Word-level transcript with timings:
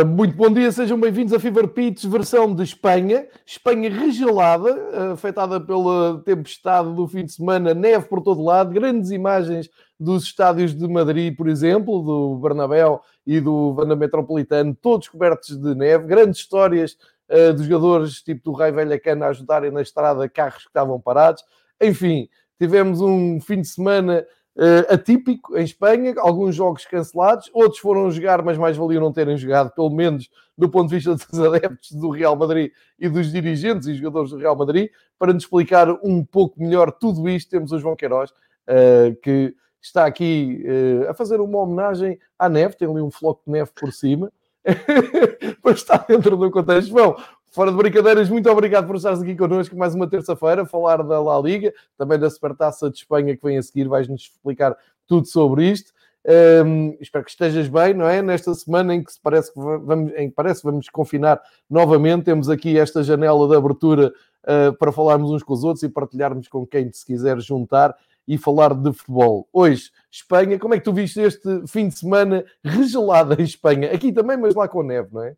Ora, 0.00 0.08
muito 0.08 0.34
bom 0.34 0.50
dia, 0.50 0.72
sejam 0.72 0.98
bem-vindos 0.98 1.34
a 1.34 1.38
Fever 1.38 1.68
Pitch, 1.68 2.06
versão 2.06 2.54
de 2.54 2.62
Espanha. 2.62 3.28
Espanha 3.44 3.90
regelada, 3.90 5.12
afetada 5.12 5.60
pela 5.60 6.22
tempestade 6.24 6.94
do 6.94 7.06
fim 7.06 7.22
de 7.26 7.32
semana, 7.32 7.74
neve 7.74 8.06
por 8.06 8.22
todo 8.22 8.42
lado, 8.42 8.72
grandes 8.72 9.10
imagens 9.10 9.68
dos 9.98 10.24
estádios 10.24 10.74
de 10.74 10.88
Madrid, 10.88 11.36
por 11.36 11.46
exemplo, 11.48 12.02
do 12.02 12.38
Bernabéu 12.38 13.02
e 13.26 13.40
do 13.40 13.74
Vanda 13.74 13.94
Metropolitano, 13.94 14.74
todos 14.74 15.06
cobertos 15.06 15.60
de 15.60 15.74
neve, 15.74 16.06
grandes 16.06 16.40
histórias 16.40 16.96
uh, 17.28 17.52
de 17.52 17.64
jogadores 17.64 18.22
tipo 18.22 18.52
do 18.52 18.56
Rei 18.56 18.72
Velha 18.72 18.98
Cana 18.98 19.26
a 19.26 19.28
ajudarem 19.28 19.70
na 19.70 19.82
estrada 19.82 20.26
carros 20.30 20.62
que 20.62 20.70
estavam 20.70 20.98
parados. 20.98 21.44
Enfim, 21.78 22.26
tivemos 22.58 23.02
um 23.02 23.38
fim 23.38 23.60
de 23.60 23.68
semana 23.68 24.24
atípico 24.88 25.56
em 25.56 25.64
Espanha, 25.64 26.14
alguns 26.18 26.54
jogos 26.54 26.84
cancelados, 26.84 27.48
outros 27.54 27.80
foram 27.80 28.10
jogar, 28.10 28.42
mas 28.42 28.58
mais 28.58 28.76
valia 28.76 29.00
não 29.00 29.12
terem 29.12 29.36
jogado, 29.36 29.70
pelo 29.72 29.90
menos 29.90 30.28
do 30.56 30.68
ponto 30.68 30.90
de 30.90 30.96
vista 30.96 31.14
dos 31.14 31.40
adeptos 31.40 31.92
do 31.92 32.10
Real 32.10 32.36
Madrid 32.36 32.70
e 32.98 33.08
dos 33.08 33.32
dirigentes 33.32 33.88
e 33.88 33.94
jogadores 33.94 34.30
do 34.30 34.36
Real 34.36 34.56
Madrid. 34.56 34.90
Para 35.18 35.32
nos 35.32 35.44
explicar 35.44 35.90
um 36.02 36.24
pouco 36.24 36.60
melhor 36.60 36.92
tudo 36.92 37.28
isto, 37.28 37.50
temos 37.50 37.72
o 37.72 37.78
João 37.78 37.96
Queiroz, 37.96 38.30
uh, 38.30 39.14
que 39.22 39.54
está 39.80 40.04
aqui 40.04 40.64
uh, 40.66 41.10
a 41.10 41.14
fazer 41.14 41.40
uma 41.40 41.58
homenagem 41.58 42.18
à 42.38 42.48
neve, 42.48 42.76
tem 42.76 42.88
ali 42.88 43.00
um 43.00 43.10
floco 43.10 43.42
de 43.46 43.52
neve 43.52 43.70
por 43.74 43.92
cima. 43.92 44.30
para 45.62 45.72
estar 45.72 46.04
dentro 46.06 46.36
do 46.36 46.50
contexto. 46.50 46.92
Bom, 46.92 47.16
Fora 47.52 47.72
de 47.72 47.76
brincadeiras, 47.76 48.30
muito 48.30 48.48
obrigado 48.48 48.86
por 48.86 48.94
estares 48.94 49.20
aqui 49.20 49.34
connosco 49.34 49.76
mais 49.76 49.92
uma 49.92 50.08
terça-feira, 50.08 50.64
falar 50.64 51.02
da 51.02 51.20
La 51.20 51.36
Liga, 51.40 51.74
também 51.98 52.16
da 52.16 52.30
Supertaça 52.30 52.88
de 52.88 52.98
Espanha 52.98 53.36
que 53.36 53.42
vem 53.42 53.58
a 53.58 53.62
seguir, 53.62 53.88
vais-nos 53.88 54.22
explicar 54.22 54.76
tudo 55.04 55.26
sobre 55.26 55.68
isto. 55.68 55.92
Um, 56.64 56.96
espero 57.00 57.24
que 57.24 57.30
estejas 57.32 57.66
bem, 57.66 57.92
não 57.92 58.06
é? 58.06 58.22
Nesta 58.22 58.54
semana 58.54 58.94
em 58.94 59.02
que 59.02 59.10
parece 59.20 59.52
que 59.52 59.58
vamos, 59.58 60.12
em 60.14 60.28
que 60.28 60.34
parece 60.36 60.62
vamos 60.62 60.88
confinar 60.88 61.42
novamente, 61.68 62.26
temos 62.26 62.48
aqui 62.48 62.78
esta 62.78 63.02
janela 63.02 63.48
de 63.48 63.56
abertura 63.56 64.12
uh, 64.44 64.72
para 64.78 64.92
falarmos 64.92 65.32
uns 65.32 65.42
com 65.42 65.52
os 65.52 65.64
outros 65.64 65.82
e 65.82 65.88
partilharmos 65.88 66.46
com 66.46 66.64
quem 66.64 66.92
se 66.92 67.04
quiser 67.04 67.40
juntar 67.40 67.96
e 68.28 68.38
falar 68.38 68.74
de 68.74 68.92
futebol. 68.92 69.48
Hoje, 69.52 69.90
Espanha, 70.08 70.56
como 70.56 70.74
é 70.74 70.78
que 70.78 70.84
tu 70.84 70.92
viste 70.92 71.20
este 71.20 71.66
fim 71.66 71.88
de 71.88 71.98
semana 71.98 72.44
regelado 72.62 73.34
em 73.40 73.42
Espanha? 73.42 73.92
Aqui 73.92 74.12
também, 74.12 74.36
mas 74.36 74.54
lá 74.54 74.68
com 74.68 74.84
neve, 74.84 75.08
não 75.10 75.24
é? 75.24 75.34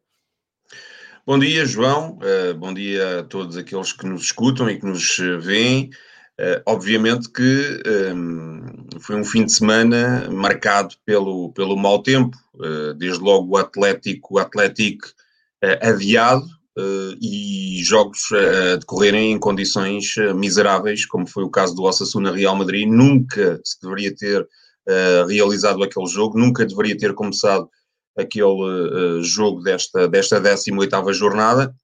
Bom 1.25 1.39
dia, 1.39 1.65
João. 1.65 2.19
Uh, 2.19 2.53
bom 2.59 2.75
dia 2.75 3.21
a 3.21 3.23
todos 3.23 3.57
aqueles 3.57 3.93
que 3.93 4.05
nos 4.05 4.23
escutam 4.23 4.69
e 4.69 4.77
que 4.77 4.85
nos 4.85 5.21
eh, 5.21 5.37
veem. 5.37 5.91
Uh, 6.37 6.61
obviamente 6.67 7.31
que 7.31 7.81
um, 8.13 8.67
ehm, 8.67 9.01
foi 9.01 9.15
um 9.15 9.25
fim 9.25 9.45
de 9.45 9.53
semana 9.53 10.29
marcado 10.33 10.97
pelo, 11.07 11.53
pelo 11.53 11.77
mau 11.77 12.03
tempo, 12.03 12.37
uh, 12.57 12.93
desde 12.95 13.23
logo 13.23 13.53
o 13.53 13.57
Atlético, 13.57 14.35
o 14.35 14.39
Atlético 14.41 15.07
adiado 15.81 16.45
e 17.21 17.81
jogos 17.85 18.19
a 18.33 18.77
decorrerem 18.79 19.31
em 19.31 19.39
condições 19.39 20.15
miseráveis, 20.35 21.07
como 21.07 21.25
foi 21.25 21.45
o 21.45 21.51
caso 21.51 21.73
do 21.77 21.85
Osasuna 21.85 22.33
Real 22.33 22.57
Madrid. 22.57 22.89
Nunca 22.89 23.61
se 23.63 23.81
deveria 23.81 24.13
ter 24.13 24.45
realizado 25.29 25.85
aquele 25.85 26.07
jogo, 26.07 26.37
nunca 26.37 26.67
deveria 26.67 26.99
ter 26.99 27.15
começado 27.15 27.71
aquele 28.17 28.45
uh, 28.45 29.23
jogo 29.23 29.63
desta, 29.63 30.09
desta 30.09 30.41
18ª 30.41 31.13
jornada. 31.13 31.75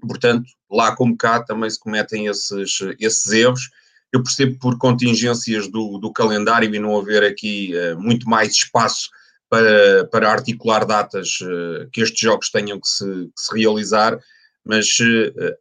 Portanto, 0.00 0.44
lá 0.70 0.94
como 0.96 1.16
cá 1.16 1.42
também 1.42 1.70
se 1.70 1.78
cometem 1.78 2.26
esses, 2.26 2.80
esses 2.98 3.32
erros. 3.32 3.70
Eu 4.12 4.22
percebo 4.22 4.58
por 4.58 4.76
contingências 4.78 5.68
do, 5.68 5.98
do 5.98 6.12
calendário 6.12 6.72
e 6.74 6.78
não 6.78 6.98
haver 6.98 7.22
aqui 7.22 7.72
uh, 7.74 8.00
muito 8.00 8.28
mais 8.28 8.52
espaço 8.52 9.08
para, 9.48 10.06
para 10.06 10.30
articular 10.30 10.84
datas 10.84 11.38
uh, 11.40 11.88
que 11.92 12.00
estes 12.00 12.20
jogos 12.20 12.50
tenham 12.50 12.80
que 12.80 12.88
se, 12.88 13.04
que 13.04 13.40
se 13.40 13.54
realizar, 13.54 14.18
mas 14.64 14.96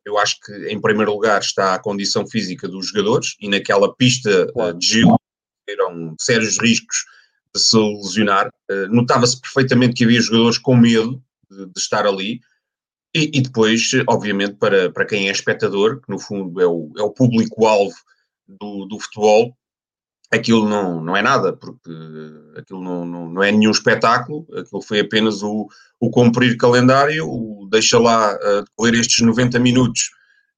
eu 0.06 0.16
acho 0.20 0.40
que 0.42 0.54
em 0.70 0.80
primeiro 0.80 1.12
lugar 1.12 1.42
está 1.42 1.74
a 1.74 1.80
condição 1.80 2.28
física 2.28 2.68
dos 2.68 2.90
jogadores 2.90 3.36
e 3.42 3.50
naquela 3.50 3.92
pista 3.96 4.46
de 4.78 4.86
gelo 4.86 5.20
eram 5.68 6.16
sérios 6.20 6.60
riscos 6.60 6.98
se 7.56 7.78
lesionar. 7.78 8.50
Uh, 8.70 8.88
Notava-se 8.90 9.40
perfeitamente 9.40 9.96
que 9.96 10.04
havia 10.04 10.22
jogadores 10.22 10.58
com 10.58 10.76
medo 10.76 11.22
de, 11.50 11.66
de 11.66 11.80
estar 11.80 12.06
ali. 12.06 12.40
E, 13.14 13.30
e, 13.34 13.42
depois, 13.42 13.92
obviamente, 14.08 14.56
para, 14.56 14.90
para 14.90 15.06
quem 15.06 15.28
é 15.28 15.32
espectador, 15.32 16.00
que 16.00 16.10
no 16.10 16.18
fundo 16.18 16.62
é 16.62 16.66
o, 16.66 16.92
é 16.98 17.02
o 17.02 17.12
público-alvo 17.12 17.96
do, 18.48 18.86
do 18.86 19.00
futebol, 19.00 19.54
aquilo 20.32 20.68
não, 20.68 21.04
não 21.04 21.16
é 21.16 21.22
nada, 21.22 21.52
porque 21.52 21.92
aquilo 22.58 22.82
não, 22.82 23.06
não, 23.06 23.30
não, 23.30 23.44
é 23.44 23.52
nenhum 23.52 23.72
espetáculo, 23.72 24.48
aquilo 24.58 24.82
foi 24.82 25.02
apenas 25.02 25.44
o, 25.44 25.68
o 26.00 26.10
cumprir 26.10 26.56
calendário, 26.58 27.28
o 27.28 27.68
deixa 27.70 28.00
lá 28.00 28.34
uh, 28.34 28.64
decorrer 28.64 28.96
estes 28.96 29.20
90 29.20 29.60
minutos, 29.60 30.10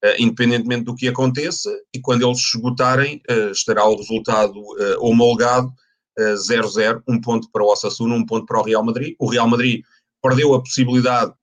uh, 0.06 0.14
independentemente 0.20 0.84
do 0.84 0.96
que 0.96 1.08
aconteça, 1.08 1.72
e 1.92 2.00
quando 2.00 2.26
eles 2.26 2.40
esgotarem, 2.40 3.20
uh, 3.30 3.52
estará 3.52 3.84
o 3.84 3.98
resultado 3.98 4.54
homologado 5.00 5.74
0-0, 6.20 7.02
um 7.08 7.20
ponto 7.20 7.50
para 7.52 7.64
o 7.64 7.72
Osasuna, 7.72 8.16
um 8.16 8.26
ponto 8.26 8.46
para 8.46 8.60
o 8.60 8.64
Real 8.64 8.84
Madrid. 8.84 9.16
O 9.20 9.30
Real 9.30 9.48
Madrid 9.48 9.84
perdeu 10.22 10.54
a 10.54 10.62
possibilidade, 10.62 11.34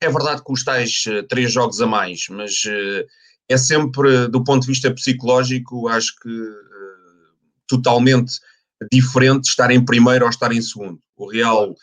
é 0.00 0.10
verdade 0.10 0.42
que 0.44 0.52
os 0.52 0.64
tais 0.64 1.04
uh, 1.06 1.22
três 1.28 1.52
jogos 1.52 1.80
a 1.80 1.86
mais, 1.86 2.26
mas 2.28 2.64
uh, 2.64 3.06
é 3.48 3.56
sempre, 3.56 4.26
do 4.28 4.42
ponto 4.42 4.62
de 4.62 4.68
vista 4.68 4.92
psicológico, 4.92 5.88
acho 5.88 6.18
que 6.20 6.28
uh, 6.28 7.32
totalmente 7.68 8.40
diferente 8.90 9.48
estar 9.48 9.70
em 9.70 9.84
primeiro 9.84 10.24
ou 10.24 10.30
estar 10.30 10.50
em 10.52 10.60
segundo. 10.60 11.00
O 11.16 11.30
Real 11.30 11.74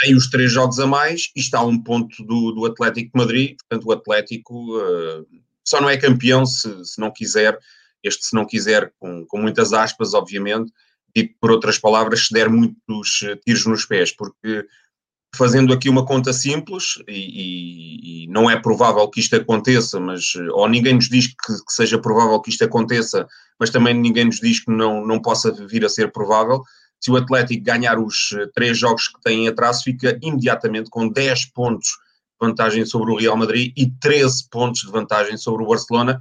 tem 0.00 0.16
os 0.16 0.28
três 0.28 0.50
jogos 0.50 0.80
a 0.80 0.86
mais 0.86 1.30
e 1.36 1.40
está 1.40 1.58
a 1.58 1.64
um 1.64 1.80
ponto 1.80 2.24
do, 2.24 2.52
do 2.52 2.66
Atlético 2.66 3.12
de 3.12 3.24
Madrid, 3.24 3.56
portanto 3.58 3.86
o 3.86 3.92
Atlético 3.92 4.80
só 5.64 5.80
não 5.80 5.90
é 5.90 5.96
campeão 5.96 6.46
se, 6.46 6.84
se 6.84 7.00
não 7.00 7.12
quiser, 7.12 7.58
este 8.02 8.24
se 8.24 8.34
não 8.34 8.46
quiser, 8.46 8.92
com, 8.98 9.24
com 9.26 9.38
muitas 9.38 9.72
aspas, 9.72 10.14
obviamente, 10.14 10.72
dito 11.14 11.34
por 11.40 11.50
outras 11.50 11.78
palavras, 11.78 12.26
se 12.26 12.34
der 12.34 12.48
muitos 12.48 13.22
eh, 13.22 13.36
tiros 13.44 13.66
nos 13.66 13.84
pés, 13.84 14.14
porque 14.14 14.66
fazendo 15.34 15.72
aqui 15.72 15.88
uma 15.88 16.04
conta 16.04 16.32
simples, 16.32 17.02
e, 17.06 17.12
e, 17.12 18.24
e, 18.24 18.26
não 18.28 18.50
é 18.50 18.58
provável 18.58 19.08
que 19.08 19.20
isto 19.20 19.36
aconteça, 19.36 20.00
mas, 20.00 20.32
eh, 20.36 20.50
ou 20.50 20.68
ninguém 20.68 20.94
nos 20.94 21.08
diz 21.08 21.28
que, 21.28 21.34
que, 21.34 21.72
seja 21.72 21.98
provável 21.98 22.40
que 22.40 22.50
isto 22.50 22.64
aconteça, 22.64 23.26
mas 23.58 23.70
também 23.70 23.94
ninguém 23.94 24.24
nos 24.24 24.40
diz 24.40 24.60
que 24.64 24.70
não, 24.70 25.06
não 25.06 25.20
possa 25.20 25.52
vir 25.66 25.84
a 25.84 25.88
ser 25.88 26.12
provável. 26.12 26.62
Se 27.00 27.10
o 27.10 27.16
Atlético 27.16 27.62
ganhar 27.62 27.98
os 27.98 28.32
eh, 28.32 28.46
três 28.54 28.78
jogos 28.78 29.08
que 29.08 29.20
tem 29.20 29.44
em 29.44 29.48
atraso, 29.48 29.84
fica 29.84 30.18
imediatamente 30.22 30.90
com 30.90 31.08
10 31.08 31.46
pontos 31.52 31.88
de 31.88 32.46
vantagem 32.46 32.84
sobre 32.84 33.12
o 33.12 33.16
Real 33.16 33.36
Madrid 33.36 33.72
e 33.76 33.90
13 34.00 34.48
pontos 34.50 34.80
de 34.80 34.90
vantagem 34.90 35.36
sobre 35.36 35.62
o 35.62 35.68
Barcelona. 35.68 36.20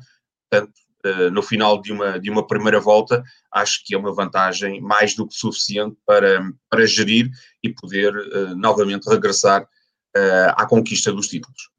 Portanto, 0.50 0.74
eh, 1.06 1.30
no 1.30 1.44
final 1.44 1.82
de 1.82 1.92
uma, 1.92 2.20
de 2.20 2.30
uma 2.30 2.46
primeira 2.46 2.80
volta, 2.80 3.24
acho 3.52 3.84
que 3.86 3.94
é 3.94 3.98
uma 3.98 4.14
vantagem 4.14 4.82
mais 4.82 5.16
do 5.16 5.28
que 5.28 5.36
suficiente 5.36 5.96
para, 6.06 6.42
para 6.70 6.86
gerir 6.86 7.30
e 7.64 7.70
poder 7.74 8.16
uh, 8.16 8.56
novamente 8.56 9.08
regressar 9.08 9.64
uh, 9.64 10.50
à 10.56 10.66
conquista 10.66 11.12
dos 11.14 11.28
títulos. 11.28 11.70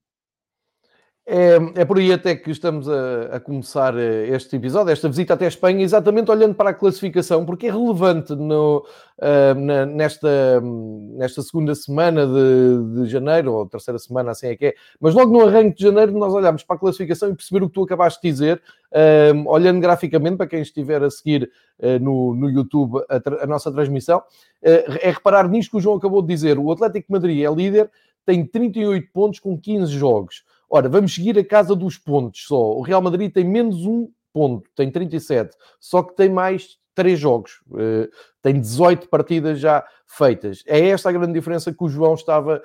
É, 1.31 1.83
é 1.83 1.85
por 1.85 1.99
aí 1.99 2.11
até 2.11 2.35
que 2.35 2.51
estamos 2.51 2.89
a, 2.89 3.37
a, 3.37 3.39
começar 3.39 3.95
eh, 3.99 4.29
este 4.29 4.57
episódio, 4.57 4.91
esta 4.91 5.11
visita 5.11 5.35
até 5.35 5.45
a 5.45 5.49
Espanha, 5.49 5.85
exatamente 5.85 6.31
olhando 6.31 6.55
para 6.55 6.71
a 6.71 6.75
classificação, 6.75 7.45
porque 7.45 7.67
é 7.67 7.71
relevante 7.71 8.35
no, 8.35 8.79
uh, 9.19 9.55
na, 9.61 9.85
nesta, 9.85 10.59
nesta 10.63 11.43
segunda 11.43 11.75
semana 11.75 12.27
de, 12.27 13.03
de, 13.03 13.11
janeiro, 13.11 13.53
ou 13.53 13.67
terceira 13.67 13.99
semana, 13.99 14.31
assim 14.31 14.47
é 14.47 14.57
que 14.57 14.67
é, 14.69 14.75
mas 14.99 15.13
logo 15.13 15.31
no 15.31 15.47
arranque 15.47 15.77
de 15.77 15.83
janeiro 15.83 16.13
nós 16.13 16.33
olhamos 16.33 16.63
para 16.63 16.77
a 16.77 16.79
classificação 16.79 17.29
e 17.29 17.35
perceber 17.35 17.63
o 17.63 17.69
que 17.69 17.75
tu 17.75 17.83
acabaste 17.83 18.23
de 18.23 18.33
dizer, 18.33 18.63
uh, 18.91 19.51
olhando 19.51 19.81
graficamente 19.81 20.39
para 20.39 20.47
quem 20.47 20.63
estiver 20.63 21.03
a 21.03 21.11
seguir 21.11 21.51
uh, 21.79 22.03
no, 22.03 22.35
no 22.35 22.49
YouTube 22.49 23.05
a, 23.07 23.45
a 23.45 23.47
nossa 23.47 23.71
transmissão, 23.71 24.23
é 24.63 25.11
reparar 25.11 25.47
nisto 25.47 25.73
que 25.73 25.77
o 25.77 25.81
João 25.81 25.99
acabou 25.99 26.23
de 26.23 26.29
dizer, 26.29 26.59
o 26.59 26.73
Atlético 26.73 27.13
Madrid 27.13 27.45
é 27.45 27.55
líder, 27.55 27.91
tem 28.25 28.47
38 28.47 29.13
pontos 29.13 29.41
com 29.41 29.59
15 29.59 29.93
jogos. 29.93 30.43
Ora, 30.71 30.89
vamos 30.89 31.15
seguir 31.15 31.39
a 31.39 31.45
casa 31.45 31.75
dos 31.75 31.97
pontos 31.97 32.45
só. 32.47 32.77
O 32.77 32.83
Real 32.83 33.01
Madrid 33.01 33.33
tem 33.33 33.45
menos 33.45 33.87
um 33.87 34.09
ponto, 34.33 34.69
tem 34.77 34.91
37, 34.91 35.57
só 35.81 36.03
que 36.03 36.15
tem 36.15 36.29
mais 36.29 36.79
três 36.95 37.19
jogos, 37.19 37.61
uh, 37.71 38.09
tem 38.43 38.61
18 38.61 39.09
partidas 39.09 39.61
já 39.61 39.85
feitas. 40.07 40.63
É 40.67 40.89
esta 40.89 41.09
a 41.09 41.13
grande 41.13 41.33
diferença 41.33 41.73
que 41.73 41.85
o 41.85 41.89
João 41.89 42.15
estava 42.15 42.63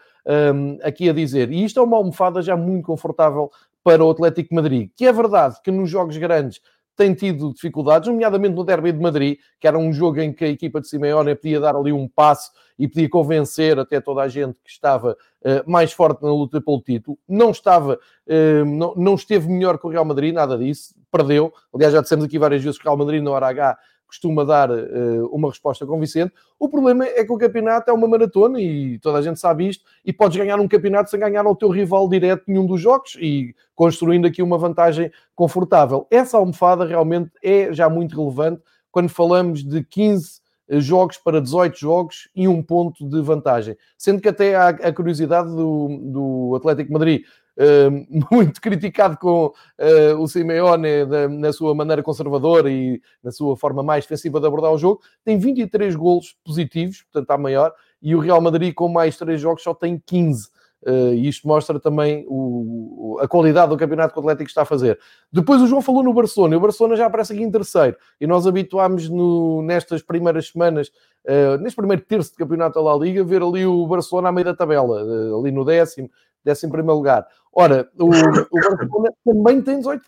um, 0.55 0.77
aqui 0.81 1.09
a 1.09 1.13
dizer. 1.13 1.51
E 1.51 1.63
isto 1.63 1.79
é 1.79 1.83
uma 1.83 1.97
almofada 1.97 2.41
já 2.41 2.57
muito 2.57 2.85
confortável 2.85 3.51
para 3.83 4.03
o 4.03 4.09
Atlético 4.09 4.55
Madrid, 4.55 4.89
que 4.95 5.05
é 5.05 5.13
verdade 5.13 5.57
que 5.63 5.69
nos 5.69 5.89
jogos 5.89 6.17
grandes 6.17 6.61
tem 6.95 7.13
tido 7.13 7.53
dificuldades, 7.53 8.07
nomeadamente 8.07 8.55
no 8.55 8.63
Derby 8.63 8.91
de 8.91 8.99
Madrid, 8.99 9.37
que 9.59 9.67
era 9.67 9.77
um 9.77 9.91
jogo 9.91 10.19
em 10.19 10.31
que 10.31 10.45
a 10.45 10.47
equipa 10.47 10.79
de 10.79 10.87
Simeone 10.87 11.35
podia 11.35 11.59
dar 11.59 11.75
ali 11.75 11.91
um 11.91 12.07
passo 12.07 12.51
e 12.77 12.87
podia 12.87 13.09
convencer 13.09 13.79
até 13.79 13.99
toda 13.99 14.21
a 14.21 14.27
gente 14.27 14.59
que 14.63 14.69
estava 14.69 15.11
uh, 15.41 15.69
mais 15.69 15.91
forte 15.91 16.21
na 16.23 16.29
luta 16.29 16.61
pelo 16.61 16.81
título. 16.81 17.17
Não 17.27 17.51
estava, 17.51 17.99
uh, 18.27 18.65
não, 18.65 18.93
não 18.95 19.15
esteve 19.15 19.47
melhor 19.47 19.77
que 19.77 19.87
o 19.87 19.89
Real 19.89 20.05
Madrid, 20.05 20.33
nada 20.33 20.57
disso, 20.57 20.95
perdeu. 21.11 21.53
Aliás, 21.73 21.93
já 21.93 22.01
dissemos 22.01 22.25
aqui 22.25 22.37
várias 22.37 22.63
vezes 22.63 22.77
que 22.77 22.85
o 22.85 22.89
Real 22.89 22.97
Madrid 22.97 23.21
na 23.23 23.31
hora 23.31 23.47
H 23.47 23.77
costuma 24.07 24.43
dar 24.43 24.69
uh, 24.69 25.27
uma 25.31 25.49
resposta 25.49 25.85
convincente. 25.85 26.33
O 26.59 26.69
problema 26.69 27.05
é 27.05 27.23
que 27.23 27.31
o 27.31 27.37
campeonato 27.37 27.89
é 27.89 27.93
uma 27.93 28.07
maratona 28.07 28.61
e 28.61 28.99
toda 28.99 29.17
a 29.17 29.21
gente 29.21 29.39
sabe 29.39 29.67
isto, 29.67 29.83
e 30.05 30.13
podes 30.13 30.37
ganhar 30.37 30.59
um 30.59 30.67
campeonato 30.67 31.09
sem 31.09 31.19
ganhar 31.19 31.45
ao 31.45 31.55
teu 31.55 31.69
rival 31.69 32.07
direto 32.07 32.43
nenhum 32.47 32.65
dos 32.65 32.79
jogos 32.79 33.17
e 33.19 33.55
construindo 33.75 34.27
aqui 34.27 34.41
uma 34.41 34.57
vantagem 34.57 35.11
confortável. 35.35 36.07
Essa 36.11 36.37
almofada 36.37 36.85
realmente 36.85 37.31
é 37.43 37.73
já 37.73 37.89
muito 37.89 38.15
relevante 38.15 38.61
quando 38.91 39.09
falamos 39.09 39.63
de 39.63 39.83
15 39.83 40.43
eh, 40.69 40.79
jogos 40.79 41.17
para 41.17 41.41
18 41.41 41.77
jogos 41.77 42.29
e 42.35 42.47
um 42.47 42.61
ponto 42.61 43.07
de 43.07 43.21
vantagem. 43.21 43.75
Sendo 43.97 44.21
que 44.21 44.29
até 44.29 44.55
há 44.55 44.69
a 44.69 44.93
curiosidade 44.93 45.49
do, 45.49 45.99
do 46.03 46.55
Atlético 46.55 46.93
Madrid 46.93 47.23
muito 48.31 48.59
criticado 48.59 49.17
com 49.17 49.47
uh, 49.47 50.19
o 50.19 50.27
Simeone 50.27 51.05
na 51.29 51.53
sua 51.53 51.75
maneira 51.75 52.01
conservadora 52.01 52.69
e 52.69 53.01
na 53.23 53.31
sua 53.31 53.55
forma 53.55 53.83
mais 53.83 54.05
defensiva 54.05 54.39
de 54.39 54.47
abordar 54.47 54.71
o 54.71 54.77
jogo, 54.77 55.01
tem 55.23 55.37
23 55.37 55.95
golos 55.95 56.35
positivos, 56.43 57.03
portanto 57.03 57.23
está 57.23 57.37
maior, 57.37 57.73
e 58.01 58.15
o 58.15 58.19
Real 58.19 58.41
Madrid 58.41 58.73
com 58.73 58.87
mais 58.87 59.17
3 59.17 59.39
jogos 59.39 59.63
só 59.63 59.73
tem 59.73 60.01
15. 60.05 60.49
Uh, 60.85 61.13
e 61.13 61.29
isto 61.29 61.47
mostra 61.47 61.79
também 61.79 62.25
o, 62.27 63.17
a 63.21 63.27
qualidade 63.27 63.69
do 63.69 63.77
campeonato 63.77 64.13
que 64.13 64.19
o 64.19 64.21
Atlético 64.21 64.49
está 64.49 64.63
a 64.63 64.65
fazer. 64.65 64.99
Depois 65.31 65.61
o 65.61 65.67
João 65.67 65.81
falou 65.81 66.03
no 66.03 66.13
Barcelona, 66.13 66.55
e 66.55 66.57
o 66.57 66.59
Barcelona 66.59 66.97
já 66.97 67.05
aparece 67.05 67.31
aqui 67.31 67.41
em 67.41 67.49
terceiro, 67.49 67.95
e 68.19 68.27
nós 68.27 68.45
habituámos 68.45 69.07
no, 69.07 69.61
nestas 69.61 70.01
primeiras 70.01 70.49
semanas, 70.49 70.89
uh, 71.25 71.57
neste 71.61 71.77
primeiro 71.77 72.03
terço 72.03 72.31
de 72.31 72.37
campeonato 72.37 72.75
da 72.75 72.81
La 72.81 72.97
Liga, 72.97 73.23
ver 73.23 73.41
ali 73.41 73.65
o 73.65 73.87
Barcelona 73.87 74.27
à 74.27 74.31
meio 74.33 74.43
da 74.43 74.53
tabela, 74.53 75.05
uh, 75.05 75.39
ali 75.39 75.51
no 75.51 75.63
décimo, 75.63 76.09
décimo 76.43 76.71
primeiro 76.71 76.97
lugar. 76.97 77.27
Ora, 77.51 77.87
o, 77.97 78.05
o 78.05 78.09
Barcelona 78.61 79.13
também 79.23 79.61
tem 79.61 79.77
18, 79.77 80.01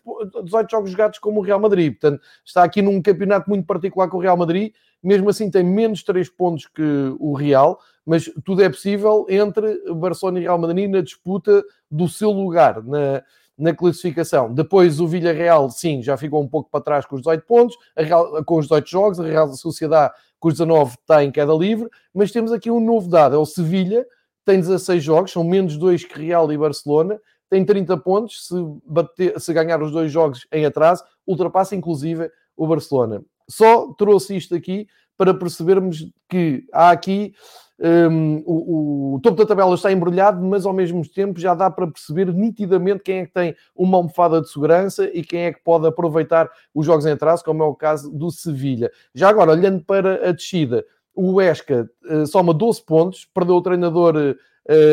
18 0.43 0.71
jogos 0.71 0.91
jogados 0.91 1.19
como 1.19 1.39
o 1.39 1.43
Real 1.43 1.59
Madrid, 1.59 1.93
portanto 1.93 2.21
está 2.43 2.63
aqui 2.63 2.81
num 2.81 3.01
campeonato 3.01 3.49
muito 3.49 3.65
particular 3.65 4.09
com 4.09 4.17
o 4.17 4.21
Real 4.21 4.37
Madrid, 4.37 4.73
mesmo 5.01 5.29
assim 5.29 5.49
tem 5.51 5.63
menos 5.63 6.03
3 6.03 6.29
pontos 6.29 6.67
que 6.67 7.15
o 7.19 7.33
Real, 7.33 7.79
mas 8.05 8.31
tudo 8.43 8.63
é 8.63 8.69
possível 8.69 9.25
entre 9.29 9.93
Barcelona 9.93 10.39
e 10.39 10.43
Real 10.43 10.57
Madrid 10.57 10.89
na 10.89 11.01
disputa 11.01 11.63
do 11.89 12.07
seu 12.07 12.31
lugar 12.31 12.83
na, 12.83 13.23
na 13.57 13.73
classificação. 13.73 14.53
Depois 14.53 14.99
o 14.99 15.07
Villarreal, 15.07 15.69
sim, 15.69 16.01
já 16.01 16.17
ficou 16.17 16.41
um 16.41 16.47
pouco 16.47 16.69
para 16.69 16.83
trás 16.83 17.05
com 17.05 17.15
os 17.15 17.21
18 17.21 17.45
pontos, 17.45 17.77
Real, 17.95 18.43
com 18.43 18.57
os 18.57 18.65
18 18.65 18.89
jogos, 18.89 19.19
a 19.19 19.23
Real 19.23 19.53
Sociedade 19.53 20.13
com 20.39 20.49
os 20.49 20.55
19 20.55 20.95
está 20.99 21.23
em 21.23 21.31
queda 21.31 21.53
livre, 21.53 21.89
mas 22.13 22.31
temos 22.31 22.51
aqui 22.51 22.69
um 22.69 22.79
novo 22.79 23.09
dado, 23.09 23.35
é 23.35 23.37
o 23.39 23.45
Sevilha, 23.45 24.05
tem 24.45 24.59
16 24.59 25.03
jogos, 25.03 25.31
são 25.31 25.43
menos 25.43 25.77
2 25.77 26.05
que 26.05 26.21
Real 26.21 26.51
e 26.51 26.57
Barcelona, 26.57 27.19
tem 27.49 27.65
30 27.65 27.97
pontos, 27.97 28.47
se, 28.47 28.55
bater, 28.85 29.39
se 29.39 29.53
ganhar 29.53 29.81
os 29.81 29.91
dois 29.91 30.11
jogos 30.11 30.47
em 30.51 30.65
atraso, 30.65 31.03
ultrapassa 31.25 31.75
inclusive 31.75 32.29
o 32.55 32.67
Barcelona. 32.67 33.23
Só 33.47 33.93
trouxe 33.93 34.35
isto 34.35 34.55
aqui 34.55 34.87
para 35.17 35.33
percebermos 35.33 36.11
que 36.29 36.65
há 36.73 36.89
aqui 36.91 37.33
um, 37.79 38.41
o, 38.45 39.15
o, 39.15 39.19
topo 39.19 39.37
da 39.37 39.45
tabela 39.45 39.75
está 39.75 39.91
embrulhado, 39.91 40.41
mas 40.41 40.65
ao 40.65 40.73
mesmo 40.73 41.05
tempo 41.07 41.39
já 41.39 41.53
dá 41.53 41.69
para 41.69 41.87
perceber 41.87 42.33
nitidamente 42.33 43.03
quem 43.03 43.19
é 43.19 43.25
que 43.25 43.33
tem 43.33 43.55
uma 43.75 43.97
almofada 43.97 44.41
de 44.41 44.49
segurança 44.49 45.09
e 45.13 45.23
quem 45.23 45.41
é 45.41 45.53
que 45.53 45.61
pode 45.61 45.85
aproveitar 45.85 46.49
os 46.73 46.85
jogos 46.85 47.05
em 47.05 47.11
atraso, 47.11 47.43
como 47.43 47.63
é 47.63 47.65
o 47.65 47.75
caso 47.75 48.09
do 48.11 48.31
Sevilha. 48.31 48.89
Já 49.13 49.29
agora, 49.29 49.51
olhando 49.51 49.83
para 49.83 50.29
a 50.29 50.31
descida, 50.31 50.85
o 51.15 51.33
Huesca 51.33 51.89
uh, 52.09 52.27
soma 52.27 52.53
12 52.53 52.83
pontos, 52.85 53.27
perdeu 53.33 53.55
o 53.55 53.61
treinador 53.61 54.15
uh, 54.15 54.35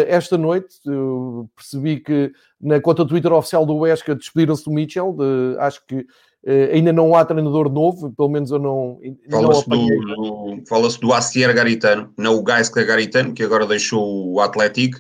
esta 0.07 0.39
noite. 0.39 0.77
Eu 0.87 1.51
percebi 1.55 2.01
que 2.01 2.33
na 2.61 2.81
conta 2.81 3.07
Twitter 3.07 3.33
oficial 3.33 3.67
do 3.67 3.77
Huesca 3.77 4.15
despediram-se 4.15 4.65
do 4.65 4.71
Mitchell, 4.71 5.13
de, 5.13 5.59
acho 5.59 5.85
que 5.87 6.07
Uh, 6.45 6.75
ainda 6.75 6.93
não 6.93 7.15
há 7.15 7.25
treinador 7.25 7.71
novo, 7.71 8.11
pelo 8.17 8.29
menos 8.29 8.51
eu 8.51 8.59
não. 8.59 8.99
Fala-se 9.31 9.69
do, 9.69 9.77
do, 9.77 10.63
fala 10.69 10.89
do 10.89 11.13
Acier 11.13 11.55
Garitano, 11.55 12.13
não 12.19 12.35
o 12.35 12.43
Gaisca 12.43 12.83
Garitano, 12.83 13.33
que 13.33 13.45
agora 13.45 13.65
deixou 13.65 14.33
o 14.33 14.41
Atlético, 14.41 14.99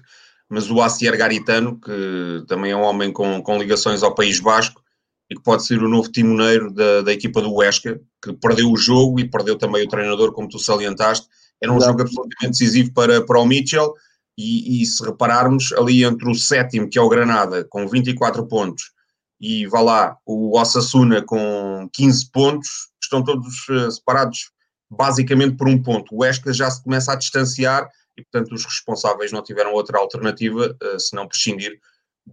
mas 0.48 0.70
o 0.70 0.80
Acier 0.80 1.19
Garitano, 1.19 1.80
que 1.80 2.44
também 2.46 2.70
é 2.70 2.76
um 2.76 2.82
homem 2.82 3.12
com, 3.12 3.42
com 3.42 3.58
ligações 3.58 4.04
ao 4.04 4.14
País 4.14 4.38
Basco 4.38 4.81
e 5.30 5.34
que 5.34 5.42
pode 5.42 5.64
ser 5.64 5.82
o 5.82 5.88
novo 5.88 6.10
timoneiro 6.10 6.72
da, 6.72 7.02
da 7.02 7.12
equipa 7.12 7.40
do 7.40 7.54
Huesca, 7.54 8.00
que 8.22 8.32
perdeu 8.34 8.70
o 8.70 8.76
jogo 8.76 9.19
e 9.19 9.28
perdeu 9.28 9.56
também 9.56 9.84
o 9.84 9.88
treinador, 9.88 10.32
como 10.32 10.48
tu 10.48 10.58
salientaste. 10.58 11.26
Era 11.62 11.72
um 11.72 11.76
Exato. 11.76 11.92
jogo 11.92 12.02
absolutamente 12.02 12.50
decisivo 12.50 12.92
para, 12.92 13.24
para 13.24 13.40
o 13.40 13.46
Mitchell. 13.46 13.94
E, 14.36 14.82
e 14.82 14.86
se 14.86 15.04
repararmos, 15.04 15.72
ali 15.74 16.04
entre 16.04 16.28
o 16.30 16.34
sétimo, 16.34 16.88
que 16.88 16.98
é 16.98 17.02
o 17.02 17.08
Granada, 17.08 17.64
com 17.64 17.86
24 17.86 18.46
pontos, 18.46 18.90
e 19.38 19.66
vá 19.66 19.80
lá, 19.80 20.16
o 20.24 20.58
Osasuna 20.58 21.20
com 21.20 21.88
15 21.92 22.30
pontos, 22.30 22.69
estão 23.02 23.22
todos 23.22 23.69
uh, 23.69 23.90
separados 23.90 24.50
basicamente 24.90 25.56
por 25.56 25.69
um 25.69 25.82
ponto. 25.82 26.14
O 26.14 26.24
Esca 26.24 26.52
já 26.52 26.70
se 26.70 26.82
começa 26.82 27.12
a 27.12 27.16
distanciar 27.16 27.88
e, 28.16 28.22
portanto, 28.22 28.54
os 28.54 28.64
responsáveis 28.64 29.32
não 29.32 29.42
tiveram 29.42 29.72
outra 29.72 29.98
alternativa 29.98 30.76
uh, 30.82 31.00
senão 31.00 31.28
prescindir 31.28 31.78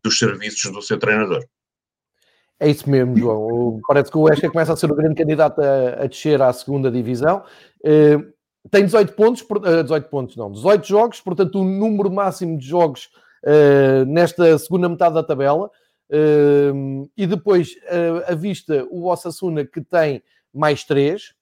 dos 0.03 0.19
serviços 0.19 0.71
do 0.71 0.81
seu 0.81 0.97
treinador. 0.97 1.43
É 2.59 2.69
isso 2.69 2.89
mesmo, 2.89 3.17
João. 3.17 3.79
Parece 3.87 4.11
que 4.11 4.17
o 4.17 4.27
Esca 4.27 4.49
começa 4.49 4.73
a 4.73 4.75
ser 4.75 4.91
o 4.91 4.95
grande 4.95 5.15
candidato 5.15 5.61
a, 5.61 6.03
a 6.03 6.07
descer 6.07 6.41
à 6.41 6.51
segunda 6.51 6.91
divisão. 6.91 7.43
Uh, 7.79 8.33
tem 8.69 8.85
18 8.85 9.13
pontos, 9.13 9.41
uh, 9.41 9.83
18 9.83 10.09
pontos 10.09 10.35
não, 10.35 10.51
18 10.51 10.85
jogos, 10.85 11.21
portanto 11.21 11.61
o 11.61 11.63
número 11.63 12.11
máximo 12.11 12.57
de 12.57 12.67
jogos 12.67 13.09
uh, 13.45 14.05
nesta 14.05 14.57
segunda 14.57 14.89
metade 14.89 15.15
da 15.15 15.23
tabela. 15.23 15.69
E 17.15 17.27
depois, 17.27 17.69
uh, 17.69 18.31
a 18.31 18.35
vista, 18.35 18.85
o 18.89 19.07
Osasuna 19.07 19.63
que 19.63 19.79
tem 19.79 20.23
mais 20.51 20.83
3, 20.83 21.33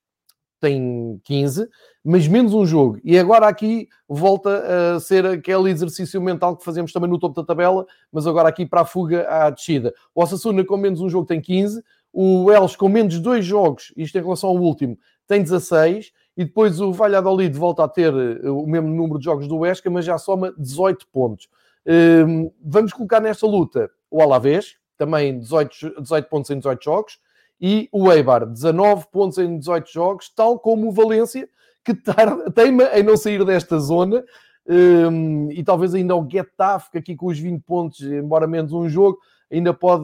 tem 0.59 1.19
15, 1.23 1.67
mas 2.03 2.27
menos 2.27 2.53
um 2.53 2.65
jogo. 2.65 2.99
E 3.03 3.17
agora 3.17 3.47
aqui 3.47 3.87
volta 4.07 4.95
a 4.95 4.99
ser 4.99 5.25
aquele 5.25 5.69
exercício 5.69 6.21
mental 6.21 6.55
que 6.55 6.63
fazemos 6.63 6.91
também 6.91 7.09
no 7.09 7.19
topo 7.19 7.35
da 7.35 7.45
tabela, 7.45 7.85
mas 8.11 8.25
agora 8.25 8.49
aqui 8.49 8.65
para 8.65 8.81
a 8.81 8.85
fuga 8.85 9.27
à 9.29 9.49
descida. 9.49 9.93
O 10.13 10.21
Osasuna 10.21 10.63
com 10.63 10.77
menos 10.77 11.01
um 11.01 11.09
jogo 11.09 11.25
tem 11.25 11.41
15, 11.41 11.83
o 12.11 12.51
Elche 12.51 12.77
com 12.77 12.89
menos 12.89 13.19
dois 13.19 13.45
jogos, 13.45 13.93
isto 13.95 14.17
em 14.17 14.21
relação 14.21 14.49
ao 14.49 14.57
último, 14.57 14.97
tem 15.27 15.43
16, 15.43 16.11
e 16.35 16.45
depois 16.45 16.79
o 16.79 16.93
Valladolid 16.93 17.55
volta 17.57 17.83
a 17.83 17.87
ter 17.87 18.13
eh, 18.13 18.49
o 18.49 18.65
mesmo 18.65 18.89
número 18.89 19.19
de 19.19 19.25
jogos 19.25 19.47
do 19.47 19.65
Esca, 19.65 19.89
mas 19.89 20.05
já 20.05 20.17
soma 20.17 20.53
18 20.57 21.07
pontos. 21.07 21.47
Um, 21.85 22.51
vamos 22.63 22.93
colocar 22.93 23.19
nesta 23.19 23.47
luta 23.47 23.89
o 24.09 24.21
Alavés, 24.21 24.75
também 24.97 25.39
18, 25.39 26.01
18 26.01 26.29
pontos 26.29 26.49
em 26.51 26.57
18 26.57 26.83
jogos, 26.83 27.19
e 27.59 27.89
o 27.91 28.11
Eibar, 28.11 28.45
19 28.45 29.07
pontos 29.11 29.37
em 29.37 29.57
18 29.57 29.91
jogos, 29.91 30.29
tal 30.29 30.59
como 30.59 30.87
o 30.87 30.91
Valência, 30.91 31.49
que 31.83 31.93
teima 32.53 32.83
em 32.93 33.03
não 33.03 33.17
sair 33.17 33.43
desta 33.43 33.79
zona, 33.79 34.23
um, 34.67 35.49
e 35.51 35.63
talvez 35.63 35.93
ainda 35.93 36.15
o 36.15 36.27
Getafe, 36.29 36.91
que 36.91 36.97
aqui 36.97 37.15
com 37.15 37.27
os 37.27 37.39
20 37.39 37.61
pontos, 37.63 38.01
embora 38.01 38.45
menos 38.45 38.73
um 38.73 38.87
jogo, 38.87 39.17
ainda 39.51 39.73
pode, 39.73 40.03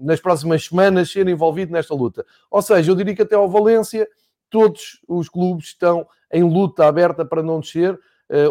nas 0.00 0.20
próximas 0.20 0.64
semanas, 0.64 1.10
ser 1.10 1.26
envolvido 1.28 1.72
nesta 1.72 1.94
luta. 1.94 2.24
Ou 2.50 2.62
seja, 2.62 2.90
eu 2.90 2.94
diria 2.94 3.14
que 3.14 3.22
até 3.22 3.34
ao 3.34 3.50
Valência, 3.50 4.08
todos 4.48 5.00
os 5.08 5.28
clubes 5.28 5.66
estão 5.66 6.06
em 6.32 6.44
luta 6.44 6.86
aberta 6.86 7.24
para 7.24 7.42
não 7.42 7.58
descer, 7.60 7.98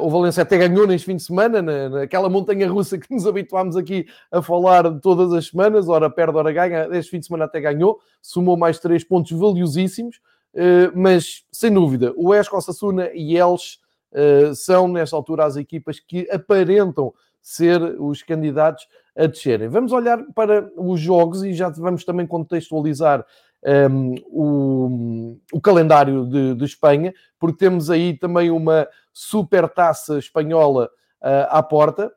o 0.02 0.10
Valência 0.10 0.44
até 0.44 0.58
ganhou 0.58 0.88
neste 0.88 1.06
fim 1.06 1.18
de 1.18 1.24
semana, 1.24 1.62
na, 1.62 1.90
naquela 1.90 2.30
montanha 2.30 2.68
russa 2.70 2.98
que 2.98 3.14
nos 3.14 3.28
habituámos 3.28 3.76
aqui 3.76 4.06
a 4.32 4.42
falar 4.42 5.00
todas 5.02 5.34
as 5.34 5.48
semanas, 5.48 5.90
ora 5.90 6.10
perde, 6.10 6.38
ora 6.38 6.52
ganha. 6.52 6.88
Este 6.92 7.12
fim 7.12 7.20
de 7.20 7.26
semana 7.26 7.46
até 7.46 7.60
ganhou, 7.60 8.00
somou 8.22 8.56
mais 8.56 8.80
três 8.80 9.04
pontos 9.04 9.38
valiosíssimos, 9.38 10.18
uh, 10.54 10.92
mas 10.96 11.44
sem 11.52 11.74
dúvida, 11.74 12.14
o 12.16 12.34
Esco, 12.34 12.60
Sassuna 12.62 13.10
e 13.14 13.38
Elche 13.38 13.78
uh, 14.14 14.56
são, 14.56 14.88
nesta 14.88 15.16
altura, 15.16 15.46
as 15.46 15.58
equipas 15.58 16.00
que 16.00 16.30
aparentam 16.32 17.14
ser 17.42 17.82
os 18.00 18.24
candidatos 18.24 18.88
a 19.16 19.28
descerem. 19.28 19.68
Vamos 19.68 19.92
olhar 19.92 20.24
para 20.34 20.72
os 20.76 21.00
jogos 21.00 21.44
e 21.44 21.54
já 21.54 21.70
vamos 21.70 22.04
também 22.04 22.26
contextualizar 22.26 23.26
um, 23.64 24.16
o, 24.28 25.38
o, 25.54 25.62
calendário 25.62 26.26
de, 26.26 26.56
de, 26.56 26.66
Espanha, 26.66 27.14
porque 27.40 27.58
temos 27.58 27.90
aí 27.90 28.18
também 28.18 28.52
uma 28.52 28.88
super 29.12 29.68
taça 29.68 30.20
espanhola 30.20 30.90
uh, 31.22 31.48
à 31.50 31.64
porta. 31.64 32.12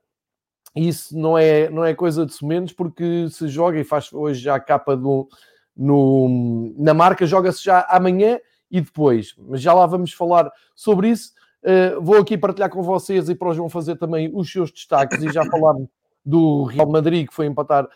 Isso 0.77 1.19
não 1.19 1.37
é, 1.37 1.71
não 1.71 1.85
é 1.85 1.95
coisa 1.95 2.27
de 2.27 2.45
menos, 2.45 2.73
porque 2.73 3.29
se 3.31 3.49
joga 3.49 3.79
e 3.79 3.85
faz 3.85 4.13
hoje 4.13 4.41
já 4.41 4.55
a 4.55 4.61
capa 4.61 4.97
do, 4.97 5.29
no, 5.77 6.75
na 6.77 6.93
marca, 6.93 7.27
joga-se 7.27 7.65
já 7.65 7.87
amanhã 7.89 8.39
e 8.71 8.81
depois. 8.81 9.35
Mas 9.39 9.63
já 9.63 9.73
lá 9.73 9.87
vamos 9.87 10.13
falar 10.13 10.51
sobre 10.75 11.09
isso. 11.09 11.33
Uh, 11.63 12.01
vou 12.01 12.19
aqui 12.19 12.37
partilhar 12.37 12.71
com 12.71 12.83
vocês 12.83 13.29
e 13.29 13.35
para 13.35 13.49
o 13.49 13.55
João 13.55 13.69
fazer 13.69 13.97
também 13.97 14.31
os 14.33 14.51
seus 14.51 14.71
destaques 14.71 15.23
e 15.23 15.33
já 15.33 15.45
falar 15.51 15.75
do 16.25 16.65
Real 16.65 16.89
Madrid 16.89 17.27
que 17.27 17.35
foi 17.35 17.47
empatar 17.47 17.89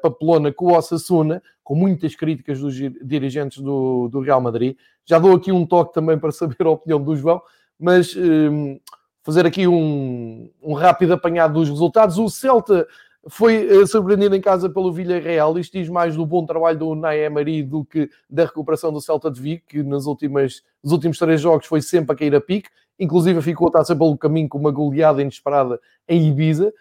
Papelona 0.00 0.52
com 0.52 0.66
o 0.66 0.76
Osasuna, 0.76 1.42
com 1.62 1.74
muitas 1.74 2.14
críticas 2.14 2.60
dos 2.60 2.74
dirigentes 2.74 3.62
do, 3.62 4.08
do 4.08 4.20
Real 4.20 4.40
Madrid. 4.40 4.76
Já 5.04 5.18
dou 5.18 5.34
aqui 5.34 5.50
um 5.50 5.66
toque 5.66 5.94
também 5.94 6.18
para 6.18 6.30
saber 6.30 6.56
a 6.60 6.70
opinião 6.70 7.02
do 7.02 7.16
João, 7.16 7.42
mas 7.78 8.14
um, 8.16 8.78
fazer 9.22 9.46
aqui 9.46 9.66
um, 9.66 10.50
um 10.62 10.74
rápido 10.74 11.14
apanhado 11.14 11.54
dos 11.54 11.68
resultados. 11.68 12.18
O 12.18 12.28
Celta 12.28 12.86
foi 13.26 13.66
uh, 13.66 13.86
surpreendido 13.86 14.36
em 14.36 14.40
casa 14.40 14.68
pelo 14.68 14.92
Villarreal. 14.92 15.58
Isto 15.58 15.78
diz 15.78 15.88
mais 15.88 16.14
do 16.14 16.26
bom 16.26 16.44
trabalho 16.44 16.78
do 16.78 16.88
Unai 16.90 17.24
Emery 17.24 17.62
do 17.62 17.84
que 17.84 18.10
da 18.28 18.44
recuperação 18.44 18.92
do 18.92 19.00
Celta 19.00 19.30
de 19.30 19.40
Vigo, 19.40 19.62
que 19.66 19.82
nas 19.82 20.06
últimas, 20.06 20.62
nos 20.82 20.92
últimos 20.92 21.18
três 21.18 21.40
jogos 21.40 21.66
foi 21.66 21.80
sempre 21.80 22.14
a 22.14 22.18
cair 22.18 22.34
a 22.34 22.40
pique. 22.40 22.68
Inclusive 22.98 23.40
ficou 23.42 23.68
a 23.68 23.72
taça 23.72 23.96
pelo 23.96 24.16
caminho 24.16 24.48
com 24.48 24.58
uma 24.58 24.70
goleada 24.70 25.20
inesperada 25.20 25.80
em 26.06 26.28
Ibiza. 26.28 26.72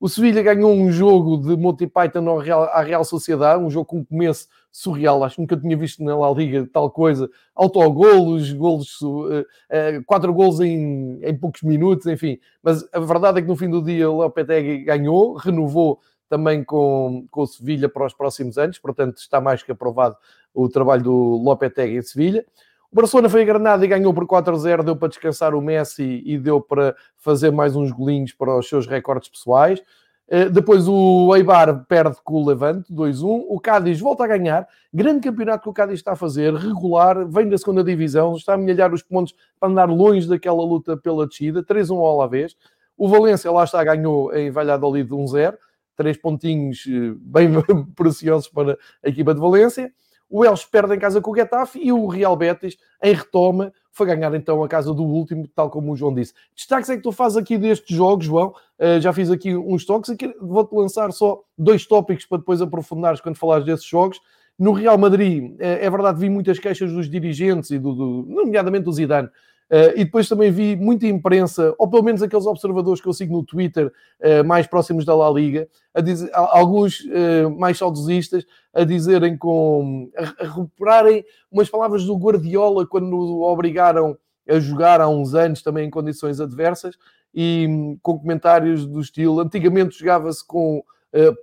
O 0.00 0.08
Sevilha 0.08 0.42
ganhou 0.42 0.72
um 0.72 0.90
jogo 0.90 1.36
de 1.36 1.54
Monty 1.54 1.86
Python 1.86 2.38
Real, 2.38 2.62
à 2.72 2.80
Real 2.80 3.04
Sociedade, 3.04 3.62
um 3.62 3.68
jogo 3.68 3.84
com 3.84 3.98
um 3.98 4.04
começo 4.04 4.48
surreal. 4.72 5.22
Acho 5.22 5.34
que 5.34 5.42
nunca 5.42 5.58
tinha 5.58 5.76
visto 5.76 6.02
na 6.02 6.16
La 6.16 6.30
Liga 6.30 6.66
tal 6.72 6.90
coisa. 6.90 7.28
Autogolos, 7.54 8.50
golos, 8.50 8.98
uh, 9.02 9.40
uh, 9.40 10.04
quatro 10.06 10.32
golos 10.32 10.58
em, 10.60 11.20
em 11.22 11.36
poucos 11.36 11.60
minutos, 11.60 12.06
enfim. 12.06 12.38
Mas 12.62 12.82
a 12.94 12.98
verdade 12.98 13.40
é 13.40 13.42
que 13.42 13.48
no 13.48 13.54
fim 13.54 13.68
do 13.68 13.82
dia 13.82 14.10
o 14.10 14.22
Lopetegui 14.22 14.84
ganhou, 14.84 15.34
renovou 15.34 16.00
também 16.30 16.64
com, 16.64 17.26
com 17.30 17.42
o 17.42 17.46
Sevilha 17.46 17.86
para 17.86 18.06
os 18.06 18.14
próximos 18.14 18.56
anos, 18.56 18.78
portanto 18.78 19.18
está 19.18 19.38
mais 19.38 19.62
que 19.62 19.72
aprovado 19.72 20.16
o 20.54 20.66
trabalho 20.66 21.02
do 21.02 21.12
Lopetegui 21.12 21.98
em 21.98 22.02
Sevilha. 22.02 22.46
O 22.92 22.96
Barcelona 22.96 23.28
foi 23.28 23.42
a 23.42 23.44
Granada 23.44 23.84
e 23.84 23.88
ganhou 23.88 24.12
por 24.12 24.26
4-0, 24.26 24.82
deu 24.82 24.96
para 24.96 25.06
descansar 25.06 25.54
o 25.54 25.62
Messi 25.62 26.24
e 26.26 26.36
deu 26.36 26.60
para 26.60 26.96
fazer 27.16 27.52
mais 27.52 27.76
uns 27.76 27.92
golinhos 27.92 28.32
para 28.32 28.58
os 28.58 28.68
seus 28.68 28.84
recordes 28.84 29.28
pessoais. 29.28 29.80
Eh, 30.26 30.48
depois 30.48 30.88
o 30.88 31.32
Eibar 31.36 31.84
perde 31.86 32.16
com 32.24 32.34
o 32.34 32.48
Levante, 32.48 32.92
2-1. 32.92 33.44
O 33.48 33.60
Cádiz 33.60 34.00
volta 34.00 34.24
a 34.24 34.26
ganhar. 34.26 34.66
Grande 34.92 35.20
campeonato 35.20 35.62
que 35.62 35.68
o 35.68 35.72
Cádiz 35.72 36.00
está 36.00 36.12
a 36.12 36.16
fazer, 36.16 36.52
regular, 36.52 37.24
vem 37.28 37.48
da 37.48 37.56
segunda 37.56 37.84
divisão, 37.84 38.34
está 38.34 38.54
a 38.54 38.58
milhar 38.58 38.92
os 38.92 39.04
pontos 39.04 39.36
para 39.60 39.68
andar 39.68 39.88
longe 39.88 40.28
daquela 40.28 40.60
luta 40.60 40.96
pela 40.96 41.28
descida. 41.28 41.62
3-1 41.62 41.96
ao 41.96 42.20
Alavés. 42.20 42.56
O 42.96 43.08
Valência, 43.08 43.52
lá 43.52 43.62
está, 43.62 43.84
ganhou 43.84 44.34
em 44.34 44.50
Valladolid 44.50 45.08
1-0. 45.08 45.54
Três 45.94 46.16
pontinhos 46.16 46.84
eh, 46.88 47.14
bem 47.20 47.50
preciosos 47.94 48.48
para 48.48 48.76
a 49.00 49.08
equipa 49.08 49.32
de 49.32 49.40
Valência 49.40 49.92
o 50.30 50.44
Elche 50.44 50.66
perde 50.70 50.94
em 50.94 50.98
casa 50.98 51.20
com 51.20 51.32
o 51.32 51.34
Getafe 51.34 51.80
e 51.82 51.92
o 51.92 52.06
Real 52.06 52.36
Betis, 52.36 52.78
em 53.02 53.12
retoma, 53.12 53.72
foi 53.90 54.06
ganhar 54.06 54.32
então 54.34 54.62
a 54.62 54.68
casa 54.68 54.94
do 54.94 55.02
último, 55.02 55.48
tal 55.48 55.68
como 55.68 55.92
o 55.92 55.96
João 55.96 56.14
disse. 56.14 56.32
Destaques 56.54 56.88
é 56.88 56.96
que 56.96 57.02
tu 57.02 57.10
fazes 57.10 57.36
aqui 57.36 57.58
destes 57.58 57.94
jogos, 57.94 58.24
João, 58.24 58.54
uh, 58.78 59.00
já 59.00 59.12
fiz 59.12 59.28
aqui 59.30 59.56
uns 59.56 59.84
toques, 59.84 60.08
aqui 60.08 60.32
vou-te 60.40 60.72
lançar 60.72 61.12
só 61.12 61.42
dois 61.58 61.84
tópicos 61.84 62.24
para 62.24 62.38
depois 62.38 62.62
aprofundares 62.62 63.20
quando 63.20 63.36
falares 63.36 63.66
desses 63.66 63.84
jogos. 63.84 64.20
No 64.56 64.72
Real 64.72 64.96
Madrid, 64.96 65.56
é, 65.58 65.84
é 65.84 65.90
verdade, 65.90 66.20
vi 66.20 66.30
muitas 66.30 66.58
queixas 66.58 66.92
dos 66.92 67.10
dirigentes 67.10 67.70
e 67.70 67.78
do, 67.78 67.94
do 67.94 68.24
nomeadamente 68.28 68.84
do 68.84 68.92
Zidane, 68.92 69.28
Uh, 69.70 69.94
e 69.94 70.04
depois 70.04 70.28
também 70.28 70.50
vi 70.50 70.74
muita 70.74 71.06
imprensa, 71.06 71.72
ou 71.78 71.88
pelo 71.88 72.02
menos 72.02 72.20
aqueles 72.20 72.44
observadores 72.44 73.00
que 73.00 73.06
eu 73.06 73.12
sigo 73.12 73.36
no 73.36 73.44
Twitter, 73.44 73.86
uh, 73.86 74.44
mais 74.44 74.66
próximos 74.66 75.04
da 75.04 75.14
La 75.14 75.30
Liga, 75.30 75.68
a 75.94 76.00
dizer, 76.00 76.28
alguns 76.34 77.02
uh, 77.02 77.48
mais 77.56 77.78
saudosistas, 77.78 78.44
a 78.74 78.82
dizerem 78.82 79.38
com. 79.38 80.10
A, 80.16 80.42
a 80.42 80.48
recuperarem 80.48 81.24
umas 81.52 81.70
palavras 81.70 82.04
do 82.04 82.16
Guardiola 82.16 82.84
quando 82.84 83.16
o 83.16 83.42
obrigaram 83.42 84.18
a 84.48 84.58
jogar 84.58 85.00
há 85.00 85.08
uns 85.08 85.36
anos 85.36 85.62
também 85.62 85.86
em 85.86 85.90
condições 85.90 86.40
adversas 86.40 86.96
e 87.32 87.64
um, 87.68 87.96
com 88.02 88.18
comentários 88.18 88.84
do 88.84 89.00
estilo: 89.00 89.38
antigamente 89.38 89.96
jogava-se 89.96 90.44
com 90.44 90.82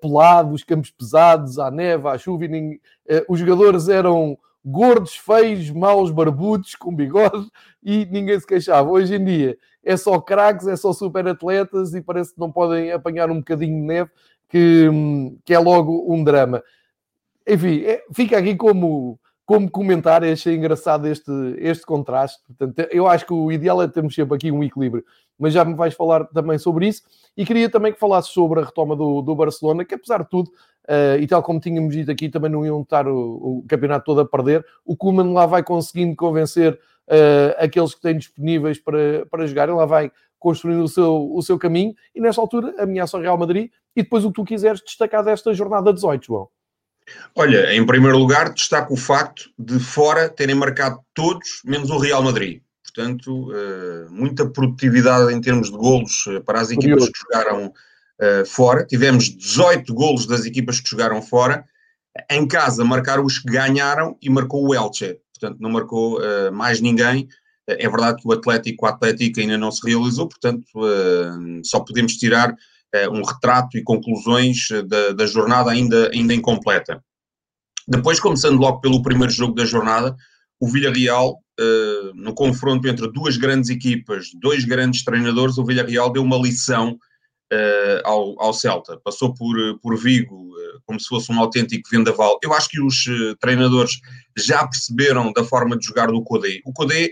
pelados, 0.01 0.63
campos 0.63 0.91
pesados, 0.91 1.59
à 1.59 1.69
neve, 1.69 2.07
à 2.07 2.17
chuva, 2.17 2.45
e 2.45 2.79
os 3.27 3.37
jogadores 3.37 3.89
eram 3.89 4.37
gordos, 4.69 5.15
feios, 5.15 5.71
maus, 5.71 6.11
barbudos, 6.11 6.75
com 6.75 6.93
bigode 6.93 7.49
e 7.81 8.05
ninguém 8.07 8.37
se 8.37 8.45
queixava. 8.45 8.89
Hoje 8.89 9.15
em 9.15 9.23
dia 9.23 9.57
é 9.81 9.95
só 9.95 10.19
craques, 10.19 10.67
é 10.67 10.75
só 10.75 10.91
super 10.91 11.25
atletas 11.25 11.93
e 11.93 12.01
parece 12.01 12.33
que 12.33 12.39
não 12.39 12.51
podem 12.51 12.91
apanhar 12.91 13.31
um 13.31 13.37
bocadinho 13.37 13.79
de 13.79 13.87
neve, 13.87 14.11
que, 14.49 14.89
que 15.45 15.53
é 15.53 15.59
logo 15.59 16.13
um 16.13 16.21
drama. 16.21 16.61
Enfim, 17.47 17.81
é, 17.85 18.03
fica 18.13 18.37
aqui 18.37 18.57
como, 18.57 19.17
como 19.47 19.71
comentário, 19.71 20.29
achei 20.29 20.57
engraçado 20.57 21.07
este, 21.07 21.31
este 21.57 21.85
contraste. 21.85 22.43
Portanto, 22.45 22.89
eu 22.91 23.07
acho 23.07 23.25
que 23.25 23.31
o 23.31 23.49
ideal 23.49 23.81
é 23.81 23.87
termos 23.87 24.13
sempre 24.13 24.35
aqui 24.35 24.51
um 24.51 24.61
equilíbrio, 24.61 25.05
mas 25.39 25.53
já 25.53 25.63
me 25.63 25.73
vais 25.73 25.93
falar 25.93 26.25
também 26.25 26.57
sobre 26.57 26.85
isso. 26.85 27.03
E 27.35 27.45
queria 27.45 27.69
também 27.69 27.93
que 27.93 27.99
falasses 27.99 28.31
sobre 28.31 28.59
a 28.59 28.65
retoma 28.65 28.93
do, 28.93 29.21
do 29.21 29.33
Barcelona, 29.33 29.85
que 29.85 29.95
apesar 29.95 30.23
de 30.23 30.29
tudo 30.29 30.51
Uh, 30.89 31.19
e 31.19 31.27
tal 31.27 31.43
como 31.43 31.59
tínhamos 31.59 31.93
dito 31.93 32.09
aqui, 32.09 32.29
também 32.29 32.49
não 32.49 32.65
iam 32.65 32.79
estar 32.79 33.09
o, 33.09 33.17
o 33.17 33.65
campeonato 33.67 34.05
todo 34.05 34.21
a 34.21 34.25
perder. 34.25 34.65
O 34.85 34.95
Kuman 34.95 35.33
lá 35.33 35.45
vai 35.45 35.61
conseguindo 35.61 36.15
convencer 36.15 36.79
uh, 37.09 37.61
aqueles 37.61 37.93
que 37.93 37.99
têm 37.99 38.17
disponíveis 38.17 38.79
para, 38.79 39.25
para 39.25 39.45
jogar, 39.45 39.67
ele 39.67 39.77
lá 39.77 39.85
vai 39.85 40.09
construindo 40.39 40.83
o 40.83 40.87
seu, 40.87 41.29
o 41.33 41.41
seu 41.41 41.59
caminho 41.59 41.93
e 42.15 42.21
nesta 42.21 42.39
altura 42.39 42.73
ameaça 42.81 43.17
o 43.17 43.19
Real 43.19 43.37
Madrid 43.37 43.69
e 43.93 44.01
depois 44.01 44.23
o 44.23 44.29
que 44.29 44.35
tu 44.35 44.45
quiseres 44.45 44.81
destacar 44.81 45.25
desta 45.25 45.53
jornada 45.53 45.91
18, 45.91 46.25
João. 46.25 46.47
Olha, 47.35 47.73
em 47.73 47.85
primeiro 47.85 48.17
lugar, 48.17 48.53
destaco 48.53 48.93
o 48.93 48.97
facto 48.97 49.49
de 49.57 49.79
fora 49.79 50.27
terem 50.29 50.55
marcado 50.55 50.99
todos, 51.13 51.61
menos 51.63 51.89
o 51.89 51.97
Real 51.97 52.23
Madrid. 52.23 52.61
Portanto, 52.83 53.51
uh, 53.51 54.11
muita 54.11 54.49
produtividade 54.49 55.33
em 55.33 55.39
termos 55.39 55.69
de 55.69 55.77
golos 55.77 56.25
para 56.45 56.61
as 56.61 56.71
equipas 56.71 57.05
Curioso. 57.05 57.11
que 57.11 57.19
jogaram 57.19 57.67
uh, 57.67 58.45
fora. 58.45 58.85
Tivemos 58.85 59.29
18 59.29 59.93
golos 59.93 60.25
das 60.25 60.45
equipas 60.45 60.79
que 60.79 60.89
jogaram 60.89 61.21
fora. 61.21 61.63
Em 62.29 62.47
casa 62.47 62.83
marcaram 62.83 63.23
os 63.23 63.37
que 63.37 63.51
ganharam 63.51 64.17
e 64.21 64.29
marcou 64.29 64.67
o 64.67 64.73
Elche. 64.73 65.19
Portanto, 65.39 65.61
não 65.61 65.69
marcou 65.69 66.19
mais 66.51 66.81
ninguém. 66.81 67.27
Eh, 67.67 67.85
é 67.85 67.89
verdade 67.89 68.19
que 68.19 68.27
o 68.27 68.31
Atlético, 68.31 68.85
o 68.85 68.89
Atlético 68.89 69.39
ainda 69.39 69.55
não 69.55 69.69
se 69.69 69.87
realizou, 69.87 70.27
portanto, 70.27 70.65
só 71.63 71.79
podemos 71.79 72.13
tirar 72.17 72.55
um 73.11 73.23
retrato 73.23 73.77
e 73.77 73.83
conclusões 73.83 74.67
da, 74.87 75.11
da 75.11 75.25
jornada 75.25 75.71
ainda, 75.71 76.09
ainda 76.13 76.33
incompleta. 76.33 77.03
Depois, 77.87 78.19
começando 78.19 78.59
logo 78.59 78.81
pelo 78.81 79.01
primeiro 79.01 79.31
jogo 79.31 79.55
da 79.55 79.63
jornada, 79.63 80.15
o 80.59 80.67
Villarreal, 80.67 81.39
uh, 81.59 82.13
no 82.15 82.33
confronto 82.33 82.87
entre 82.87 83.09
duas 83.11 83.37
grandes 83.37 83.69
equipas, 83.69 84.29
dois 84.35 84.65
grandes 84.65 85.03
treinadores, 85.03 85.57
o 85.57 85.65
Villarreal 85.65 86.11
deu 86.11 86.21
uma 86.21 86.37
lição 86.37 86.97
uh, 87.53 88.01
ao, 88.03 88.41
ao, 88.41 88.53
Celta. 88.53 88.99
Passou 89.03 89.33
por, 89.33 89.55
por 89.81 89.95
Vigo 89.97 90.35
uh, 90.35 90.81
como 90.85 90.99
se 90.99 91.07
fosse 91.07 91.31
um 91.31 91.39
autêntico 91.39 91.89
vendaval. 91.89 92.37
Eu 92.43 92.53
acho 92.53 92.67
que 92.67 92.81
os 92.81 93.05
treinadores 93.39 94.01
já 94.37 94.67
perceberam 94.67 95.31
da 95.31 95.43
forma 95.43 95.77
de 95.77 95.85
jogar 95.85 96.07
do 96.07 96.23
Codé. 96.23 96.59
O 96.65 96.73
Codé 96.73 97.11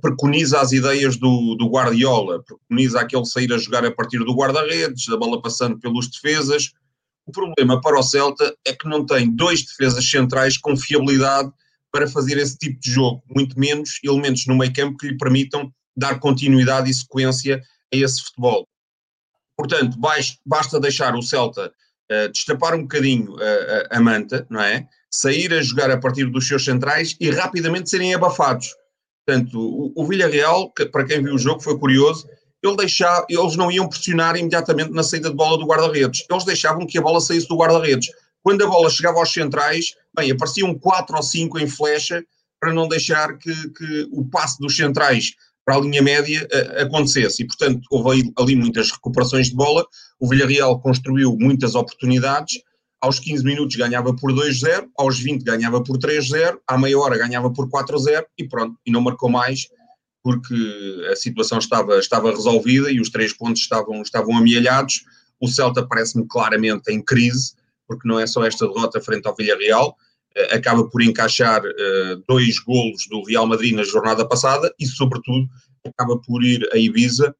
preconiza 0.00 0.60
as 0.60 0.72
ideias 0.72 1.16
do, 1.16 1.54
do 1.54 1.68
Guardiola, 1.68 2.42
preconiza 2.42 3.00
aquele 3.00 3.24
sair 3.24 3.52
a 3.52 3.58
jogar 3.58 3.84
a 3.84 3.90
partir 3.90 4.18
do 4.18 4.34
guarda-redes, 4.34 5.08
a 5.08 5.16
bola 5.16 5.40
passando 5.40 5.78
pelos 5.78 6.10
defesas. 6.10 6.72
O 7.26 7.32
problema 7.32 7.80
para 7.80 7.98
o 7.98 8.02
Celta 8.02 8.54
é 8.66 8.72
que 8.74 8.88
não 8.88 9.06
tem 9.06 9.30
dois 9.30 9.64
defesas 9.64 10.08
centrais 10.08 10.58
com 10.58 10.76
fiabilidade 10.76 11.50
para 11.92 12.08
fazer 12.08 12.38
esse 12.38 12.56
tipo 12.58 12.80
de 12.80 12.90
jogo, 12.90 13.22
muito 13.34 13.58
menos 13.58 13.98
elementos 14.02 14.46
no 14.46 14.56
meio 14.56 14.72
campo 14.72 14.96
que 14.96 15.08
lhe 15.08 15.16
permitam 15.16 15.72
dar 15.96 16.18
continuidade 16.18 16.90
e 16.90 16.94
sequência 16.94 17.62
a 17.92 17.96
esse 17.96 18.22
futebol. 18.22 18.66
Portanto, 19.56 19.96
basta 20.44 20.80
deixar 20.80 21.14
o 21.14 21.22
Celta 21.22 21.72
uh, 22.10 22.28
destapar 22.32 22.74
um 22.74 22.82
bocadinho 22.82 23.36
a, 23.38 23.94
a, 23.94 23.98
a, 23.98 24.00
manta, 24.00 24.46
não 24.50 24.60
é? 24.60 24.88
Sair 25.10 25.52
a 25.52 25.62
jogar 25.62 25.90
a 25.90 25.98
partir 25.98 26.24
dos 26.30 26.48
seus 26.48 26.64
centrais 26.64 27.14
e 27.20 27.30
rapidamente 27.30 27.90
serem 27.90 28.14
abafados. 28.14 28.74
Portanto, 29.32 29.58
o, 29.58 29.92
o 29.96 30.06
Villarreal, 30.06 30.70
que, 30.72 30.84
para 30.84 31.04
quem 31.06 31.22
viu 31.22 31.34
o 31.34 31.38
jogo, 31.38 31.62
foi 31.62 31.78
curioso, 31.78 32.28
ele 32.62 32.76
deixava, 32.76 33.24
eles 33.28 33.56
não 33.56 33.72
iam 33.72 33.88
pressionar 33.88 34.36
imediatamente 34.36 34.90
na 34.90 35.02
saída 35.02 35.30
de 35.30 35.36
bola 35.36 35.56
do 35.56 35.66
guarda-redes. 35.66 36.24
Eles 36.30 36.44
deixavam 36.44 36.86
que 36.86 36.98
a 36.98 37.02
bola 37.02 37.20
saísse 37.20 37.48
do 37.48 37.56
guarda-redes. 37.56 38.10
Quando 38.42 38.62
a 38.62 38.66
bola 38.66 38.90
chegava 38.90 39.18
aos 39.18 39.32
centrais, 39.32 39.94
bem, 40.14 40.30
apareciam 40.30 40.74
quatro 40.78 41.16
ou 41.16 41.22
cinco 41.22 41.58
em 41.58 41.66
flecha 41.66 42.22
para 42.60 42.74
não 42.74 42.86
deixar 42.86 43.38
que, 43.38 43.52
que 43.70 44.08
o 44.12 44.24
passe 44.24 44.60
dos 44.60 44.76
centrais 44.76 45.32
para 45.64 45.76
a 45.76 45.80
linha 45.80 46.02
média 46.02 46.46
uh, 46.52 46.82
acontecesse. 46.82 47.42
E, 47.42 47.46
portanto, 47.46 47.80
houve 47.90 48.32
ali 48.38 48.54
muitas 48.54 48.90
recuperações 48.90 49.48
de 49.48 49.56
bola. 49.56 49.84
O 50.20 50.28
Villarreal 50.28 50.78
construiu 50.80 51.36
muitas 51.40 51.74
oportunidades. 51.74 52.60
Aos 53.02 53.18
15 53.18 53.44
minutos 53.44 53.74
ganhava 53.74 54.14
por 54.14 54.32
2-0, 54.32 54.88
aos 54.96 55.18
20 55.18 55.42
ganhava 55.42 55.82
por 55.82 55.98
3-0, 55.98 56.58
à 56.66 56.78
meia 56.78 56.98
hora 56.98 57.18
ganhava 57.18 57.52
por 57.52 57.68
4-0 57.68 58.24
e 58.38 58.48
pronto, 58.48 58.78
e 58.86 58.92
não 58.92 59.00
marcou 59.00 59.28
mais 59.28 59.66
porque 60.22 60.54
a 61.10 61.16
situação 61.16 61.58
estava, 61.58 61.98
estava 61.98 62.30
resolvida 62.30 62.90
e 62.90 63.00
os 63.00 63.10
três 63.10 63.32
pontos 63.32 63.62
estavam, 63.62 64.00
estavam 64.02 64.36
amealhados. 64.36 65.04
O 65.40 65.48
Celta 65.48 65.84
parece-me 65.84 66.24
claramente 66.28 66.92
em 66.92 67.02
crise, 67.02 67.54
porque 67.88 68.06
não 68.06 68.20
é 68.20 68.26
só 68.26 68.44
esta 68.44 68.66
derrota 68.68 69.00
frente 69.00 69.26
ao 69.26 69.34
Villarreal, 69.34 69.96
eh, 70.36 70.54
acaba 70.54 70.88
por 70.88 71.02
encaixar 71.02 71.60
uh, 71.64 72.22
dois 72.28 72.60
golos 72.60 73.06
do 73.08 73.24
Real 73.24 73.46
Madrid 73.46 73.74
na 73.74 73.82
jornada 73.82 74.26
passada 74.26 74.72
e, 74.78 74.86
sobretudo, 74.86 75.48
acaba 75.84 76.16
por 76.18 76.44
ir 76.44 76.68
a 76.72 76.78
Ibiza 76.78 77.34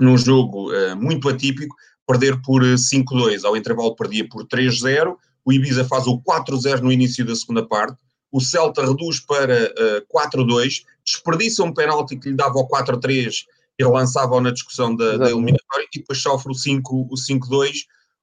num 0.00 0.18
jogo 0.18 0.72
uh, 0.72 0.96
muito 0.96 1.28
atípico, 1.28 1.76
perder 2.06 2.40
por 2.42 2.62
5-2. 2.62 3.44
Ao 3.44 3.56
intervalo 3.56 3.96
perdia 3.96 4.28
por 4.28 4.46
3-0, 4.46 5.16
o 5.44 5.52
Ibiza 5.52 5.84
faz 5.84 6.06
o 6.06 6.20
4-0 6.20 6.80
no 6.80 6.92
início 6.92 7.24
da 7.24 7.34
segunda 7.34 7.66
parte, 7.66 7.96
o 8.32 8.40
Celta 8.40 8.84
reduz 8.84 9.20
para 9.20 9.72
uh, 9.72 10.18
4-2, 10.36 10.82
desperdiça 11.04 11.62
um 11.62 11.72
penalti 11.72 12.16
que 12.16 12.30
lhe 12.30 12.34
dava 12.34 12.58
o 12.58 12.66
4-3 12.68 13.44
e 13.78 13.84
relançava-o 13.84 14.40
na 14.40 14.50
discussão 14.50 14.94
da, 14.96 15.16
da, 15.16 15.30
eliminatória. 15.30 15.86
E 15.94 15.98
depois 16.00 16.20
sofre 16.20 16.50
o 16.50 16.56
5-2, 16.56 17.70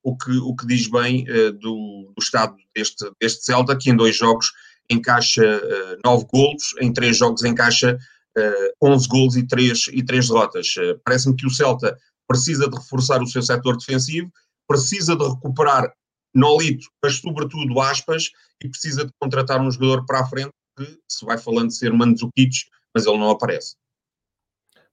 o 0.04 0.18
que, 0.18 0.32
o 0.32 0.54
que 0.54 0.68
diz 0.68 0.88
bem 0.88 1.24
uh, 1.30 1.54
do, 1.54 2.12
do, 2.14 2.22
estado 2.22 2.56
deste, 2.76 3.10
deste 3.22 3.46
Celta, 3.46 3.78
que 3.78 3.90
em 3.90 3.96
dois 3.96 4.18
jogos 4.18 4.48
encaixa 4.90 5.44
uh, 5.44 5.98
nove 6.04 6.26
golos, 6.26 6.76
em 6.82 6.92
três 6.92 7.16
jogos 7.16 7.46
encaixa 7.46 7.98
uh, 8.38 8.86
11 8.86 9.08
golos 9.08 9.38
e 9.38 9.48
três, 9.48 9.86
e 9.94 10.04
três 10.04 10.28
derrotas. 10.28 10.76
Uh, 10.76 11.00
Parece-me 11.06 11.38
que 11.38 11.46
o 11.46 11.50
Celta 11.50 11.98
precisa 12.32 12.70
de 12.70 12.78
reforçar 12.78 13.22
o 13.22 13.28
seu 13.28 13.42
setor 13.42 13.76
defensivo, 13.78 14.32
precisa 14.66 15.16
de 15.18 15.28
recuperar 15.28 15.94
Nolito, 16.34 16.88
mas 17.04 17.18
sobretudo 17.18 17.82
aspas, 17.82 18.32
e 18.64 18.70
precisa 18.70 19.06
de 19.06 19.12
contratar 19.20 19.60
um 19.60 19.70
jogador 19.70 20.06
para 20.06 20.22
a 20.22 20.26
frente 20.26 20.52
que 20.78 20.98
se 21.10 21.26
vai 21.26 21.38
falando 21.38 21.68
de 21.68 21.76
ser 21.76 21.92
Mandzukic, 21.92 22.70
mas 22.96 23.06
ele 23.06 23.18
não 23.18 23.32
aparece. 23.32 23.76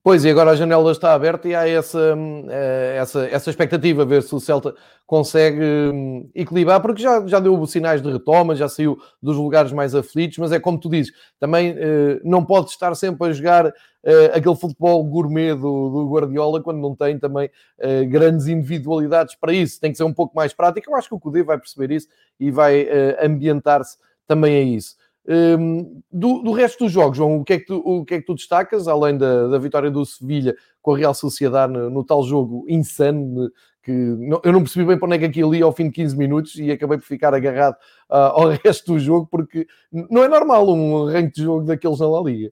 Pois, 0.02 0.24
e 0.24 0.30
agora 0.30 0.52
a 0.52 0.56
janela 0.56 0.92
está 0.92 1.12
aberta 1.12 1.48
e 1.48 1.54
há 1.54 1.68
essa, 1.68 2.16
eh, 2.48 2.96
essa, 2.98 3.26
essa 3.26 3.50
expectativa, 3.50 4.04
ver 4.04 4.22
se 4.22 4.32
o 4.34 4.40
Celta 4.40 4.74
consegue 5.04 5.60
hum, 5.60 6.30
equilibrar, 6.34 6.80
porque 6.80 7.02
já, 7.02 7.26
já 7.26 7.40
deu 7.40 7.66
sinais 7.66 8.00
de 8.00 8.10
retoma, 8.10 8.54
já 8.54 8.68
saiu 8.68 8.96
dos 9.20 9.36
lugares 9.36 9.72
mais 9.72 9.94
aflitos, 9.94 10.38
mas 10.38 10.52
é 10.52 10.60
como 10.60 10.78
tu 10.78 10.88
dizes, 10.88 11.12
também 11.40 11.74
eh, 11.76 12.20
não 12.24 12.44
pode 12.44 12.70
estar 12.70 12.94
sempre 12.94 13.28
a 13.28 13.32
jogar 13.32 13.66
eh, 14.04 14.32
aquele 14.32 14.54
futebol 14.54 15.02
gourmet 15.04 15.54
do, 15.54 15.90
do, 15.90 16.08
Guardiola 16.08 16.62
quando 16.62 16.80
não 16.80 16.94
tem 16.94 17.18
também 17.18 17.50
grandes 18.08 18.46
individualidades 18.46 19.34
para 19.34 19.52
isso, 19.52 19.80
tem 19.80 19.90
que 19.90 19.98
ser 19.98 20.04
um 20.04 20.14
pouco 20.14 20.34
mais 20.34 20.52
prático. 20.54 20.90
Eu 20.90 20.96
acho 20.96 21.08
que 21.08 21.14
o 21.14 21.20
Cudê 21.20 21.42
vai 21.42 21.58
perceber 21.58 21.90
isso 21.90 22.06
e 22.38 22.50
vai 22.50 22.88
ambientar-se 23.20 23.98
também 24.26 24.56
a 24.56 24.62
isso. 24.62 24.96
Um, 25.30 26.00
do, 26.10 26.42
do, 26.42 26.52
resto 26.52 26.84
dos 26.84 26.92
jogos, 26.92 27.18
João, 27.18 27.36
o 27.36 27.44
que 27.44 27.52
é 27.52 27.58
que 27.58 27.66
tu, 27.66 27.76
o 27.84 28.02
que 28.02 28.14
é 28.14 28.18
que 28.18 28.24
tu 28.24 28.34
destacas, 28.34 28.88
além 28.88 29.18
da, 29.18 29.48
da 29.48 29.58
vitória 29.58 29.90
do 29.90 30.02
Sevilha 30.06 30.56
com 30.80 30.94
a 30.94 30.96
Real 30.96 31.12
Sociedade 31.12 31.70
no, 31.70 31.90
no 31.90 32.02
tal 32.02 32.24
jogo 32.24 32.64
insano, 32.66 33.50
que 33.82 33.92
não, 33.92 34.40
eu 34.42 34.52
não 34.52 34.62
percebi 34.62 34.86
bem 34.86 34.98
para 34.98 35.06
onde 35.06 35.16
é 35.16 35.18
que 35.18 35.24
aquilo 35.26 35.54
ia 35.54 35.64
ao 35.64 35.72
fim 35.72 35.84
de 35.84 35.90
15 35.90 36.16
minutos 36.16 36.54
e 36.54 36.70
acabei 36.70 36.96
por 36.96 37.04
ficar 37.04 37.34
agarrado 37.34 37.74
uh, 38.10 38.14
ao 38.14 38.48
resto 38.64 38.94
do 38.94 38.98
jogo, 38.98 39.28
porque 39.30 39.66
não 39.92 40.24
é 40.24 40.28
normal 40.28 40.66
um 40.66 41.06
arranque 41.06 41.34
de 41.34 41.42
jogo 41.42 41.66
daqueles 41.66 41.98
na 42.00 42.08
La 42.08 42.22
Liga. 42.22 42.50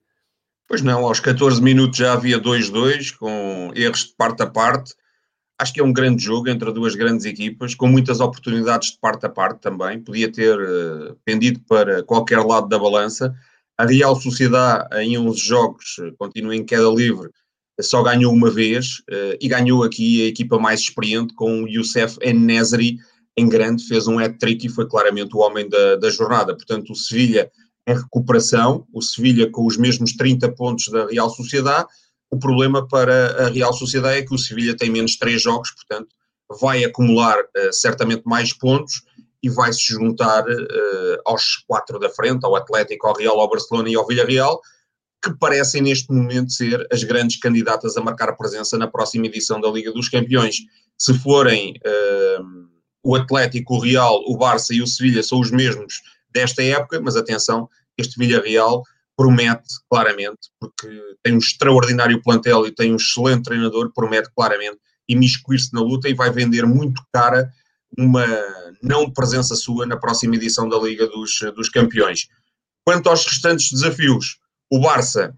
Pois 0.69 0.83
não, 0.83 1.07
aos 1.07 1.21
14 1.21 1.63
minutos 1.63 1.97
já 1.97 2.13
havia 2.13 2.39
2-2, 2.39 3.17
com 3.17 3.71
erros 3.75 4.01
de 4.01 4.15
parte 4.17 4.43
a 4.43 4.47
parte, 4.47 4.95
Acho 5.59 5.73
que 5.73 5.81
é 5.81 5.85
um 5.85 5.93
grande 5.93 6.23
jogo 6.23 6.49
entre 6.49 6.71
duas 6.71 6.95
grandes 6.95 7.25
equipas, 7.25 7.75
com 7.75 7.87
muitas 7.87 8.21
oportunidades 8.21 8.93
de 8.93 8.99
parte 8.99 9.25
a 9.25 9.29
parte 9.29 9.61
também. 9.61 10.01
Podia 10.01 10.31
ter 10.31 10.59
uh, 10.59 11.17
pendido 11.25 11.61
para 11.61 12.03
qualquer 12.03 12.41
lado 12.41 12.69
da 12.69 12.79
balança. 12.79 13.35
A 13.79 13.87
Real 13.87 14.15
Sociedade, 14.17 14.89
em 15.03 15.19
11 15.19 15.39
jogos, 15.39 15.97
eh, 16.01 16.11
continua 16.19 16.57
em 16.57 16.65
queda 16.65 16.89
livre, 16.89 17.29
só 17.79 18.03
ganhou 18.03 18.33
uma 18.33 18.51
vez 18.51 19.01
uh, 19.11 19.37
e 19.39 19.49
ganhou 19.49 19.83
aqui 19.83 20.23
a 20.23 20.29
equipa 20.29 20.59
mais 20.59 20.81
experiente 20.81 21.35
com 21.35 21.63
o 21.63 21.69
Youssef 21.69 22.19
Nesri 22.35 22.99
em 23.37 23.49
grande, 23.49 23.85
fez 23.85 24.07
um 24.07 24.19
hat-trick 24.19 24.67
e 24.67 24.71
foi 24.71 24.89
claramente 24.89 25.37
o 25.37 25.41
homem 25.41 25.69
da, 25.69 25.97
da 25.97 26.09
jornada. 26.09 26.55
Portanto, 26.55 26.93
o 26.93 26.97
Sevilha 26.97 27.51
em 27.87 27.95
recuperação, 27.95 28.87
o 28.93 29.03
Sevilha 29.03 29.51
com 29.51 29.67
os 29.67 29.77
mesmos 29.77 30.15
30 30.15 30.53
pontos 30.53 30.89
da 30.89 31.07
Real 31.07 31.29
Sociedade, 31.31 31.87
o 32.31 32.39
problema 32.39 32.87
para 32.87 33.47
a 33.47 33.49
Real 33.49 33.73
Sociedade 33.73 34.19
é 34.19 34.23
que 34.23 34.35
o 34.35 34.39
Sevilha 34.39 34.77
tem 34.77 34.91
menos 34.91 35.17
três 35.17 35.43
jogos, 35.43 35.71
portanto, 35.71 36.09
vai 36.61 36.85
acumular 36.85 37.39
uh, 37.39 37.73
certamente 37.73 38.23
mais 38.25 38.53
pontos 38.53 39.03
e 39.43 39.49
vai 39.49 39.73
se 39.73 39.93
juntar 39.93 40.45
uh, 40.45 41.19
aos 41.25 41.57
quatro 41.67 41.99
da 41.99 42.11
frente, 42.11 42.45
ao 42.45 42.57
Atlético, 42.57 43.07
ao 43.07 43.17
Real, 43.17 43.39
ao 43.39 43.49
Barcelona 43.49 43.89
e 43.89 43.95
ao 43.95 44.07
Villarreal, 44.07 44.61
que 45.23 45.37
parecem 45.39 45.83
neste 45.83 46.13
momento 46.13 46.53
ser 46.53 46.87
as 46.93 47.03
grandes 47.03 47.39
candidatas 47.39 47.97
a 47.97 48.01
marcar 48.01 48.33
presença 48.37 48.77
na 48.79 48.87
próxima 48.87 49.27
edição 49.27 49.61
da 49.61 49.69
Liga 49.69 49.93
dos 49.93 50.09
Campeões. 50.09 50.57
Se 50.99 51.15
forem 51.19 51.75
uh, 51.87 52.69
o 53.03 53.15
Atlético, 53.15 53.77
o 53.77 53.81
Real, 53.81 54.21
o 54.27 54.37
Barça 54.37 54.75
e 54.75 54.83
o 54.83 54.87
Sevilha 54.87 55.23
são 55.23 55.41
os 55.41 55.51
mesmos 55.51 56.03
desta 56.31 56.63
época, 56.63 57.01
mas 57.01 57.17
atenção, 57.17 57.69
este 57.97 58.19
Villarreal 58.19 58.83
promete 59.17 59.75
claramente, 59.91 60.51
porque 60.61 60.89
tem 61.23 61.35
um 61.35 61.39
extraordinário 61.39 62.23
plantel 62.23 62.67
e 62.67 62.73
tem 62.73 62.93
um 62.93 62.97
excelente 62.97 63.45
treinador, 63.45 63.91
promete 63.95 64.29
claramente 64.37 64.79
imiscuir-se 65.09 65.73
na 65.73 65.81
luta 65.81 66.09
e 66.09 66.15
vai 66.15 66.31
vender 66.31 66.67
muito 66.67 67.03
cara 67.13 67.51
uma 67.97 68.27
não 68.83 69.11
presença 69.11 69.57
sua 69.57 69.87
na 69.87 69.97
próxima 69.97 70.37
edição 70.37 70.69
da 70.69 70.79
Liga 70.79 71.07
dos, 71.07 71.39
dos 71.55 71.71
Campeões. 71.71 72.29
Quanto 72.85 73.09
aos 73.09 73.25
restantes 73.25 73.73
desafios, 73.73 74.39
o 74.71 74.81
Barça 74.81 75.35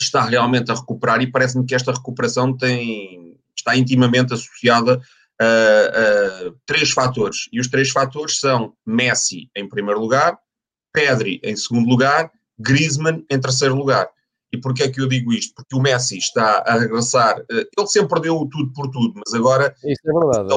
está 0.00 0.24
realmente 0.24 0.70
a 0.70 0.74
recuperar 0.74 1.22
e 1.22 1.30
parece-me 1.30 1.64
que 1.64 1.74
esta 1.74 1.92
recuperação 1.92 2.56
tem, 2.56 3.36
está 3.56 3.76
intimamente 3.76 4.34
associada 4.34 5.00
a, 5.40 5.44
a, 5.44 6.52
três 6.66 6.90
fatores. 6.90 7.48
E 7.52 7.60
os 7.60 7.68
três 7.68 7.90
fatores 7.90 8.40
são 8.40 8.74
Messi 8.84 9.48
em 9.54 9.68
primeiro 9.68 10.00
lugar, 10.00 10.36
Pedri 10.92 11.40
em 11.44 11.54
segundo 11.54 11.88
lugar 11.88 12.30
Griezmann 12.58 13.24
em 13.30 13.40
terceiro 13.40 13.74
lugar. 13.74 14.08
E 14.52 14.58
porquê 14.58 14.84
é 14.84 14.88
que 14.88 15.00
eu 15.00 15.08
digo 15.08 15.32
isto? 15.32 15.54
Porque 15.54 15.76
o 15.76 15.80
Messi 15.80 16.16
está 16.16 16.64
a 16.66 16.78
regressar, 16.78 17.38
eh, 17.50 17.66
ele 17.76 17.86
sempre 17.86 18.20
deu 18.20 18.48
tudo 18.50 18.72
por 18.72 18.90
tudo, 18.90 19.14
mas 19.14 19.34
agora 19.34 19.74
Isso 19.84 20.00
é 20.06 20.12
verdade. 20.12 20.48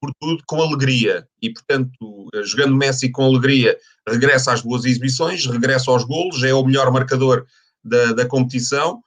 por 0.00 0.12
tudo 0.20 0.42
com 0.46 0.62
alegria. 0.62 1.26
E 1.40 1.52
portanto, 1.52 2.28
eh, 2.34 2.42
jogando 2.44 2.76
Messi 2.76 3.10
com 3.10 3.24
alegria, 3.24 3.76
regressa 4.08 4.52
às 4.52 4.62
boas 4.62 4.84
exibições, 4.84 5.44
regressa 5.46 5.90
aos 5.90 6.04
golos, 6.04 6.42
é 6.44 6.54
o 6.54 6.64
melhor 6.64 6.92
marcador 6.92 7.44
da, 7.84 8.12
da 8.12 8.26
competição 8.26 9.02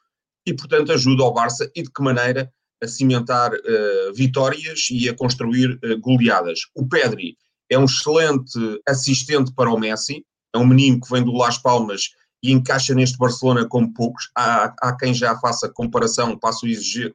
e 0.46 0.54
portanto 0.54 0.92
ajuda 0.92 1.24
ao 1.24 1.34
Barça 1.34 1.72
e 1.74 1.82
de 1.82 1.90
que 1.90 2.04
maneira 2.04 2.52
a 2.84 2.88
cimentar 2.88 3.54
uh, 3.54 4.14
vitórias 4.14 4.90
e 4.92 5.08
a 5.08 5.16
construir 5.16 5.80
uh, 5.84 6.00
goleadas. 6.00 6.60
O 6.76 6.86
Pedri 6.88 7.38
é 7.70 7.80
um 7.80 7.86
excelente 7.86 8.60
assistente 8.88 9.54
para 9.54 9.72
o 9.72 9.80
Messi, 9.80 10.26
é 10.54 10.58
um 10.58 10.68
menino 10.68 11.00
que 11.00 11.10
vem 11.10 11.24
do 11.24 11.34
Las 11.34 11.58
Palmas 11.58 12.10
e 12.46 12.52
encaixa 12.52 12.94
neste 12.94 13.18
Barcelona 13.18 13.68
como 13.68 13.92
poucos. 13.94 14.30
Há, 14.36 14.74
há 14.82 14.96
quem 14.96 15.14
já 15.14 15.36
faça 15.40 15.68
comparação, 15.68 16.38
passa 16.38 16.66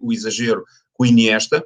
o 0.01 0.13
exagero, 0.13 0.65
com 0.93 1.05
o 1.05 1.07
Iniesta, 1.07 1.65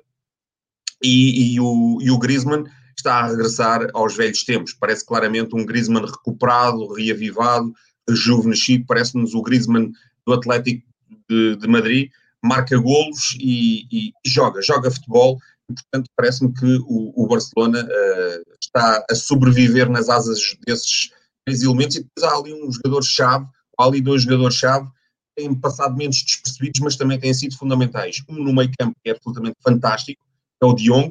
e, 1.03 1.55
e, 1.55 1.61
o, 1.61 1.99
e 2.01 2.11
o 2.11 2.19
Griezmann 2.19 2.65
está 2.97 3.21
a 3.21 3.27
regressar 3.27 3.89
aos 3.95 4.15
velhos 4.15 4.45
tempos. 4.45 4.75
Parece 4.75 5.05
claramente 5.05 5.55
um 5.55 5.65
Griezmann 5.65 6.05
recuperado, 6.05 6.93
reavivado, 6.93 7.73
rejuvenescido. 8.09 8.85
Parece-nos 8.87 9.35
o 9.35 9.43
Griezmann 9.43 9.91
do 10.27 10.33
Atlético 10.35 10.87
de, 11.29 11.57
de 11.57 11.67
Madrid. 11.67 12.11
Marca 12.43 12.77
golos 12.77 13.37
e, 13.41 13.87
e, 13.91 14.13
joga, 14.27 14.61
joga 14.63 14.91
futebol. 14.91 15.39
E, 15.71 15.75
portanto, 15.75 16.11
parece-me 16.17 16.53
que 16.53 16.79
o, 16.87 17.25
o 17.25 17.27
Barcelona 17.27 17.83
uh, 17.83 18.55
está 18.63 19.05
a 19.11 19.15
sobreviver 19.15 19.91
nas 19.91 20.09
asas 20.09 20.39
desses 20.67 21.11
três 21.45 21.63
elementos, 21.63 21.97
e 21.97 22.03
depois 22.03 22.33
há 22.33 22.37
ali 22.37 22.55
um 22.55 22.73
jogador-chave, 22.73 23.47
há 23.79 23.85
ali 23.85 24.01
dois 24.01 24.23
jogadores-chave, 24.23 24.89
têm 25.37 25.55
passado 25.55 25.97
menos 25.97 26.23
despercebidos, 26.23 26.81
mas 26.81 26.97
também 26.97 27.19
têm 27.19 27.35
sido 27.35 27.57
fundamentais. 27.57 28.23
Um 28.29 28.43
no 28.43 28.53
meio 28.53 28.71
campo 28.79 28.97
que 29.03 29.11
é 29.11 29.13
absolutamente 29.13 29.57
fantástico, 29.63 30.25
é 30.63 30.67
o 30.67 30.73
De 30.73 30.85
Jong, 30.85 31.11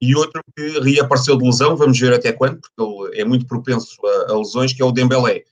e 0.00 0.16
outro 0.16 0.42
que 0.56 0.80
reapareceu 0.80 1.38
de 1.38 1.44
lesão, 1.44 1.76
vamos 1.76 1.98
ver 1.98 2.12
até 2.12 2.32
quando, 2.32 2.60
porque 2.60 2.82
ele 2.82 3.20
é 3.20 3.24
muito 3.24 3.46
propenso 3.46 3.96
a, 4.04 4.32
a 4.32 4.36
lesões, 4.36 4.72
que 4.72 4.82
é 4.82 4.84
o 4.84 4.90
Dembélé. 4.90 5.44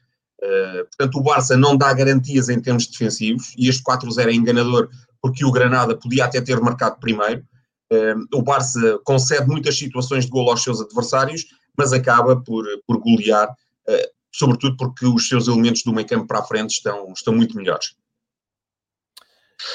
Uh, 0.43 0.85
portanto, 0.87 1.19
o 1.19 1.23
Barça 1.23 1.57
não 1.57 1.77
dá 1.77 1.93
garantias 1.93 2.49
em 2.49 2.61
termos 2.61 2.87
defensivos, 2.87 3.55
e 3.57 3.69
este 3.69 3.83
4-0 3.85 4.27
é 4.27 4.33
enganador, 4.33 4.89
porque 5.23 5.45
o 5.45 5.53
Granada 5.53 5.97
podia 5.97 6.25
até 6.25 6.41
ter 6.41 6.61
marcado 6.61 6.99
primeiro. 6.99 7.45
Uh, 7.93 8.27
o 8.37 8.43
Barça 8.43 8.99
concede 9.05 9.47
muitas 9.47 9.79
situações 9.79 10.25
de 10.25 10.31
gol 10.31 10.51
aos 10.51 10.65
seus 10.65 10.81
adversários, 10.81 11.45
mas 11.79 11.93
acaba 11.93 12.35
por, 12.41 12.65
por 12.87 12.99
golear 12.99 13.49
uh, 13.49 14.20
sobretudo 14.33 14.77
porque 14.77 15.07
os 15.07 15.29
seus 15.29 15.49
elementos 15.49 15.83
do 15.83 15.93
meio 15.93 16.07
campo 16.07 16.27
para 16.27 16.41
a 16.41 16.45
frente 16.45 16.71
estão, 16.71 17.13
estão 17.13 17.35
muito 17.35 17.57
melhores. 17.57 17.95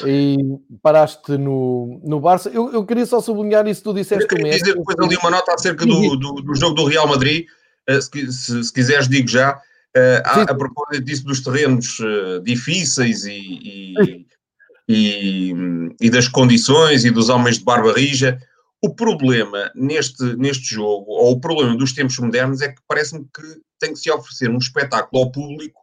E 0.06 0.38
paraste 0.82 1.38
no, 1.38 2.02
no 2.04 2.20
Barça. 2.20 2.50
Eu, 2.50 2.72
eu 2.74 2.86
queria 2.86 3.06
só 3.06 3.22
sublinhar 3.22 3.68
isso 3.68 3.82
que 3.82 3.90
tu 3.90 3.94
disseste. 3.94 4.24
Eu 4.24 4.28
queria 4.28 4.52
dizer 4.52 4.74
depois 4.76 4.98
ali 5.00 5.16
uma 5.18 5.30
nota 5.30 5.54
acerca 5.54 5.86
do, 5.86 6.16
do, 6.16 6.34
do 6.42 6.56
jogo 6.56 6.76
do 6.76 6.86
Real 6.86 7.08
Madrid. 7.08 7.46
Uh, 7.90 8.02
se, 8.02 8.32
se, 8.32 8.64
se, 8.64 8.74
quiseres, 8.74 9.08
digo 9.08 9.28
já. 9.28 9.56
Uh, 9.96 10.22
a, 10.26 10.42
a 10.42 10.56
propósito 10.56 11.06
disso 11.06 11.24
dos 11.24 11.40
terrenos 11.40 12.00
uh, 12.00 12.42
difíceis 12.44 13.26
e, 13.26 13.32
e, 13.32 14.26
e, 14.90 15.54
e, 16.02 16.10
das 16.10 16.28
condições 16.28 17.06
e 17.06 17.12
dos 17.12 17.30
homens 17.30 17.60
de 17.60 17.64
barba 17.64 17.94
rija, 17.94 18.38
o 18.86 18.94
problema 18.94 19.72
neste, 19.74 20.24
neste 20.36 20.76
jogo, 20.76 21.12
ou 21.12 21.32
o 21.32 21.40
problema 21.40 21.76
dos 21.76 21.92
tempos 21.92 22.20
modernos, 22.20 22.62
é 22.62 22.70
que 22.70 22.82
parece-me 22.88 23.26
que 23.34 23.42
tem 23.80 23.94
que 23.94 24.00
se 24.00 24.12
oferecer 24.12 24.50
um 24.50 24.60
espetáculo 24.60 25.24
ao 25.24 25.32
público 25.32 25.82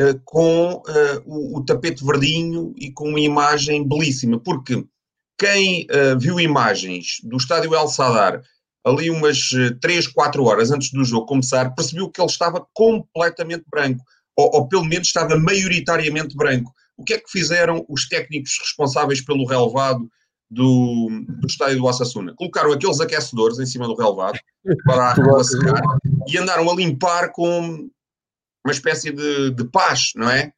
uh, 0.00 0.20
com 0.24 0.74
uh, 0.74 1.22
o, 1.24 1.58
o, 1.58 1.64
tapete 1.64 2.04
verdinho 2.04 2.74
e 2.76 2.90
com 2.90 3.08
uma 3.08 3.20
imagem 3.20 3.86
belíssima, 3.86 4.40
porque 4.40 4.84
quem 5.38 5.86
uh, 5.86 6.18
viu 6.18 6.40
imagens 6.40 7.20
do 7.22 7.36
estádio 7.36 7.72
El 7.72 7.86
Sadar 7.86 8.42
ali 8.84 9.10
umas 9.10 9.50
3, 9.80 10.08
4 10.08 10.42
horas 10.42 10.72
antes 10.72 10.90
do 10.90 11.04
jogo 11.04 11.26
começar, 11.26 11.74
percebeu 11.74 12.10
que 12.10 12.20
ele 12.20 12.30
estava 12.30 12.66
completamente 12.72 13.64
branco, 13.70 14.02
ou, 14.34 14.50
ou 14.54 14.68
pelo 14.68 14.86
menos 14.86 15.06
estava 15.06 15.38
maioritariamente 15.38 16.34
branco. 16.34 16.72
O 16.96 17.04
que 17.04 17.12
é 17.12 17.18
que 17.18 17.30
fizeram 17.30 17.84
os 17.88 18.08
técnicos 18.08 18.58
responsáveis 18.58 19.20
pelo 19.20 19.46
relevado 19.46 20.08
do, 20.50 21.08
do 21.28 21.46
estádio 21.46 21.78
do 21.78 21.84
Osasuna. 21.84 22.34
Colocaram 22.34 22.72
aqueles 22.72 23.00
aquecedores 23.00 23.58
em 23.58 23.66
cima 23.66 23.86
do 23.86 23.94
relevado 23.94 24.38
para 24.84 25.12
a 25.12 25.14
secar 25.44 25.80
e 26.26 26.36
andaram 26.36 26.68
a 26.68 26.74
limpar 26.74 27.30
com 27.30 27.88
uma 28.64 28.72
espécie 28.72 29.12
de, 29.12 29.52
de 29.52 29.64
paz, 29.64 30.10
não 30.16 30.28
é? 30.28 30.52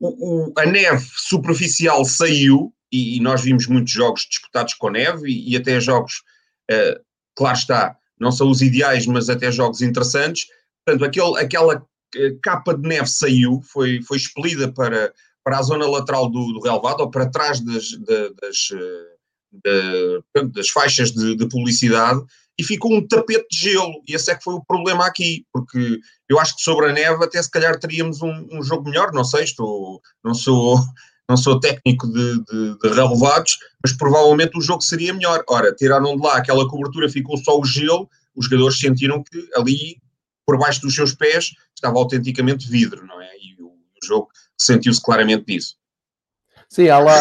O, 0.00 0.48
o, 0.48 0.52
a 0.58 0.66
neve 0.66 1.06
superficial 1.14 2.04
saiu 2.04 2.72
e, 2.90 3.16
e, 3.16 3.20
nós 3.20 3.42
vimos 3.42 3.66
muitos 3.66 3.92
jogos 3.92 4.26
disputados 4.28 4.74
com 4.74 4.90
neve 4.90 5.30
e, 5.30 5.52
e 5.52 5.56
até 5.56 5.78
jogos, 5.78 6.22
uh, 6.70 7.00
claro 7.36 7.56
está, 7.56 7.96
não 8.18 8.32
são 8.32 8.50
os 8.50 8.62
ideais, 8.62 9.06
mas 9.06 9.30
até 9.30 9.52
jogos 9.52 9.80
interessantes. 9.80 10.46
Portanto, 10.84 11.04
aquele, 11.04 11.38
aquela 11.38 11.86
eh, 12.14 12.36
capa 12.42 12.74
de 12.74 12.86
neve 12.86 13.06
saiu, 13.06 13.60
foi, 13.62 14.02
foi 14.02 14.16
expelida 14.16 14.72
para, 14.72 15.12
para 15.44 15.58
a 15.58 15.62
zona 15.62 15.86
lateral 15.86 16.28
do, 16.28 16.52
do 16.52 16.60
relevado 16.60 17.00
ou 17.00 17.10
para 17.10 17.30
trás 17.30 17.60
das, 17.60 17.90
das, 17.92 18.68
eh, 18.72 19.16
das 20.54 20.68
faixas 20.70 21.10
de, 21.12 21.34
de, 21.34 21.48
publicidade 21.48 22.20
e 22.58 22.64
ficou 22.64 22.94
um 22.94 23.06
tapete 23.06 23.46
de 23.50 23.70
gelo. 23.70 24.02
E 24.06 24.14
esse 24.14 24.30
é 24.30 24.34
que 24.34 24.44
foi 24.44 24.54
o 24.54 24.64
problema 24.64 25.06
aqui, 25.06 25.44
porque 25.52 25.98
eu 26.28 26.38
acho 26.38 26.56
que 26.56 26.62
sobre 26.62 26.90
a 26.90 26.92
neve 26.92 27.24
até 27.24 27.42
se 27.42 27.50
calhar 27.50 27.78
teríamos 27.78 28.22
um, 28.22 28.48
um 28.52 28.62
jogo 28.62 28.88
melhor, 28.88 29.12
não 29.12 29.24
sei, 29.24 29.44
estou, 29.44 30.00
não 30.22 30.34
sou 30.34 30.78
não 31.28 31.36
sou 31.36 31.60
técnico 31.60 32.08
de, 32.08 32.44
de, 32.44 32.78
de, 32.78 32.88
relevados, 32.88 33.56
mas 33.80 33.92
provavelmente 33.92 34.58
o 34.58 34.60
jogo 34.60 34.82
seria 34.82 35.14
melhor. 35.14 35.44
Ora, 35.48 35.72
tiraram 35.72 36.16
de 36.16 36.22
lá 36.22 36.36
aquela 36.36 36.68
cobertura, 36.68 37.08
ficou 37.08 37.36
só 37.38 37.56
o 37.56 37.64
gelo, 37.64 38.10
os 38.34 38.46
jogadores 38.46 38.80
sentiram 38.80 39.22
que 39.22 39.48
ali, 39.54 40.02
por 40.44 40.58
baixo 40.58 40.80
dos 40.80 40.92
seus 40.92 41.14
pés, 41.14 41.52
estava 41.72 41.96
autenticamente 41.98 42.68
vidro, 42.68 43.06
não 43.06 43.22
é? 43.22 43.30
E 43.38 43.62
o, 43.62 43.68
o 43.68 44.04
jogo 44.04 44.28
sentiu-se 44.58 45.00
claramente 45.00 45.44
disso. 45.46 45.76
Sim, 46.68 46.88
há 46.88 46.98
lá 46.98 47.14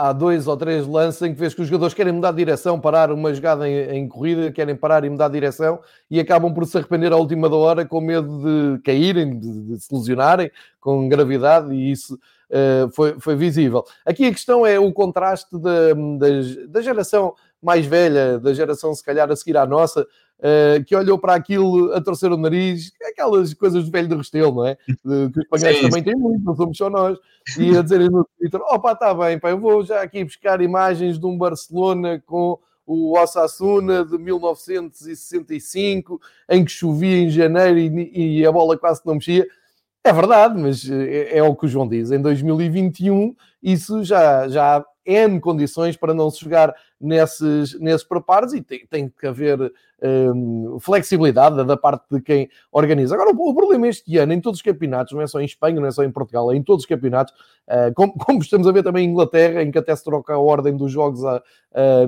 há 0.00 0.12
dois 0.12 0.46
ou 0.46 0.56
três 0.56 0.86
lances 0.86 1.20
em 1.20 1.34
que 1.34 1.38
vês 1.38 1.52
que 1.52 1.60
os 1.60 1.68
jogadores 1.68 1.92
querem 1.92 2.12
mudar 2.12 2.30
de 2.30 2.38
direção, 2.38 2.80
parar 2.80 3.12
uma 3.12 3.34
jogada 3.34 3.68
em, 3.68 3.98
em, 3.98 4.08
corrida, 4.08 4.50
querem 4.50 4.74
parar 4.74 5.04
e 5.04 5.10
mudar 5.10 5.28
de 5.28 5.34
direção 5.34 5.78
e 6.10 6.18
acabam 6.18 6.54
por 6.54 6.64
se 6.64 6.78
arrepender 6.78 7.12
à 7.12 7.16
última 7.16 7.48
da 7.48 7.56
hora 7.56 7.84
com 7.84 8.00
medo 8.00 8.38
de 8.38 8.82
caírem, 8.82 9.38
de, 9.38 9.62
de 9.62 9.80
se 9.80 9.94
lesionarem 9.94 10.50
com 10.80 11.06
gravidade 11.06 11.74
e 11.74 11.90
isso 11.90 12.14
uh, 12.14 12.90
foi, 12.92 13.20
foi 13.20 13.36
visível. 13.36 13.84
Aqui 14.06 14.26
a 14.26 14.32
questão 14.32 14.66
é 14.66 14.78
o 14.78 14.90
contraste 14.90 15.58
da, 15.58 15.92
da, 15.92 16.28
da 16.68 16.80
geração 16.80 17.34
mais 17.62 17.86
velha, 17.86 18.38
da 18.38 18.54
geração 18.54 18.94
se 18.94 19.04
calhar 19.04 19.30
a 19.30 19.36
seguir 19.36 19.56
à 19.56 19.66
nossa, 19.66 20.02
uh, 20.02 20.84
que 20.84 20.96
olhou 20.96 21.18
para 21.18 21.34
aquilo 21.34 21.92
a 21.92 22.00
torcer 22.00 22.32
o 22.32 22.36
nariz, 22.36 22.92
aquelas 23.08 23.52
coisas 23.54 23.84
do 23.84 23.90
velho 23.90 24.08
de 24.08 24.16
Restelo, 24.16 24.54
não 24.54 24.66
é? 24.66 24.76
De, 25.04 25.30
que 25.30 25.40
os 25.40 25.44
espanhóis 25.44 25.80
também 25.80 26.02
têm 26.02 26.16
muito, 26.16 26.44
não 26.44 26.56
somos 26.56 26.76
só 26.76 26.88
nós. 26.88 27.18
E 27.58 27.76
a 27.76 27.82
dizerem 27.82 28.08
no 28.08 28.26
Twitter: 28.38 28.60
opa, 28.62 28.92
está 28.92 29.12
bem, 29.14 29.38
pá, 29.38 29.50
eu 29.50 29.58
vou 29.58 29.84
já 29.84 30.02
aqui 30.02 30.24
buscar 30.24 30.60
imagens 30.60 31.18
de 31.18 31.26
um 31.26 31.36
Barcelona 31.36 32.22
com 32.24 32.58
o 32.86 33.16
Osasuna 33.16 34.04
de 34.04 34.18
1965, 34.18 36.20
em 36.48 36.64
que 36.64 36.72
chovia 36.72 37.18
em 37.18 37.30
janeiro 37.30 37.78
e, 37.78 38.40
e 38.40 38.46
a 38.46 38.50
bola 38.50 38.76
quase 38.76 39.00
não 39.04 39.14
mexia. 39.14 39.46
É 40.02 40.12
verdade, 40.12 40.60
mas 40.60 40.90
é, 40.90 41.38
é, 41.38 41.42
o 41.42 41.54
que 41.54 41.66
o 41.66 41.68
João 41.68 41.86
diz. 41.86 42.10
Em 42.10 42.20
2021, 42.20 43.34
isso 43.62 44.02
já, 44.02 44.48
já 44.48 44.84
N 45.10 45.40
condições 45.40 45.96
para 45.96 46.14
não 46.14 46.30
se 46.30 46.40
jogar 46.40 46.74
nesses, 47.00 47.78
nesses 47.80 48.06
preparos 48.06 48.52
e 48.52 48.60
tem, 48.60 48.86
tem 48.86 49.08
que 49.08 49.26
haver 49.26 49.72
um, 50.02 50.78
flexibilidade 50.78 51.64
da 51.64 51.76
parte 51.76 52.04
de 52.10 52.20
quem 52.20 52.48
organiza. 52.70 53.14
Agora, 53.14 53.30
o, 53.30 53.54
problema 53.54 53.88
este 53.88 54.16
ano, 54.18 54.32
em 54.32 54.40
todos 54.40 54.58
os 54.58 54.62
campeonatos, 54.62 55.12
não 55.12 55.20
é 55.20 55.26
só 55.26 55.40
em 55.40 55.44
Espanha, 55.44 55.80
não 55.80 55.86
é 55.86 55.90
só 55.90 56.04
em 56.04 56.10
Portugal, 56.10 56.52
é 56.52 56.56
em 56.56 56.62
todos 56.62 56.84
os 56.84 56.88
campeonatos, 56.88 57.32
uh, 57.68 57.92
como, 57.94 58.12
como, 58.18 58.40
estamos 58.40 58.66
a 58.66 58.72
ver 58.72 58.82
também 58.82 59.06
em 59.06 59.10
Inglaterra, 59.10 59.62
em 59.62 59.70
que 59.70 59.78
até 59.78 59.94
se 59.94 60.04
troca 60.04 60.34
a 60.34 60.38
ordem 60.38 60.76
dos 60.76 60.92
jogos 60.92 61.24
a, 61.24 61.42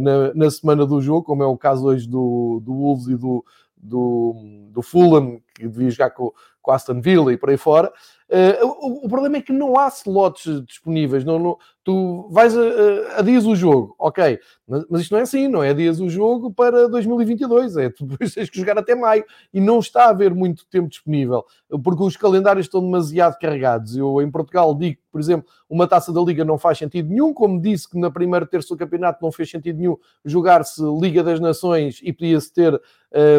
na, 0.00 0.34
na, 0.34 0.50
semana 0.50 0.86
do 0.86 1.00
jogo, 1.00 1.24
como 1.24 1.42
é 1.42 1.46
o 1.46 1.56
caso 1.56 1.86
hoje 1.86 2.08
do, 2.08 2.60
do 2.64 2.72
Wolves 2.72 3.08
e 3.08 3.16
do, 3.16 3.44
do, 3.76 4.68
do 4.70 4.82
Fulham, 4.82 5.40
que 5.54 5.66
devia 5.66 5.90
jogar 5.90 6.10
com, 6.10 6.32
com 6.62 6.70
Aston 6.70 7.01
Villa 7.01 7.33
e 7.33 7.37
por 7.37 7.51
aí 7.51 7.57
fora. 7.57 7.92
Uh, 8.31 8.64
o, 8.64 9.07
o, 9.07 9.09
problema 9.11 9.37
é 9.37 9.42
que 9.42 9.53
não 9.53 9.79
há 9.79 9.88
slots 9.88 10.64
disponíveis. 10.64 11.22
Não, 11.22 11.38
não 11.38 11.59
tu 11.85 12.29
vais 12.31 12.57
a, 12.57 13.18
a, 13.18 13.22
dias 13.22 13.44
o 13.44 13.57
jogo, 13.57 13.94
ok, 13.98 14.38
mas, 14.66 14.85
mas, 14.88 15.01
isto 15.03 15.12
não 15.12 15.18
é 15.18 15.22
assim, 15.22 15.48
não 15.48 15.62
é 15.62 15.70
a 15.70 15.72
dias 15.72 16.01
o 16.01 16.09
jogo 16.09 16.53
para 16.53 16.88
2022, 16.88 17.77
é 17.77 17.90
tu 17.92 18.07
tens 18.16 18.48
que 18.48 18.59
jogar 18.59 18.79
até 18.79 18.94
maio 18.94 19.25
e 19.53 19.61
não 19.61 19.81
está 19.81 20.05
a 20.05 20.11
haver 20.11 20.33
muito 20.35 20.64
tempo 20.66 20.88
disponível 20.88 21.44
porque 21.83 22.03
os 22.03 22.16
calendários 22.16 22.66
estão 22.66 22.81
demasiado 22.81 23.38
carregados. 23.38 23.96
Eu 23.96 24.20
em 24.20 24.31
Portugal 24.31 24.75
digo 24.75 24.96
que, 24.96 25.03
por 25.11 25.20
exemplo, 25.20 25.46
uma 25.68 25.87
taça 25.87 26.12
da 26.12 26.20
Liga 26.20 26.44
não 26.44 26.59
faz 26.59 26.79
sentido 26.79 27.09
nenhum, 27.09 27.33
como 27.33 27.61
disse 27.61 27.88
que 27.88 27.98
na 27.98 28.11
primeira 28.11 28.46
terça 28.46 28.68
do 28.68 28.79
campeonato 28.79 29.22
não 29.22 29.33
fez 29.33 29.51
sentido 29.51 29.79
nenhum 29.79 29.96
jogar-se 30.25 30.83
Liga 31.01 31.22
das 31.22 31.40
Nações 31.40 32.01
e 32.03 32.12
podia-se 32.12 32.53
ter 32.53 32.81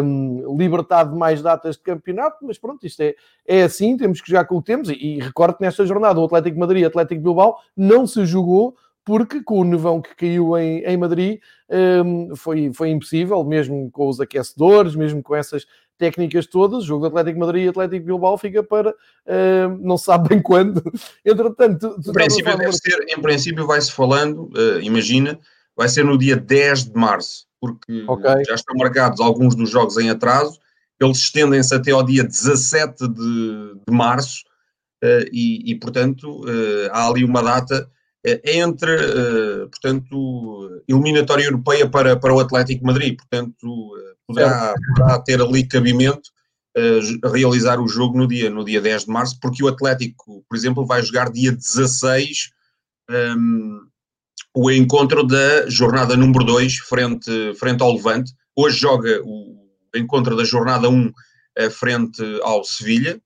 um, 0.04 0.56
libertado 0.58 1.16
mais 1.16 1.42
datas 1.42 1.76
de 1.76 1.84
campeonato, 1.84 2.38
mas 2.42 2.58
pronto, 2.58 2.86
isto 2.86 3.02
é, 3.02 3.13
é 3.46 3.64
assim, 3.64 3.98
temos 3.98 4.22
que 4.22 4.30
jogar 4.30 4.46
com 4.46 4.58
o 4.58 4.62
tempo 4.62 4.90
e, 4.92 5.18
e 5.18 5.20
recordo 5.20 5.58
que 5.58 5.64
nesta 5.64 5.86
jornada 5.86 6.20
o 6.20 6.26
Atlético 6.26 6.60
Madrid 6.60 6.82
e 6.82 6.86
Atlético 6.86 7.22
Bilbao 7.22 7.58
não 7.76 8.08
se 8.08 8.26
jogou 8.26 8.76
porque 9.06 9.44
com 9.44 9.60
o 9.60 9.64
nevão 9.64 10.02
que 10.02 10.16
caiu 10.16 10.58
em, 10.58 10.80
em 10.80 10.98
Madrid 10.98 11.40
um, 12.06 12.36
foi, 12.36 12.72
foi 12.74 12.90
impossível, 12.90 13.44
mesmo 13.44 13.90
com 13.92 14.08
os 14.08 14.20
aquecedores, 14.20 14.96
mesmo 14.96 15.22
com 15.22 15.36
essas 15.36 15.66
técnicas 15.98 16.48
todas, 16.48 16.84
o 16.84 16.88
jogo 16.88 17.02
do 17.02 17.08
Atlético 17.08 17.40
Madrid 17.40 17.66
e 17.66 17.70
Atlético 17.70 18.06
Bilbao 18.06 18.38
fica 18.38 18.64
para 18.64 18.92
uh, 18.92 19.78
não 19.80 19.98
se 19.98 20.06
sabe 20.06 20.30
bem 20.30 20.42
quando. 20.42 20.82
Entretanto, 21.26 21.96
em 22.08 22.14
princípio, 22.14 22.74
ser, 22.74 23.06
em 23.10 23.22
princípio 23.22 23.68
vai-se 23.68 23.92
falando, 23.92 24.50
uh, 24.56 24.80
imagina, 24.82 25.40
vai 25.76 25.90
ser 25.90 26.06
no 26.06 26.18
dia 26.18 26.38
10 26.38 26.86
de 26.86 26.96
março, 26.96 27.46
porque 27.60 28.06
okay. 28.08 28.46
já 28.46 28.56
estão 28.56 28.76
marcados 28.78 29.20
alguns 29.20 29.56
dos 29.56 29.70
jogos 29.70 29.98
em 29.98 30.10
atraso 30.10 30.60
eles 31.04 31.18
estendem-se 31.18 31.74
até 31.74 31.92
ao 31.92 32.04
dia 32.04 32.24
17 32.24 33.08
de, 33.08 33.76
de 33.88 33.94
março 33.94 34.44
uh, 35.04 35.26
e, 35.32 35.72
e, 35.72 35.76
portanto, 35.76 36.42
uh, 36.42 36.90
há 36.92 37.08
ali 37.08 37.24
uma 37.24 37.42
data 37.42 37.90
uh, 38.26 38.40
entre, 38.44 38.98
portanto, 39.70 40.82
eliminatória 40.88 41.46
europeia 41.46 41.90
para, 41.90 42.16
para 42.16 42.34
o 42.34 42.40
Atlético 42.40 42.86
Madrid, 42.86 43.18
portanto, 43.18 43.92
poderá, 44.28 44.74
poderá, 44.96 45.20
ter 45.20 45.42
ali 45.42 45.68
cabimento 45.68 46.32
realizar 47.32 47.80
o 47.80 47.88
jogo 47.88 48.18
no 48.18 48.28
dia, 48.28 48.50
no 48.50 48.66
dia 48.66 48.82
10 48.82 49.06
de 49.06 49.12
março, 49.12 49.40
porque 49.40 49.64
o 49.64 49.68
Atlético, 49.68 50.44
por 50.50 50.56
exemplo, 50.58 50.86
vai 50.86 51.04
jogar 51.04 51.32
dia 51.32 51.52
16 51.52 52.50
um, 53.10 53.14
ehm, 53.14 53.80
o 54.56 54.72
encontro 54.72 55.24
da 55.24 55.70
jornada 55.70 56.16
número 56.16 56.44
2 56.44 56.78
frente, 56.78 57.54
frente 57.60 57.82
ao 57.82 57.94
Levante. 57.94 58.34
Hoje 58.56 58.80
joga 58.80 59.22
o 59.24 59.63
encontro 59.96 60.36
da 60.36 60.44
jornada 60.44 60.90
1 60.90 61.12
eh, 61.56 61.70
frente 61.70 62.22
ao 62.42 62.64
Sevilha, 62.64 63.22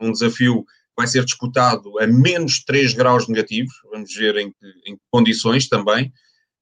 um 0.00 0.12
desafio 0.12 0.64
que 0.64 0.72
vai 0.96 1.06
ser 1.06 1.24
disputado 1.24 1.98
a 1.98 2.06
menos 2.06 2.62
3 2.64 2.92
graus 2.94 3.28
negativos, 3.28 3.74
vamos 3.90 4.14
ver 4.14 4.36
em 4.36 4.50
que, 4.50 4.66
em 4.86 4.96
que 4.96 5.02
condições 5.10 5.68
também. 5.68 6.12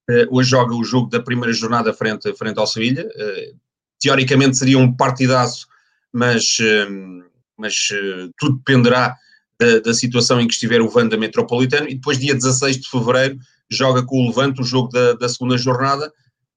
Uh, 0.09 0.27
hoje 0.37 0.51
joga 0.51 0.75
o 0.75 0.85
jogo 0.85 1.09
da 1.09 1.23
primeira 1.23 1.53
jornada 1.53 1.93
frente, 1.93 2.33
frente 2.35 2.59
ao 2.59 2.67
Sevilha. 2.67 3.07
Uh, 3.07 3.57
teoricamente 4.01 4.57
seria 4.57 4.79
um 4.79 4.95
partidaço, 4.95 5.67
mas, 6.13 6.57
mas 7.57 7.89
tudo 8.39 8.57
dependerá 8.57 9.17
da, 9.61 9.79
da, 9.79 9.95
situação 9.95 10.41
em 10.41 10.49
que 10.49 10.55
estiver 10.55 10.81
o 10.81 10.89
Vanda 10.89 11.17
Metropolitano. 11.19 11.87
E 11.87 11.95
depois, 11.95 12.19
dia 12.19 12.35
16 12.35 12.79
de 12.79 12.89
fevereiro, 12.89 13.39
joga 13.71 14.03
com 14.03 14.23
o 14.23 14.27
Levante 14.29 14.61
o 14.61 14.65
jogo 14.65 14.89
da, 14.89 15.13
da 15.13 15.29
segunda 15.29 15.57
jornada, 15.59 16.11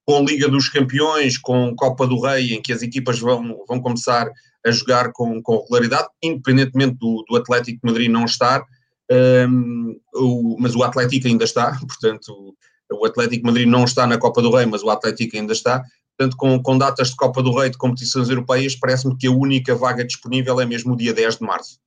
com 0.06 0.24
Liga 0.24 0.50
dos 0.50 0.70
Campeões, 0.70 1.38
com 1.38 1.76
Copa 1.76 2.06
do 2.06 2.20
Rei, 2.22 2.54
em 2.54 2.62
que 2.62 2.74
as 2.74 2.82
equipas 2.82 3.20
vão, 3.20 3.64
vão 3.68 3.80
começar 3.80 4.30
a 4.66 4.72
jogar 4.72 5.12
com, 5.12 5.42
com 5.42 5.60
regularidade, 5.60 6.08
independentemente 6.22 6.96
do, 6.96 7.24
do 7.28 7.36
Atlético 7.36 7.80
de 7.84 7.92
Madrid 7.92 8.10
não 8.10 8.26
estar, 8.26 8.64
um, 9.12 9.96
o, 10.16 10.58
mas 10.60 10.76
o 10.76 10.84
Atlético 10.84 11.28
ainda 11.28 11.44
está, 11.44 11.78
portanto, 11.88 12.56
o 12.92 13.06
Atlético 13.06 13.44
de 13.44 13.46
Madrid 13.46 13.68
não 13.68 13.84
está 13.84 14.06
na 14.08 14.18
Copa 14.18 14.42
do 14.42 14.56
Rei, 14.56 14.66
mas 14.66 14.84
o 14.84 14.90
Atlético 14.90 15.38
ainda 15.38 15.54
está. 15.54 15.84
Portanto, 16.16 16.38
com, 16.38 16.62
com 16.62 16.78
datas 16.78 17.10
de 17.10 17.16
Copa 17.16 17.42
do 17.42 17.58
Rei 17.58 17.70
de 17.70 17.78
competições 17.78 18.30
europeias, 18.30 18.76
parece-me 18.76 19.18
que 19.18 19.28
a 19.28 19.32
única 19.32 19.76
vaga 19.76 20.06
disponível 20.06 20.62
é 20.62 20.66
mesmo 20.66 20.94
o 20.94 20.98
dia 20.98 21.14
10 21.14 21.38
de 21.38 21.44
março. 21.44 21.80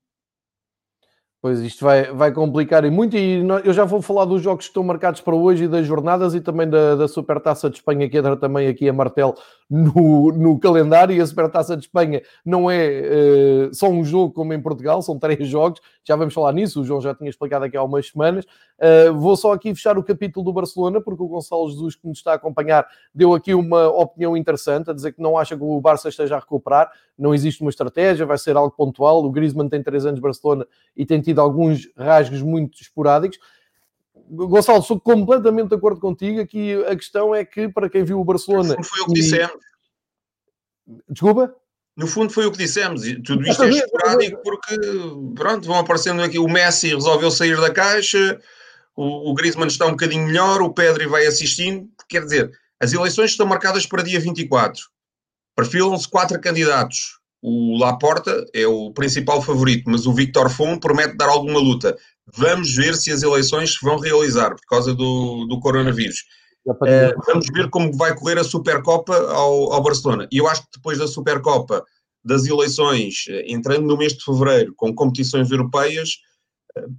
Pois 1.47 1.61
isto 1.61 1.85
vai, 1.85 2.13
vai 2.13 2.33
complicar 2.33 2.85
e 2.85 2.91
muito. 2.91 3.17
E 3.17 3.41
eu 3.65 3.73
já 3.73 3.85
vou 3.85 4.03
falar 4.03 4.25
dos 4.25 4.43
jogos 4.43 4.65
que 4.65 4.71
estão 4.71 4.83
marcados 4.83 5.21
para 5.21 5.33
hoje 5.33 5.63
e 5.63 5.69
das 5.69 5.87
jornadas 5.87 6.35
e 6.35 6.41
também 6.41 6.69
da, 6.69 6.97
da 6.97 7.07
Supertaça 7.07 7.71
de 7.71 7.77
Espanha, 7.77 8.11
que 8.11 8.19
entra 8.19 8.37
também 8.37 8.67
aqui 8.67 8.89
a 8.89 8.93
martelo 8.93 9.33
no, 9.69 10.33
no 10.33 10.59
calendário. 10.59 11.15
E 11.15 11.21
a 11.21 11.27
Supertaça 11.27 11.77
de 11.77 11.85
Espanha 11.85 12.23
não 12.45 12.71
é 12.71 13.69
uh, 13.69 13.75
só 13.75 13.89
um 13.89 14.05
jogo 14.05 14.33
como 14.33 14.53
em 14.53 14.61
Portugal, 14.61 15.03
são 15.03 15.19
três 15.19 15.47
jogos. 15.49 15.81
Já 16.05 16.17
vamos 16.17 16.35
falar 16.35 16.53
nisso. 16.53 16.81
O 16.81 16.85
João 16.85 17.01
já 17.01 17.15
tinha 17.15 17.31
explicado 17.31 17.65
aqui 17.65 17.77
há 17.77 17.83
umas 17.83 18.09
semanas. 18.09 18.45
Uh, 18.79 19.13
vou 19.15 19.37
só 19.37 19.53
aqui 19.53 19.75
fechar 19.75 19.99
o 19.99 20.03
capítulo 20.03 20.45
do 20.45 20.53
Barcelona, 20.53 21.01
porque 21.01 21.23
o 21.23 21.29
Gonçalo 21.29 21.69
Jesus, 21.69 21.97
que 21.97 22.07
nos 22.07 22.19
está 22.19 22.33
a 22.33 22.35
acompanhar, 22.35 22.87
deu 23.15 23.35
aqui 23.35 23.55
uma 23.55 23.89
opinião 23.89 24.37
interessante, 24.37 24.91
a 24.91 24.93
dizer 24.93 25.13
que 25.13 25.21
não 25.21 25.37
acha 25.37 25.57
que 25.57 25.63
o 25.63 25.81
Barça 25.81 26.09
esteja 26.09 26.37
a 26.37 26.39
recuperar. 26.39 26.91
Não 27.19 27.35
existe 27.35 27.63
uma 27.63 27.71
estratégia, 27.71 28.27
vai 28.27 28.39
ser 28.39 28.57
algo 28.57 28.75
pontual. 28.77 29.25
O 29.25 29.31
Griezmann 29.31 29.69
tem 29.69 29.83
três 29.83 30.05
anos 30.05 30.17
de 30.17 30.23
Barcelona 30.23 30.67
e 30.97 31.07
tem 31.07 31.21
tido 31.21 31.41
alguns 31.41 31.89
rasgos 31.97 32.43
muito 32.43 32.81
esporádicos. 32.81 33.39
Gonçalo, 34.29 34.83
sou 34.83 35.01
completamente 35.01 35.69
de 35.69 35.75
acordo 35.75 36.01
contigo. 36.01 36.41
Aqui 36.41 36.75
a 36.85 36.97
questão 36.97 37.35
é 37.35 37.45
que, 37.45 37.69
para 37.69 37.89
quem 37.89 38.05
viu 38.05 38.21
o 38.21 38.25
Barcelona. 38.25 38.77
Foi 38.83 39.01
o 39.03 39.07
que 39.07 39.13
dissemos. 39.15 39.57
Desculpa? 41.09 41.55
No 41.97 42.07
fundo 42.07 42.31
foi 42.31 42.45
o 42.45 42.53
que 42.53 42.59
dissemos, 42.59 43.03
tudo 43.25 43.49
isto 43.49 43.63
é 43.63 43.71
esporádico 43.71 44.43
porque, 44.43 44.77
pronto, 45.35 45.67
vão 45.67 45.79
aparecendo 45.79 46.23
aqui, 46.23 46.39
o 46.39 46.47
Messi 46.47 46.95
resolveu 46.95 47.31
sair 47.31 47.59
da 47.59 47.73
caixa, 47.73 48.39
o, 48.95 49.31
o 49.31 49.35
Griezmann 49.35 49.69
está 49.69 49.87
um 49.87 49.93
bocadinho 49.93 50.27
melhor, 50.27 50.61
o 50.61 50.75
Pedri 50.75 51.07
vai 51.07 51.25
assistindo, 51.25 51.89
quer 52.07 52.23
dizer, 52.23 52.53
as 52.79 52.93
eleições 52.93 53.31
estão 53.31 53.47
marcadas 53.47 53.87
para 53.87 54.03
dia 54.03 54.21
24, 54.21 54.83
perfilam-se 55.57 56.07
quatro 56.07 56.39
candidatos, 56.39 57.19
o 57.41 57.79
Laporta 57.79 58.45
é 58.53 58.67
o 58.67 58.91
principal 58.91 59.41
favorito, 59.41 59.85
mas 59.87 60.07
o 60.07 60.13
Victor 60.13 60.51
Fon 60.51 60.79
promete 60.79 61.17
dar 61.17 61.29
alguma 61.29 61.61
luta. 61.61 61.97
Vamos 62.35 62.75
ver 62.75 62.95
se 62.95 63.13
as 63.13 63.23
eleições 63.23 63.75
se 63.75 63.79
vão 63.85 63.99
realizar 63.99 64.51
por 64.51 64.67
causa 64.69 64.95
do, 64.95 65.47
do 65.47 65.61
coronavírus. 65.61 66.25
Uh, 66.67 67.15
vamos 67.25 67.47
ver 67.53 67.71
como 67.71 67.97
vai 67.97 68.15
correr 68.15 68.39
a 68.39 68.45
Supercopa 68.45 69.15
ao, 69.15 69.73
ao, 69.73 69.83
Barcelona. 69.83 70.27
E 70.33 70.39
eu 70.39 70.49
acho 70.49 70.63
que 70.63 70.71
depois 70.75 70.99
da 70.99 71.07
Supercopa, 71.07 71.85
das 72.25 72.45
eleições, 72.45 73.27
eh, 73.29 73.45
entrando 73.47 73.87
no 73.87 73.97
mês 73.97 74.15
de 74.15 74.25
fevereiro, 74.25 74.75
com 74.75 74.93
competições 74.93 75.49
europeias, 75.49 76.15
uh, 76.77 76.93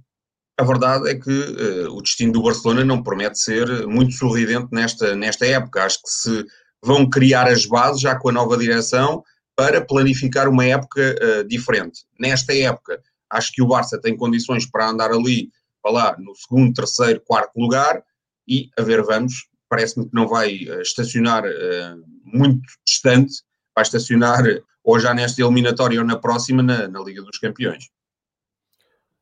a 0.58 0.64
verdade 0.64 1.10
é 1.10 1.14
que 1.14 1.30
uh, 1.30 1.94
o 1.94 2.00
destino 2.00 2.32
do 2.32 2.42
Barcelona 2.42 2.82
não 2.82 3.02
promete 3.02 3.38
ser 3.38 3.86
muito 3.86 4.14
sorridente 4.14 4.68
nesta, 4.72 5.14
nesta 5.14 5.44
época. 5.46 5.84
Acho 5.84 5.98
que 6.02 6.08
se 6.08 6.46
vão 6.82 7.08
criar 7.08 7.46
as 7.46 7.66
bases, 7.66 8.00
já 8.00 8.16
com 8.16 8.30
a 8.30 8.32
nova 8.32 8.56
direção, 8.56 9.22
para 9.54 9.84
planificar 9.84 10.48
uma 10.48 10.64
época 10.64 11.18
diferente. 11.48 12.04
Nesta 12.18 12.54
época, 12.54 13.02
acho 13.30 13.52
que 13.52 13.62
o 13.62 13.66
Barça 13.66 14.00
tem 14.00 14.16
condições 14.16 14.66
para 14.66 14.88
andar 14.88 15.10
ali, 15.10 15.50
para 15.82 15.92
lá, 15.92 16.16
no 16.18 16.34
segundo, 16.34 16.74
terceiro, 16.74 17.22
quarto 17.24 17.58
lugar, 17.58 18.02
e 18.46 18.70
a 18.78 18.82
ver, 18.82 19.02
vamos, 19.02 19.48
parece-me 19.68 20.06
que 20.06 20.14
não 20.14 20.26
vai 20.26 20.64
eh, 20.66 20.80
estacionar 20.80 21.44
uh, 21.44 22.02
muito 22.24 22.62
distante, 22.86 23.42
vai 23.74 23.82
estacionar 23.82 24.42
ou 24.82 24.98
já 24.98 25.12
nesta 25.12 25.42
eliminatória 25.42 26.00
ou 26.00 26.06
na 26.06 26.16
próxima 26.16 26.62
na, 26.62 26.88
na 26.88 27.00
Liga 27.00 27.22
dos 27.22 27.38
Campeões. 27.38 27.84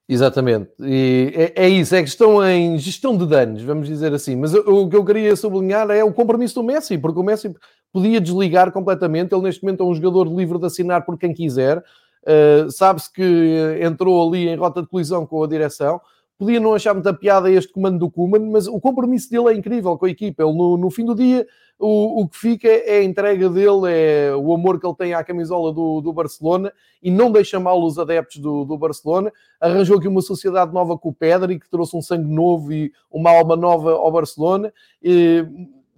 Exatamente, 0.09 0.71
e 0.79 1.33
é, 1.35 1.64
é, 1.64 1.69
isso, 1.69 1.92
é 1.92 2.01
questão 2.01 2.45
em 2.49 2.79
gestão 2.79 3.19
de 3.19 3.27
danos, 3.27 3.62
vamos 3.64 3.88
dizer 3.88 4.14
assim. 4.14 4.37
Mas 4.37 4.55
o 4.55 4.88
que 4.88 4.95
eu 4.95 5.05
queria 5.05 5.35
sublinhar 5.35 5.90
é 5.90 6.05
o 6.05 6.12
compromisso 6.12 6.55
do 6.55 6.62
Messi, 6.62 6.97
porque 6.97 7.19
o 7.19 7.25
Messi 7.25 7.53
podia 7.92 8.21
desligar 8.21 8.71
completamente. 8.71 9.35
Ele, 9.35 9.42
neste 9.42 9.64
momento, 9.64 9.83
é 9.83 9.87
um 9.87 9.95
jogador 9.95 10.29
livre 10.29 10.61
de 10.61 10.66
assinar 10.66 11.05
por 11.05 11.19
quem 11.19 11.35
quiser. 11.35 11.83
Uh, 12.27 12.71
Sabe-se 12.71 13.12
que 13.12 13.79
entrou 13.81 14.29
ali 14.29 14.49
em 14.49 14.57
rota 14.57 14.83
de 14.83 14.89
colisão 14.89 15.25
com 15.25 15.43
a 15.43 15.47
direção 15.47 16.01
podia 16.39 16.61
não 16.61 16.75
achar 16.75 16.93
muita 16.93 17.15
piada 17.15 17.51
este 17.51 17.73
comando 17.73 17.99
do 17.99 18.11
Kuman, 18.11 18.51
mas 18.51 18.67
o 18.67 18.79
compromisso 18.79 19.31
dele 19.31 19.49
é 19.49 19.55
incrível 19.55 19.97
com 19.97 20.07
a 20.07 20.11
equipa. 20.11 20.43
Ele, 20.43 20.53
no, 20.53 20.77
no 20.77 20.91
fim 20.91 21.05
do 21.05 21.15
dia, 21.15 21.47
o, 21.79 22.23
o, 22.23 22.29
que 22.29 22.37
fica 22.37 22.69
é 22.69 22.99
a 22.99 23.05
entrega 23.05 23.49
dele, 23.49 23.87
é 23.87 24.35
o 24.35 24.53
amor 24.53 24.79
que 24.79 24.87
ele 24.87 24.95
tem 24.95 25.15
à 25.15 25.25
camisola 25.25 25.73
do, 25.73 26.01
do 26.01 26.12
Barcelona 26.12 26.73
e 27.03 27.11
não 27.11 27.31
deixa 27.31 27.59
mal 27.59 27.83
os 27.83 27.99
adeptos 27.99 28.39
do, 28.39 28.65
do, 28.65 28.77
Barcelona. 28.77 29.33
Arranjou 29.61 29.99
aqui 29.99 30.09
uma 30.09 30.23
sociedade 30.23 30.73
nova 30.73 30.99
com 30.99 31.09
o 31.09 31.15
Pedri, 31.15 31.59
que 31.59 31.71
trouxe 31.71 31.97
um 31.97 32.03
sangue 32.03 32.29
novo 32.29 32.73
e 32.73 32.93
uma 33.11 33.31
alma 33.31 33.57
nova 33.57 33.93
ao 33.93 34.12
Barcelona. 34.12 34.73
E, 35.03 35.45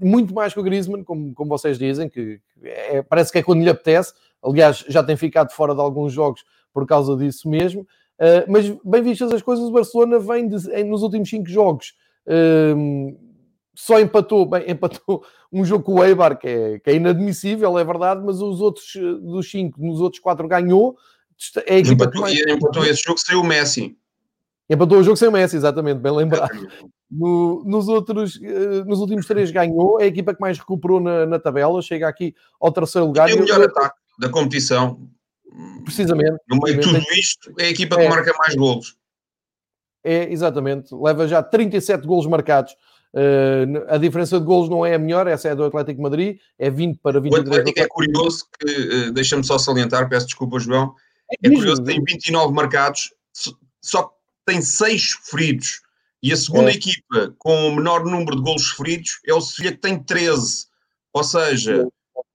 muito 0.00 0.32
mais 0.32 0.54
que 0.54 0.60
o 0.60 0.62
Griezmann, 0.62 1.02
como, 1.02 1.34
como 1.34 1.48
vocês 1.50 1.76
dizem, 1.76 2.08
que 2.08 2.40
é, 2.62 3.02
parece 3.02 3.32
que 3.32 3.38
é 3.38 3.42
quando 3.42 3.62
lhe 3.62 3.70
apetece. 3.70 4.12
Aliás, 4.42 4.84
já 4.88 5.02
tem 5.02 5.16
ficado 5.16 5.50
fora 5.52 5.74
de 5.74 5.80
alguns 5.80 6.12
jogos 6.12 6.44
por 6.72 6.86
causa 6.86 7.16
disso 7.16 7.48
mesmo. 7.48 7.82
Uh, 8.18 8.44
mas, 8.48 8.68
bem 8.84 9.02
vistas 9.02 9.32
as 9.32 9.42
coisas, 9.42 9.64
o 9.64 9.72
Barcelona 9.72 10.18
vem 10.18 10.48
de, 10.48 10.70
em, 10.72 10.84
nos 10.84 11.02
últimos 11.02 11.28
cinco 11.28 11.48
jogos. 11.48 11.94
Uh, 12.26 13.16
só 13.74 14.00
empatou, 14.00 14.44
bem, 14.44 14.64
empatou 14.70 15.24
um 15.52 15.64
jogo 15.64 15.84
com 15.84 15.94
o 15.94 16.04
Eibar, 16.04 16.36
que 16.36 16.48
é, 16.48 16.78
que 16.80 16.90
é 16.90 16.94
inadmissível, 16.94 17.78
é 17.78 17.84
verdade, 17.84 18.22
mas 18.24 18.40
os 18.40 18.60
outros 18.60 18.94
eh, 18.96 19.00
dos 19.00 19.48
cinco, 19.48 19.80
nos 19.80 20.00
outros 20.00 20.20
quatro 20.20 20.48
ganhou. 20.48 20.96
É 21.64 21.78
empatou, 21.78 22.22
mais... 22.22 22.38
empatou 22.40 22.84
esse 22.84 23.02
jogo 23.02 23.18
sem 23.18 23.36
o 23.36 23.44
Messi. 23.44 23.96
Empatou 24.68 24.98
o 24.98 25.02
jogo 25.04 25.16
sem 25.16 25.28
o 25.28 25.32
Messi, 25.32 25.56
exatamente, 25.56 26.00
bem 26.00 26.12
lembrado. 26.12 26.58
No, 27.08 27.62
nos, 27.64 27.88
outros, 27.88 28.34
uh, 28.34 28.84
nos 28.84 28.98
últimos 28.98 29.26
três 29.26 29.52
ganhou, 29.52 30.00
é 30.00 30.04
a 30.04 30.08
equipa 30.08 30.34
que 30.34 30.40
mais 30.40 30.58
recuperou 30.58 31.00
na, 31.00 31.24
na 31.24 31.38
tabela, 31.38 31.80
chega 31.80 32.08
aqui 32.08 32.34
ao 32.60 32.72
terceiro 32.72 33.06
lugar. 33.06 33.30
E 33.30 33.34
o 33.34 33.40
melhor 33.40 33.62
ataque 33.62 33.96
da 34.18 34.28
competição. 34.28 35.08
Precisamente. 35.84 36.38
No 36.48 36.58
meio 36.62 36.78
de 36.78 36.82
tudo 36.82 36.98
isto, 37.12 37.52
é 37.58 37.64
a 37.64 37.70
equipa 37.70 37.96
que 37.96 38.02
é, 38.02 38.08
marca 38.08 38.32
mais 38.38 38.54
golos. 38.54 38.96
É, 40.04 40.30
exatamente. 40.30 40.94
Leva 40.94 41.26
já 41.26 41.42
37 41.42 42.06
golos 42.06 42.26
marcados. 42.26 42.74
Uh, 43.14 43.86
a 43.88 43.96
diferença 43.96 44.38
de 44.38 44.44
golos 44.44 44.68
não 44.68 44.84
é 44.84 44.94
a 44.94 44.98
melhor, 44.98 45.26
essa 45.26 45.48
é 45.48 45.54
do 45.54 45.64
Atlético 45.64 46.02
Madrid, 46.02 46.38
é 46.58 46.70
20 46.70 46.98
para 46.98 47.18
23. 47.18 47.48
O 47.48 47.50
Atlético 47.50 47.80
é 47.80 47.88
curioso 47.88 48.46
que, 48.58 48.70
uh, 48.70 49.12
deixa-me 49.12 49.42
só 49.42 49.56
salientar, 49.56 50.08
peço 50.10 50.26
desculpa, 50.26 50.58
João, 50.58 50.94
é, 51.32 51.48
é 51.48 51.50
curioso 51.50 51.82
que 51.82 51.90
tem 51.90 52.04
29 52.04 52.52
marcados, 52.52 53.14
só 53.80 54.12
tem 54.44 54.60
6 54.60 55.20
feridos. 55.24 55.80
E 56.22 56.32
a 56.32 56.36
segunda 56.36 56.70
é. 56.70 56.74
equipa 56.74 57.34
com 57.38 57.68
o 57.68 57.76
menor 57.76 58.04
número 58.04 58.36
de 58.36 58.42
golos 58.42 58.70
feridos 58.70 59.20
é 59.26 59.32
o 59.32 59.40
Sevilha 59.40 59.72
que 59.72 59.80
tem 59.80 60.02
13. 60.02 60.66
Ou 61.12 61.24
seja, 61.24 61.88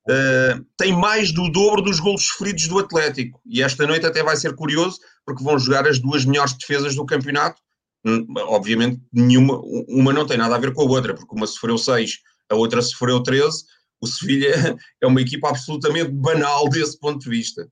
Uh, 0.10 0.66
tem 0.78 0.92
mais 0.92 1.32
do 1.32 1.50
dobro 1.50 1.82
dos 1.82 2.00
golos 2.00 2.26
sofridos 2.28 2.68
do 2.68 2.80
Atlético. 2.80 3.40
E 3.46 3.64
esta 3.64 3.88
noite 3.88 4.06
até 4.06 4.22
vai 4.22 4.36
ser 4.36 4.56
curioso, 4.56 5.00
porque 5.26 5.44
vão 5.44 5.58
jogar 5.58 5.88
as 5.88 6.00
duas 6.00 6.26
melhores 6.26 6.54
defesas 6.54 6.96
do 6.96 7.06
campeonato. 7.06 7.62
Hum, 8.06 8.26
obviamente, 8.40 9.02
nenhuma, 9.14 9.62
uma 9.88 10.12
não 10.12 10.26
tem 10.26 10.38
nada 10.38 10.56
a 10.56 10.60
ver 10.60 10.74
com 10.74 10.82
a 10.82 10.86
outra, 10.86 11.14
porque 11.14 11.34
uma 11.34 11.48
sofreu 11.48 11.78
6, 11.78 12.20
a 12.50 12.56
outra 12.56 12.82
sofreu 12.82 13.24
13. 13.24 13.64
O 14.02 14.08
Sevilha 14.08 14.52
é 15.02 15.08
uma 15.08 15.22
equipa 15.22 15.50
absolutamente 15.50 16.12
banal 16.12 16.68
desse 16.68 17.00
ponto 17.00 17.20
de 17.20 17.30
vista. 17.30 17.66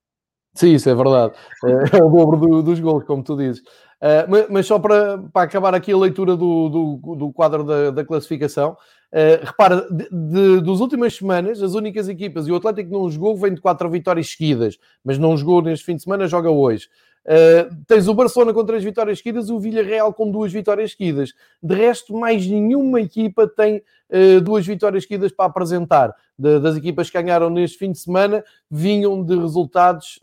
Sim, 0.53 0.73
isso 0.73 0.89
é 0.89 0.95
verdade. 0.95 1.33
É, 1.65 1.97
é 1.97 2.03
o 2.03 2.09
dobro 2.09 2.37
do, 2.37 2.63
dos 2.63 2.79
gols, 2.79 3.03
como 3.05 3.23
tu 3.23 3.35
dizes. 3.37 3.61
Uh, 4.01 4.25
mas, 4.27 4.49
mas, 4.49 4.65
só 4.65 4.79
para, 4.79 5.17
para 5.31 5.43
acabar 5.43 5.75
aqui 5.75 5.91
a 5.91 5.97
leitura 5.97 6.35
do, 6.35 6.69
do, 6.69 7.15
do 7.15 7.33
quadro 7.33 7.63
da, 7.63 7.91
da 7.91 8.05
classificação, 8.05 8.75
Uh, 9.11 9.43
repara, 9.45 9.87
de, 9.91 10.07
de, 10.09 10.61
das 10.61 10.79
últimas 10.79 11.15
semanas, 11.15 11.61
as 11.61 11.73
únicas 11.73 12.07
equipas, 12.07 12.47
e 12.47 12.51
o 12.51 12.55
Atlético 12.55 12.91
não 12.91 13.09
jogou, 13.09 13.35
vem 13.35 13.53
de 13.53 13.59
quatro 13.59 13.89
vitórias 13.89 14.29
seguidas, 14.29 14.79
mas 15.03 15.17
não 15.17 15.35
jogou 15.35 15.61
neste 15.61 15.85
fim 15.85 15.97
de 15.97 16.03
semana, 16.03 16.27
joga 16.27 16.49
hoje. 16.49 16.87
Uh, 17.23 17.75
tens 17.85 18.07
o 18.07 18.13
Barcelona 18.13 18.53
com 18.53 18.65
três 18.65 18.83
vitórias 18.83 19.19
seguidas 19.19 19.49
e 19.49 19.51
o 19.51 19.59
Villarreal 19.59 20.13
com 20.13 20.31
duas 20.31 20.51
vitórias 20.51 20.91
seguidas. 20.91 21.33
De 21.61 21.75
resto, 21.75 22.13
mais 22.13 22.47
nenhuma 22.47 23.01
equipa 23.01 23.47
tem 23.47 23.83
uh, 24.09 24.41
duas 24.41 24.65
vitórias 24.65 25.03
seguidas 25.03 25.31
para 25.31 25.45
apresentar. 25.45 26.15
De, 26.39 26.59
das 26.59 26.77
equipas 26.77 27.09
que 27.09 27.21
ganharam 27.21 27.49
neste 27.49 27.77
fim 27.77 27.91
de 27.91 27.99
semana 27.99 28.43
vinham 28.69 29.23
de 29.23 29.37
resultados 29.37 30.19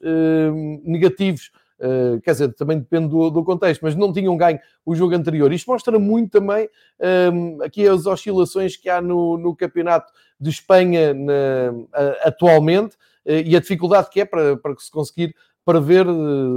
negativos 0.82 1.52
Uh, 1.78 2.20
quer 2.22 2.32
dizer, 2.32 2.52
também 2.54 2.78
depende 2.78 3.08
do, 3.08 3.30
do, 3.30 3.44
contexto, 3.44 3.82
mas 3.82 3.94
não 3.94 4.12
tinham 4.12 4.36
ganho 4.36 4.58
o 4.84 4.96
jogo 4.96 5.14
anterior. 5.14 5.52
Isto 5.52 5.70
mostra 5.70 5.96
muito 5.96 6.32
também 6.32 6.68
um, 6.98 7.06
ehm, 7.06 7.62
aqui 7.62 7.86
as 7.86 8.04
oscilações 8.04 8.76
que 8.76 8.88
há 8.88 9.00
no, 9.00 9.38
no 9.38 9.54
campeonato 9.54 10.12
de 10.40 10.50
Espanha 10.50 11.14
na, 11.14 11.72
uh, 11.72 12.16
atualmente 12.24 12.96
uh, 13.24 13.30
e 13.44 13.56
a 13.56 13.60
dificuldade 13.60 14.10
que 14.10 14.20
é 14.20 14.24
para, 14.24 14.56
para 14.56 14.74
se 14.76 14.90
conseguir 14.90 15.34
prever, 15.64 16.06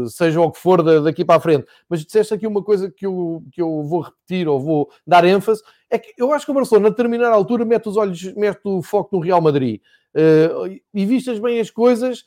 seja 0.07 0.39
o 0.39 0.49
que 0.49 0.57
for 0.57 0.81
daqui 1.03 1.25
para 1.25 1.36
a 1.36 1.39
frente. 1.39 1.67
Mas 1.89 2.03
disseste 2.05 2.34
aqui 2.34 2.47
uma 2.47 2.63
coisa 2.63 2.89
que 2.89 3.05
eu, 3.05 3.43
que 3.51 3.62
eu 3.62 3.84
vou 3.84 3.99
repetir 3.99 4.47
ou 4.47 4.57
vou 4.57 4.89
dar 5.05 5.25
ênfase, 5.25 5.62
é 5.89 5.99
que 5.99 6.13
eu 6.17 6.31
acho 6.31 6.45
que 6.45 6.51
o 6.51 6.55
Barcelona, 6.55 6.88
a 6.88 6.91
determinada 6.91 7.36
altura, 7.36 7.65
mete 7.65 7.89
os 7.89 7.97
olhos, 7.97 8.34
mete 8.36 8.62
o 8.63 8.81
foco 8.81 9.17
no 9.17 9.21
Real 9.21 9.41
Madrid. 9.41 9.81
e 10.93 11.05
vistas 11.05 11.39
bem 11.39 11.60
as 11.60 11.69
coisas, 11.69 12.23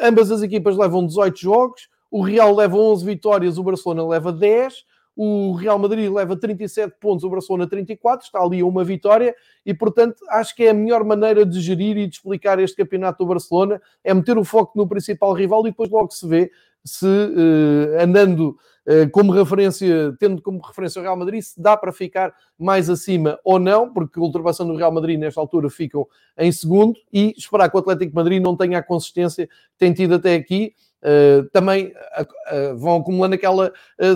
ambas 0.00 0.30
as 0.30 0.40
equipas 0.40 0.76
levam 0.76 1.04
18 1.04 1.36
jogos, 1.36 1.88
o 2.10 2.22
Real 2.22 2.54
leva 2.54 2.76
11 2.76 3.04
vitórias, 3.04 3.56
o 3.56 3.62
Barcelona 3.62 4.06
leva 4.06 4.32
10. 4.32 4.84
O 5.16 5.52
Real 5.52 5.78
Madrid 5.78 6.10
leva 6.10 6.36
37 6.36 6.96
pontos, 6.98 7.24
o 7.24 7.30
Barcelona 7.30 7.68
34, 7.68 8.26
está 8.26 8.40
ali 8.40 8.62
uma 8.62 8.82
vitória. 8.82 9.34
E, 9.66 9.74
portanto, 9.74 10.16
acho 10.30 10.56
que 10.56 10.64
é 10.64 10.70
a 10.70 10.74
melhor 10.74 11.04
maneira 11.04 11.44
de 11.44 11.60
gerir 11.60 11.96
e 11.98 12.06
de 12.06 12.16
explicar 12.16 12.58
este 12.58 12.76
campeonato 12.76 13.18
do 13.22 13.28
Barcelona 13.28 13.80
é 14.02 14.14
meter 14.14 14.38
o 14.38 14.44
foco 14.44 14.72
no 14.76 14.88
principal 14.88 15.32
rival 15.32 15.60
e 15.66 15.70
depois 15.70 15.90
logo 15.90 16.10
se 16.10 16.26
vê 16.26 16.50
se 16.82 17.04
uh, 17.06 18.02
andando 18.02 18.56
uh, 18.86 19.10
como 19.12 19.30
referência, 19.32 20.16
tendo 20.18 20.40
como 20.40 20.60
referência 20.60 21.00
o 21.00 21.02
Real 21.02 21.16
Madrid, 21.16 21.42
se 21.42 21.60
dá 21.60 21.76
para 21.76 21.92
ficar 21.92 22.32
mais 22.58 22.88
acima 22.88 23.38
ou 23.44 23.58
não, 23.58 23.92
porque 23.92 24.18
ultrapassando 24.18 24.72
o 24.72 24.76
Real 24.76 24.90
Madrid 24.90 25.18
nesta 25.18 25.38
altura 25.38 25.68
ficam 25.68 26.06
em 26.38 26.50
segundo. 26.50 26.98
E 27.12 27.34
esperar 27.36 27.68
que 27.68 27.76
o 27.76 27.80
Atlético 27.80 28.14
Madrid 28.14 28.42
não 28.42 28.56
tenha 28.56 28.78
a 28.78 28.82
consistência 28.82 29.46
que 29.46 29.78
tem 29.78 29.92
tido 29.92 30.14
até 30.14 30.34
aqui 30.34 30.74
Uh, 31.02 31.48
também 31.50 31.86
uh, 31.86 32.72
uh, 32.72 32.76
vão 32.76 32.96
acumulando 32.96 33.34
aquela 33.34 33.72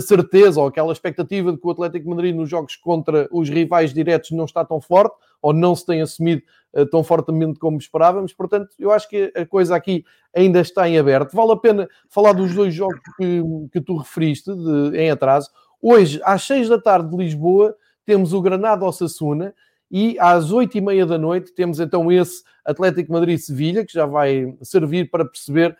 certeza 0.07 0.61
ou 0.61 0.67
aquela 0.67 0.93
expectativa 0.93 1.51
de 1.51 1.59
que 1.59 1.67
o 1.67 1.71
Atlético 1.71 2.11
Madrid 2.11 2.37
nos 2.37 2.49
jogos 2.49 2.77
contra 2.77 3.27
os 3.33 3.49
rivais 3.49 3.95
diretos 3.95 4.33
não 4.33 4.45
está 4.45 4.63
tão 4.65 4.81
forte 4.81 5.17
ou 5.41 5.55
não 5.55 5.75
se 5.75 5.87
tem 5.87 6.03
assumido 6.03 6.43
tão 6.91 7.05
fortemente 7.05 7.59
como 7.59 7.79
esperávamos. 7.79 8.33
Portanto, 8.33 8.69
eu 8.79 8.91
acho 8.91 9.09
que 9.09 9.33
a 9.37 9.47
coisa 9.47 9.77
aqui 9.77 10.05
ainda 10.35 10.61
está 10.61 10.89
em 10.89 10.99
aberto. 10.99 11.35
Vale 11.35 11.53
a 11.53 11.57
pena 11.57 11.89
falar 12.09 12.33
dos 12.33 12.55
dois 12.55 12.75
jogos 12.75 12.99
que, 13.17 13.43
que 13.73 13.81
tu 13.81 13.97
referiste 13.97 14.51
de, 14.53 14.99
em 14.99 15.11
atraso. 15.11 15.51
Hoje, 15.81 16.21
às 16.25 16.43
seis 16.43 16.69
da 16.69 16.81
tarde 16.81 17.11
de 17.11 17.17
Lisboa, 17.17 17.77
temos 18.05 18.33
o 18.33 18.41
Granada 18.41 18.85
Osasuna 18.85 19.55
e 19.91 20.17
às 20.19 20.51
oito 20.51 20.77
e 20.77 20.81
meia 20.81 21.07
da 21.07 21.19
noite 21.19 21.53
temos 21.53 21.79
então 21.79 22.11
esse 22.11 22.43
Atlético 22.65 23.13
Madrid-Sevilha, 23.13 23.85
que 23.85 23.93
já 23.93 24.07
vai 24.07 24.57
servir 24.63 25.11
para 25.11 25.25
perceber, 25.25 25.77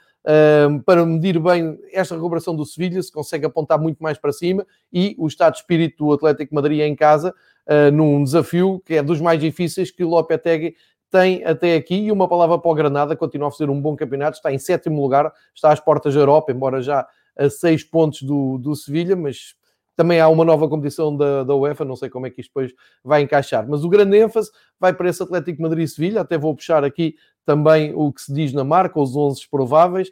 para 0.87 1.05
medir 1.05 1.39
bem 1.39 1.79
esta 1.93 2.15
recuperação 2.15 2.57
do 2.57 2.65
Sevilha, 2.65 3.03
se 3.03 3.13
consegue 3.13 3.45
apontar 3.45 3.79
muito 3.79 4.03
mais 4.03 4.17
para 4.19 4.33
cima, 4.33 4.67
e 4.93 5.15
o 5.19 5.27
estado 5.27 5.55
de 5.55 5.61
espírito 5.61 6.07
do 6.07 6.13
Atlético 6.13 6.55
Madrid 6.55 6.81
em 6.81 6.97
casa, 6.97 7.35
uh, 7.69 7.91
num 7.93 8.25
desafio 8.25 8.81
que 8.85 8.95
é 8.95 9.03
dos 9.03 9.21
mais 9.21 9.39
difíceis 9.39 9.91
que 9.91 10.03
o 10.03 10.09
Lopetegui 10.09 10.77
tem 11.11 11.45
até 11.45 11.77
aqui, 11.77 11.95
e 11.95 12.13
uma 12.13 12.27
palavra 12.27 12.59
para 12.59 12.71
o 12.71 12.75
Granada, 12.75 13.15
continua 13.15 13.49
a 13.49 13.51
fazer 13.51 13.69
um 13.71 13.81
bom 13.81 13.95
campeonato, 13.95 14.37
está 14.37 14.53
em 14.53 14.59
sétimo 14.59 15.01
lugar, 15.01 15.33
está 15.55 15.71
às 15.71 15.79
portas 15.79 16.15
da 16.15 16.21
Europa, 16.21 16.51
embora 16.51 16.81
já 16.81 17.07
a 17.37 17.51
seis 17.51 17.85
pontos 17.85 18.23
do, 18.23 18.59
do 18.59 18.75
Sevilha, 18.75 19.15
mas 19.15 19.55
também 19.97 20.19
há 20.21 20.29
uma 20.29 20.45
nova 20.45 20.69
competição 20.69 21.17
da, 21.17 21.45
da 21.45 21.55
UEFA, 21.55 21.85
não 21.85 21.95
sei 21.95 22.09
como 22.09 22.27
é 22.27 22.31
que 22.31 22.41
isto 22.41 22.51
depois 22.51 22.73
vai 23.03 23.23
encaixar. 23.23 23.65
Mas 23.69 23.85
o 23.85 23.89
grande 23.89 24.17
ênfase 24.17 24.51
vai 24.81 24.93
para 24.93 25.09
esse 25.09 25.23
Atlético 25.23 25.63
Madrid 25.63 25.87
Sevilha, 25.87 26.23
até 26.23 26.37
vou 26.37 26.55
puxar 26.55 26.83
aqui 26.83 27.15
também 27.45 27.93
o 27.95 28.13
que 28.13 28.23
se 28.23 28.33
diz 28.33 28.53
na 28.53 28.65
marca, 28.65 29.01
os 29.01 29.17
11 29.17 29.49
prováveis. 29.51 30.11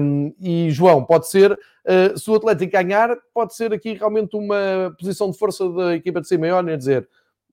Um, 0.00 0.32
e 0.40 0.70
João, 0.70 1.04
pode 1.04 1.28
ser, 1.28 1.52
uh, 1.52 2.16
se 2.16 2.30
o 2.30 2.36
Atlético 2.36 2.72
ganhar, 2.72 3.16
pode 3.34 3.54
ser 3.54 3.72
aqui 3.72 3.94
realmente 3.94 4.36
uma 4.36 4.94
posição 4.96 5.30
de 5.30 5.36
força 5.36 5.68
da 5.70 5.96
equipa 5.96 6.20
de 6.20 6.28
Simeone, 6.28 6.72
a 6.72 6.76
dizer 6.76 7.08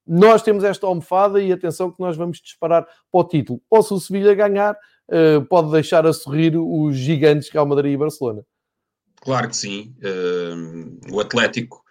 nós 0.06 0.42
temos 0.42 0.66
esta 0.66 0.86
almofada 0.86 1.42
e 1.42 1.52
atenção 1.52 1.90
que 1.90 2.00
nós 2.02 2.18
vamos 2.18 2.42
disparar 2.42 2.84
para 2.84 2.92
o 3.14 3.24
título. 3.24 3.62
Ou 3.70 3.82
se 3.82 3.94
o 3.94 4.00
Sevilha 4.00 4.36
ganhar, 4.36 4.74
uh, 4.74 5.46
pode 5.46 5.72
deixar 5.72 6.06
a 6.06 6.12
sorrir 6.12 6.58
os 6.58 6.96
gigantes 6.98 7.50
Real 7.50 7.66
Madrid 7.66 7.94
e 7.94 7.98
Barcelona. 7.98 8.44
Claro 9.22 9.48
que 9.48 9.56
sim. 9.56 9.96
Uh, 10.04 11.14
o 11.16 11.20
Atlético, 11.20 11.82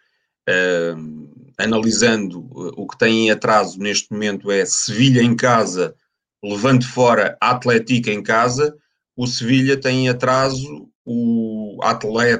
analisando 1.56 2.46
o 2.76 2.86
que 2.86 2.98
tem 2.98 3.26
em 3.26 3.30
atraso 3.30 3.78
neste 3.78 4.12
momento, 4.12 4.50
é 4.50 4.66
Sevilha 4.66 5.22
em 5.22 5.34
casa, 5.34 5.94
levando 6.42 6.84
fora 6.84 7.36
Atlético 7.40 8.10
em 8.10 8.22
casa. 8.22 8.74
O 9.16 9.26
Sevilha 9.26 9.80
tem 9.80 10.06
em 10.06 10.08
atraso 10.08 10.88
o 11.04 11.78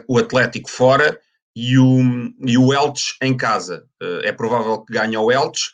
o 0.08 0.18
Atlético 0.18 0.70
fora 0.70 1.18
e 1.54 1.78
o, 1.78 2.00
e 2.46 2.56
o 2.56 2.72
Elche 2.72 3.14
em 3.22 3.36
casa. 3.36 3.84
Uh, 4.02 4.20
é 4.24 4.32
provável 4.32 4.84
que 4.84 4.92
ganhe 4.92 5.16
o 5.16 5.30
Elche, 5.30 5.70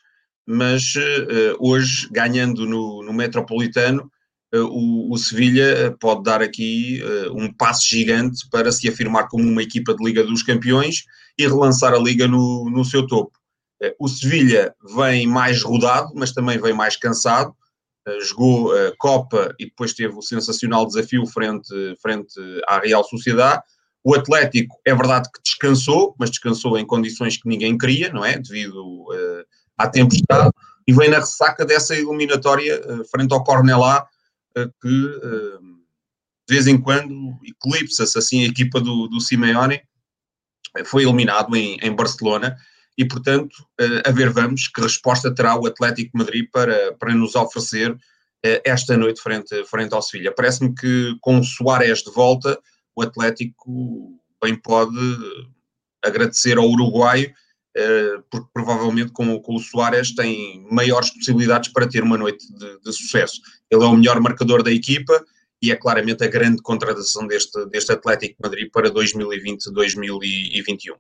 mas 0.47 0.95
uh, 0.97 1.57
hoje, 1.61 2.09
ganhando 2.11 2.67
no, 2.67 3.03
no 3.03 3.13
Metropolitano, 3.13 4.11
o, 4.51 5.13
o 5.13 5.19
Sevilha 5.19 5.95
pode 6.01 6.23
dar 6.23 6.41
aqui 6.41 7.03
um 7.35 7.53
passo 7.53 7.87
gigante 7.87 8.49
para 8.51 8.73
se 8.73 8.89
afirmar 8.89 9.29
como 9.29 9.45
uma 9.45 9.63
equipa 9.63 9.95
de 9.95 10.03
Liga 10.03 10.25
dos 10.25 10.43
Campeões 10.43 11.05
e 11.39 11.47
relançar 11.47 11.93
a 11.93 11.99
Liga 11.99 12.27
no, 12.27 12.71
no 12.71 12.83
seu 12.83 13.07
topo. 13.07 13.33
o 14.01 14.09
Sevilha 14.09 14.75
vem 14.97 15.27
mais 15.27 15.63
rodado, 15.63 16.15
mas 16.15 16.33
também 16.33 16.59
vem 16.59 16.73
mais 16.73 16.97
cansado. 16.97 17.55
Jogou 18.21 18.73
a 18.73 18.93
Copa 18.99 19.55
e 19.59 19.67
depois 19.67 19.93
teve 19.93 20.15
o 20.15 20.23
sensacional 20.23 20.87
desafio 20.87 21.27
frente, 21.27 21.69
frente 22.01 22.35
à 22.67 22.79
Real 22.79 23.05
Sociedade. 23.05 23.63
O 24.05 24.15
Atlético 24.15 24.77
é 24.87 24.95
verdade 24.95 25.29
que 25.35 25.43
descansou, 25.43 26.15
mas 26.19 26.31
descansou 26.31 26.79
em 26.79 26.87
condições 26.87 27.37
que 27.37 27.49
ninguém 27.49 27.77
queria, 27.77 28.13
não 28.13 28.25
é? 28.25 28.39
Devido 28.39 28.83
uh, 28.83 29.45
à 29.77 29.89
tempestade, 29.89 30.51
e 30.87 30.93
vem 30.93 31.11
na 31.11 31.19
ressaca 31.19 31.65
dessa 31.67 31.95
eliminatória 31.95 32.81
uh, 32.81 33.05
frente 33.11 33.33
ao 33.33 33.45
Cornelá, 33.45 34.07
uh, 34.57 34.73
que 34.81 35.69
de 36.49 36.55
vez 36.55 36.67
em 36.67 36.81
quando 36.81 37.39
eclipsa-se 37.45 38.17
assim 38.17 38.43
a 38.43 38.47
equipa 38.47 38.81
do, 38.81 39.07
do 39.09 39.21
Simeone, 39.21 39.83
foi 40.87 41.03
eliminado 41.03 41.55
em, 41.55 41.77
em 41.83 41.95
Barcelona, 41.95 42.57
e 42.99 43.07
portanto, 43.07 43.65
a 44.05 44.11
ver 44.11 44.31
vamos 44.31 44.67
que 44.67 44.81
resposta 44.81 45.33
terá 45.33 45.57
o 45.57 45.67
Atlético 45.67 46.19
Madrid 46.19 46.49
para, 46.53 46.93
para 46.99 47.15
nos 47.15 47.37
oferecer 47.37 47.97
esta 48.43 48.97
noite 48.97 49.23
frente, 49.23 49.65
frente 49.67 49.95
ao 49.95 50.03
Sevilha. 50.03 50.35
Parece-me 50.35 50.75
que 50.75 51.17
com 51.21 51.39
o 51.39 51.45
Soares 51.45 52.03
de 52.03 52.11
volta 52.11 52.59
o 52.97 53.03
Atlético 53.03 54.19
bem 54.43 54.57
pode 54.57 54.99
agradecer 56.05 56.59
ao 56.59 56.69
uruguaio, 56.69 57.33
eh, 57.77 58.17
porque 58.31 58.49
provavelmente 58.53 59.13
com, 59.13 59.41
com 59.41 59.55
o 59.55 59.61
Soares 59.61 60.15
tem 60.15 60.67
maiores 60.71 61.11
possibilidades 61.11 61.73
para 61.73 61.89
ter 61.89 62.03
uma 62.03 62.19
noite 62.19 62.45
de, 62.53 62.81
de, 62.81 62.93
sucesso. 62.93 63.41
Ele 63.71 63.85
é 63.85 63.87
o 63.87 63.97
melhor 63.97 64.21
marcador 64.21 64.63
da 64.63 64.73
equipa 64.73 65.25
e 65.63 65.71
é 65.71 65.77
claramente 65.77 66.25
a 66.25 66.29
grande 66.29 66.63
contratação 66.63 67.27
deste, 67.27 67.65
deste 67.67 67.93
Atlético 67.93 68.37
Madrid 68.43 68.69
para 68.73 68.91
2020-2021. 68.91 70.97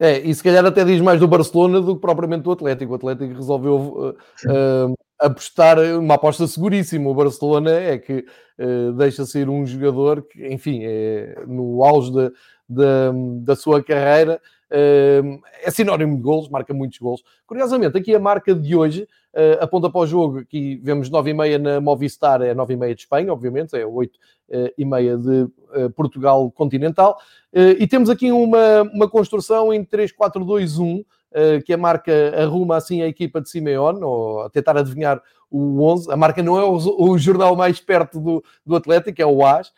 É, 0.00 0.18
e 0.20 0.32
se 0.32 0.42
calhar 0.42 0.64
até 0.64 0.84
diz 0.84 1.00
mais 1.00 1.18
do 1.18 1.26
Barcelona 1.26 1.80
do 1.80 1.96
que 1.96 2.00
propriamente 2.00 2.44
do 2.44 2.52
Atlético. 2.52 2.92
O 2.92 2.96
Atlético 2.96 3.34
resolveu 3.34 3.76
uh, 3.76 4.10
uh, 4.10 4.94
apostar 5.18 5.78
uma 5.98 6.14
aposta 6.14 6.46
seguríssima. 6.46 7.10
O 7.10 7.14
Barcelona 7.14 7.72
é 7.72 7.98
que 7.98 8.24
uh, 8.58 8.92
deixa 8.92 9.26
sair 9.26 9.48
um 9.48 9.66
jogador 9.66 10.22
que, 10.22 10.46
enfim, 10.46 10.82
é 10.84 11.42
no 11.48 11.82
auge 11.82 12.12
da, 12.12 12.30
da, 12.68 13.12
da 13.42 13.56
sua 13.56 13.82
carreira, 13.82 14.40
é 14.70 15.70
sinónimo 15.70 16.16
de 16.16 16.22
gols, 16.22 16.48
marca 16.48 16.74
muitos 16.74 16.98
gols. 16.98 17.22
Curiosamente, 17.46 17.96
aqui 17.96 18.14
a 18.14 18.18
marca 18.18 18.54
de 18.54 18.76
hoje 18.76 19.08
uh, 19.34 19.62
aponta 19.62 19.90
para 19.90 20.00
o 20.00 20.06
jogo, 20.06 20.38
aqui 20.40 20.80
vemos 20.82 21.10
9h30 21.10 21.58
na 21.58 21.80
Movistar, 21.80 22.42
é 22.42 22.54
9h30 22.54 22.94
de 22.94 23.00
Espanha, 23.00 23.32
obviamente, 23.32 23.76
é 23.76 23.84
8h30 23.84 25.16
de 25.18 25.90
Portugal 25.94 26.50
continental. 26.50 27.18
e 27.52 27.86
temos 27.86 28.08
aqui 28.08 28.32
uma, 28.32 28.82
uma 28.92 29.08
construção 29.08 29.72
em 29.72 29.84
3-4-2-1, 29.84 31.04
eh, 31.30 31.60
que 31.60 31.74
a 31.74 31.76
marca 31.76 32.12
arruma 32.42 32.76
assim 32.76 33.02
a 33.02 33.06
equipa 33.06 33.40
de 33.40 33.50
Simeone, 33.50 34.02
ou 34.02 34.42
a 34.42 34.50
tentar 34.50 34.76
adivinhar 34.78 35.22
o 35.50 35.82
11. 35.82 36.10
A 36.10 36.16
marca 36.16 36.42
não 36.42 36.58
é 36.58 36.64
o, 36.64 36.76
o 36.76 37.18
jornal 37.18 37.54
mais 37.54 37.78
perto 37.80 38.18
do, 38.18 38.44
do 38.64 38.74
Atlético, 38.74 39.20
é 39.20 39.26
o 39.26 39.44
AS, 39.44 39.72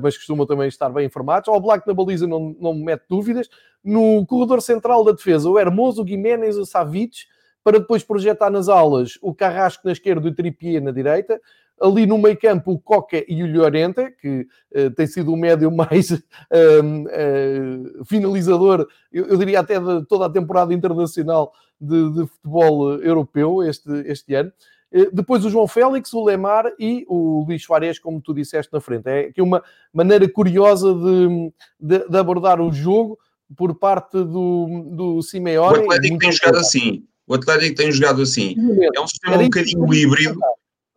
mas 0.00 0.16
costumam 0.16 0.46
também 0.46 0.68
estar 0.68 0.88
bem 0.90 1.06
informados. 1.06 1.48
O 1.48 1.60
Black 1.60 1.86
na 1.86 1.94
baliza 1.94 2.26
não, 2.26 2.56
não 2.58 2.74
me 2.74 2.84
mete 2.84 3.04
dúvidas. 3.08 3.48
No 3.84 4.24
corredor 4.26 4.62
central 4.62 5.04
da 5.04 5.12
defesa, 5.12 5.48
o 5.48 5.58
Hermoso, 5.58 6.02
o 6.02 6.04
Guiménez, 6.04 6.56
o 6.56 6.64
Savic, 6.64 7.26
para 7.62 7.78
depois 7.78 8.02
projetar 8.02 8.50
nas 8.50 8.68
alas 8.68 9.18
o 9.20 9.34
Carrasco 9.34 9.82
na 9.84 9.92
esquerda 9.92 10.26
e 10.26 10.30
o 10.30 10.34
Trippier 10.34 10.82
na 10.82 10.90
direita 10.90 11.40
ali 11.80 12.06
no 12.06 12.18
meio 12.18 12.38
campo 12.38 12.72
o 12.72 12.78
Coca 12.78 13.22
e 13.28 13.42
o 13.42 13.46
Llorente, 13.46 14.10
que 14.20 14.46
uh, 14.74 14.90
tem 14.92 15.06
sido 15.06 15.32
o 15.32 15.36
médio 15.36 15.70
mais 15.74 16.10
uh, 16.10 16.16
uh, 16.50 18.04
finalizador, 18.04 18.86
eu, 19.12 19.26
eu, 19.26 19.36
diria 19.36 19.60
até 19.60 19.78
de 19.78 20.04
toda 20.06 20.26
a 20.26 20.30
temporada 20.30 20.72
internacional 20.72 21.52
de, 21.80 22.10
de 22.12 22.26
futebol 22.26 22.94
europeu 23.02 23.62
este, 23.62 23.90
este 24.06 24.34
ano. 24.34 24.52
Eh, 24.96 25.10
depois 25.12 25.44
o 25.44 25.50
João 25.50 25.68
Félix, 25.68 26.12
o 26.14 26.24
Lemar 26.24 26.72
e 26.78 27.04
o 27.08 27.44
Luís 27.46 27.62
Soares, 27.62 27.98
como 27.98 28.20
tu 28.20 28.32
disseste 28.32 28.72
na 28.72 28.80
frente. 28.80 29.06
É 29.08 29.20
aqui 29.26 29.42
uma 29.42 29.62
maneira 29.92 30.28
curiosa 30.28 30.94
de, 30.94 31.52
de, 31.78 32.08
de 32.08 32.18
abordar 32.18 32.60
o 32.60 32.72
jogo 32.72 33.18
por 33.56 33.74
parte 33.74 34.16
do, 34.16 34.90
do 34.90 35.22
Simeone. 35.22 35.78
O 35.78 35.82
Atlético 35.82 36.18
tem 36.18 36.32
jogado 36.32 36.58
assim. 36.58 37.04
O 37.26 37.34
Atlético 37.34 37.76
tem 37.76 37.92
jogado 37.92 38.22
assim. 38.22 38.56
É 38.94 39.00
um 39.00 39.06
sistema 39.06 39.36
um 39.36 39.44
bocadinho 39.44 39.94
híbrido 39.94 40.40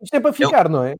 isto 0.02 0.14
é 0.14 0.20
para 0.20 0.32
ficar, 0.32 0.66
é, 0.66 0.68
não 0.68 0.84
é? 0.84 0.96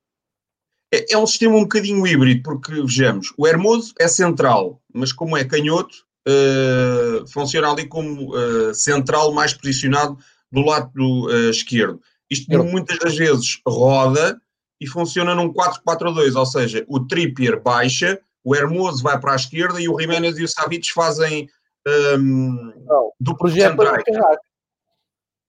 é? 0.92 1.14
É 1.14 1.18
um 1.18 1.26
sistema 1.26 1.56
um 1.56 1.62
bocadinho 1.62 2.06
híbrido, 2.06 2.42
porque 2.42 2.72
vejamos, 2.72 3.32
o 3.36 3.46
Hermoso 3.46 3.94
é 3.98 4.06
central, 4.06 4.80
mas 4.92 5.12
como 5.12 5.36
é 5.36 5.44
canhoto, 5.44 6.04
uh, 6.28 7.26
funciona 7.28 7.70
ali 7.70 7.86
como 7.86 8.36
uh, 8.36 8.74
central 8.74 9.32
mais 9.32 9.54
posicionado 9.54 10.18
do 10.52 10.60
lado 10.60 10.90
uh, 10.96 11.50
esquerdo. 11.50 12.00
Isto 12.30 12.52
Eu. 12.52 12.64
muitas 12.64 12.98
das 12.98 13.16
vezes 13.16 13.60
roda 13.66 14.40
e 14.80 14.86
funciona 14.86 15.34
num 15.34 15.52
4-4-2, 15.52 16.36
ou 16.36 16.46
seja, 16.46 16.84
o 16.88 17.00
Trippier 17.00 17.60
baixa, 17.60 18.18
o 18.44 18.54
Hermoso 18.54 19.02
vai 19.02 19.18
para 19.18 19.32
a 19.32 19.36
esquerda 19.36 19.80
e 19.80 19.88
o 19.88 19.98
Jiménez 19.98 20.38
e 20.38 20.44
o 20.44 20.48
Savic 20.48 20.92
fazem 20.92 21.48
um, 22.18 22.72
não, 22.86 23.12
do 23.20 23.36
projeto 23.36 23.76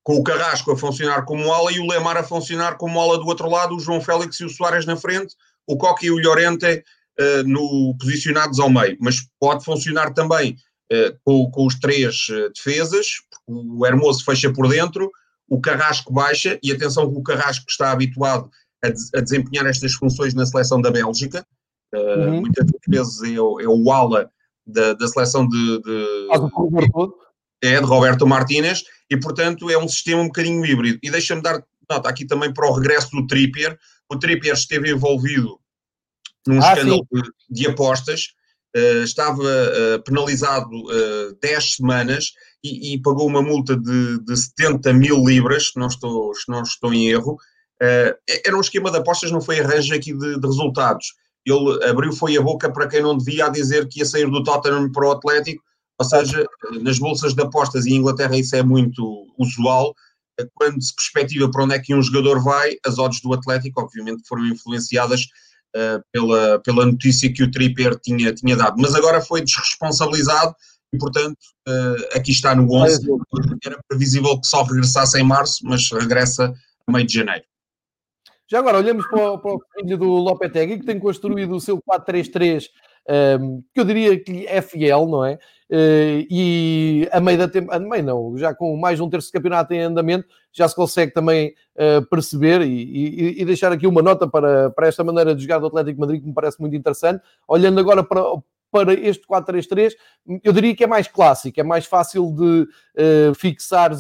com 0.03 0.15
o 0.15 0.23
Carrasco 0.23 0.71
a 0.71 0.77
funcionar 0.77 1.25
como 1.25 1.53
ala 1.53 1.71
e 1.71 1.79
o 1.79 1.88
Lemar 1.88 2.17
a 2.17 2.23
funcionar 2.23 2.77
como 2.77 2.99
ala 2.99 3.19
do 3.19 3.27
outro 3.27 3.49
lado, 3.49 3.75
o 3.75 3.79
João 3.79 4.01
Félix 4.01 4.39
e 4.39 4.45
o 4.45 4.49
Soares 4.49 4.86
na 4.86 4.97
frente, 4.97 5.36
o 5.67 5.77
Coque 5.77 6.07
e 6.07 6.11
o 6.11 6.17
Llorente 6.17 6.84
uh, 7.19 7.43
no, 7.45 7.95
posicionados 7.99 8.59
ao 8.59 8.69
meio. 8.69 8.97
Mas 8.99 9.27
pode 9.39 9.63
funcionar 9.63 10.13
também 10.13 10.57
uh, 10.91 11.17
com, 11.23 11.51
com, 11.51 11.67
os 11.67 11.75
três 11.75 12.27
uh, 12.29 12.51
defesas, 12.53 13.07
o 13.45 13.86
Hermoso 13.86 14.25
fecha 14.25 14.51
por 14.51 14.67
dentro, 14.67 15.11
o 15.51 15.59
Carrasco 15.59 16.13
baixa, 16.13 16.57
e 16.63 16.71
atenção 16.71 17.11
que 17.11 17.19
o 17.19 17.23
Carrasco 17.23 17.65
está 17.67 17.91
habituado 17.91 18.49
a, 18.81 18.87
de, 18.87 19.01
a 19.13 19.19
desempenhar 19.19 19.65
estas 19.65 19.91
funções 19.93 20.33
na 20.33 20.45
seleção 20.45 20.81
da 20.81 20.89
Bélgica, 20.89 21.45
uhum. 21.93 22.39
muitas 22.39 22.65
vezes 22.87 23.21
é, 23.21 23.35
é, 23.35 23.67
o 23.67 23.91
ala 23.91 24.31
da, 24.65 24.93
da 24.93 25.07
seleção 25.09 25.45
de, 25.45 25.81
de, 25.81 26.27
é, 27.61 27.77
de 27.81 27.85
Roberto 27.85 28.25
Martínez, 28.25 28.85
e 29.09 29.19
portanto 29.19 29.69
é 29.69 29.77
um 29.77 29.89
sistema 29.89 30.21
um 30.21 30.27
bocadinho 30.27 30.65
híbrido. 30.65 30.99
E 31.03 31.11
deixa-me 31.11 31.41
dar 31.41 31.61
nota 31.89 32.07
aqui 32.07 32.25
também 32.25 32.53
para 32.53 32.69
o 32.69 32.73
regresso 32.73 33.11
do 33.11 33.27
Trippier. 33.27 33.77
O 34.09 34.17
Trippier 34.17 34.53
esteve 34.53 34.89
envolvido 34.89 35.59
num 36.47 36.61
ah, 36.63 36.71
escândalo 36.71 37.05
de, 37.11 37.21
de, 37.49 37.67
apostas 37.67 38.29
uh, 38.73 39.03
estava 39.03 39.43
uh, 39.43 40.01
penalizado 40.05 40.73
uh, 40.73 41.37
10 41.41 41.75
semanas 41.75 42.31
e, 42.64 42.93
e, 42.93 43.01
pagou 43.01 43.28
uma 43.28 43.41
multa 43.41 43.76
de, 43.76 44.24
de 44.24 44.38
70 44.38 44.93
mil 44.93 45.24
libras, 45.26 45.70
se 45.70 45.80
não 45.80 45.88
estou, 45.88 46.34
se 46.36 46.49
não 46.49 46.62
estou 46.62 46.93
em 46.93 47.07
erro. 47.07 47.38
era 47.80 48.55
um 48.55 48.62
esquema 48.62 48.91
de 48.91 48.97
apostas, 48.97 49.32
não 49.32 49.41
foi 49.41 49.59
arranjo 49.59 49.93
aqui 49.95 50.14
de, 50.14 50.39
de, 50.39 50.47
resultados. 50.47 51.14
Ele 51.45 51.84
abriu 51.86 52.14
foi 52.14 52.38
a 52.38 52.41
boca 52.41 52.72
para 52.72 52.88
quem 52.88 53.01
não 53.01 53.18
devia 53.18 53.47
a 53.47 53.49
dizer 53.49 53.88
que 53.88 53.99
ia 53.99 54.05
sair 54.05 54.30
do 54.30 54.43
Tottenham 54.43 54.91
para 54.91 55.07
o 55.07 55.12
Atlético, 55.12 55.64
ou 55.97 56.05
seja, 56.05 56.45
nas 56.82 56.99
bolsas 56.99 57.34
de 57.34 57.41
apostas 57.41 57.86
em 57.86 57.95
Inglaterra 57.95 58.38
isso 58.38 58.55
é 58.55 58.64
muito 58.64 59.28
usual, 59.38 59.93
quando 60.55 60.82
se 60.82 60.95
perspectiva 60.95 61.49
para 61.49 61.64
onde 61.64 61.76
é 61.76 61.80
que 61.80 61.93
um 61.93 62.01
jogador 62.01 62.41
vai, 62.41 62.76
as 62.86 62.97
odds 62.97 63.22
do 63.22 63.34
Atlético, 63.34 63.82
obviamente, 63.82 64.28
foram 64.28 64.45
influenciadas 64.45 65.28
uh, 65.76 66.03
pela, 66.12 66.59
pela 66.59 66.86
notícia 66.86 67.32
que 67.32 67.43
o 67.43 67.51
Tripper 67.51 67.99
tinha, 67.99 68.34
tinha 68.34 68.55
dado. 68.55 68.76
Mas 68.80 68.95
agora 68.95 69.22
foi 69.22 69.41
desresponsabilizado 69.41 70.55
e, 70.93 70.97
portanto, 70.97 71.37
uh, 71.67 72.17
aqui 72.17 72.31
está 72.31 72.53
no 72.55 72.71
11. 72.73 73.07
Era 73.65 73.79
previsível 73.87 74.39
que 74.39 74.47
só 74.47 74.63
regressasse 74.63 75.19
em 75.19 75.23
março, 75.23 75.59
mas 75.63 75.89
regressa 75.91 76.53
a 76.87 76.91
meio 76.91 77.05
de 77.05 77.13
janeiro. 77.13 77.43
Já 78.49 78.59
agora, 78.59 78.77
olhamos 78.77 79.07
para 79.07 79.31
o, 79.31 79.39
para 79.39 79.51
o 79.53 79.61
filho 79.73 79.97
do 79.97 80.07
Lopetegui, 80.07 80.79
que 80.79 80.85
tem 80.85 80.99
construído 80.99 81.55
o 81.55 81.61
seu 81.61 81.81
4-3-3 81.81 82.65
um, 83.39 83.63
que 83.73 83.79
eu 83.79 83.85
diria 83.85 84.19
que 84.19 84.45
é 84.47 84.61
fiel, 84.61 85.07
não 85.07 85.25
é? 85.25 85.35
Uh, 85.69 86.27
e 86.29 87.09
a 87.11 87.19
meio 87.19 87.37
da 87.37 87.47
tempo, 87.47 87.71
a 87.71 87.79
meio 87.79 88.03
não, 88.03 88.37
já 88.37 88.53
com 88.53 88.75
mais 88.75 88.97
de 88.97 89.03
um 89.03 89.09
terço 89.09 89.27
de 89.27 89.33
campeonato 89.33 89.73
em 89.73 89.79
andamento, 89.79 90.27
já 90.51 90.67
se 90.67 90.75
consegue 90.75 91.13
também 91.13 91.55
uh, 91.75 92.05
perceber 92.07 92.61
e, 92.61 92.67
e, 92.67 93.41
e, 93.41 93.45
deixar 93.45 93.71
aqui 93.71 93.87
uma 93.87 94.01
nota 94.01 94.27
para, 94.27 94.69
para 94.69 94.87
esta 94.87 95.03
maneira 95.03 95.33
de 95.33 95.41
jogar 95.41 95.59
do 95.59 95.67
Atlético 95.67 96.01
Madrid 96.01 96.21
que 96.21 96.27
me 96.27 96.33
parece 96.33 96.59
muito 96.59 96.75
interessante. 96.75 97.23
Olhando 97.47 97.79
agora 97.79 98.03
para, 98.03 98.21
para 98.72 98.93
este 98.93 99.28
4-3-3, 99.28 99.93
eu 100.43 100.53
diria 100.53 100.76
que 100.76 100.84
é 100.84 100.88
mais 100.88 101.07
clássico, 101.07 101.59
é 101.59 101.63
mais 101.63 101.86
fácil 101.86 102.34
de 102.34 102.67
uh, 103.32 103.36
fixar 103.36 103.91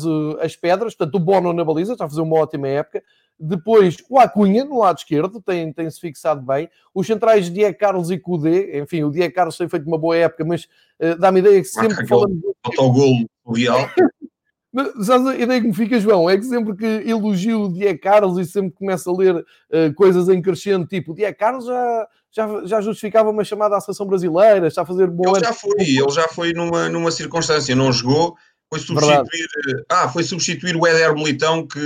as 0.41 0.55
pedras. 0.55 0.95
Portanto, 0.95 1.15
o 1.15 1.19
Bono 1.19 1.51
na 1.51 1.65
baliza 1.65 1.93
está 1.93 2.05
a 2.05 2.09
fazer 2.09 2.21
uma 2.21 2.37
ótima 2.37 2.67
época. 2.67 3.03
Depois, 3.37 3.97
o 4.09 4.19
Acunha, 4.19 4.63
no 4.63 4.79
lado 4.79 4.99
esquerdo, 4.99 5.41
tem, 5.41 5.73
tem-se 5.73 5.99
fixado 5.99 6.41
bem. 6.41 6.69
Os 6.93 7.07
centrais 7.07 7.51
Diego 7.51 7.77
Carlos 7.77 8.11
e 8.11 8.17
Cudê, 8.17 8.79
enfim, 8.79 9.03
o 9.03 9.11
Diego 9.11 9.33
Carlos 9.33 9.57
tem 9.57 9.67
feito 9.67 9.87
uma 9.87 9.97
boa 9.97 10.15
época, 10.15 10.45
mas 10.45 10.65
uh, 10.99 11.17
dá-me 11.19 11.39
ideia 11.39 11.59
que 11.59 11.67
sempre 11.67 12.07
falamos... 12.07 12.39
Autogol 12.63 13.25
real. 13.53 13.89
Mas 14.73 15.09
a 15.09 15.35
ideia 15.35 15.59
que 15.59 15.67
me 15.67 15.73
fica, 15.73 15.99
João, 15.99 16.29
é 16.29 16.37
que 16.37 16.45
sempre 16.45 16.73
que 16.77 16.85
elogio 16.85 17.63
o 17.63 17.73
Diego 17.73 17.99
Carlos 17.99 18.37
e 18.37 18.49
sempre 18.49 18.71
começo 18.71 19.09
a 19.09 19.17
ler 19.17 19.35
uh, 19.35 19.93
coisas 19.95 20.29
em 20.29 20.41
crescendo, 20.41 20.87
tipo, 20.87 21.11
o 21.11 21.15
Diego 21.15 21.37
Carlos 21.37 21.65
já, 21.65 22.07
já, 22.31 22.65
já 22.65 22.81
justificava 22.81 23.29
uma 23.29 23.43
chamada 23.43 23.77
à 23.77 23.81
seleção 23.81 24.05
brasileira, 24.05 24.67
está 24.67 24.81
a 24.81 24.85
fazer 24.85 25.07
bom 25.07 25.35
Ele 25.35 25.45
já 25.45 25.53
foi, 25.53 25.81
ele 25.81 26.11
já 26.11 26.27
foi 26.27 26.53
numa, 26.53 26.89
numa 26.89 27.11
circunstância, 27.11 27.75
não 27.75 27.91
jogou, 27.91 28.35
foi 28.69 28.79
substituir, 28.79 29.47
Verdade. 29.65 29.85
ah, 29.89 30.09
foi 30.09 30.23
substituir 30.23 30.75
o 30.75 30.87
Éder 30.87 31.13
Militão 31.13 31.67
que... 31.67 31.79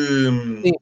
Sim 0.64 0.74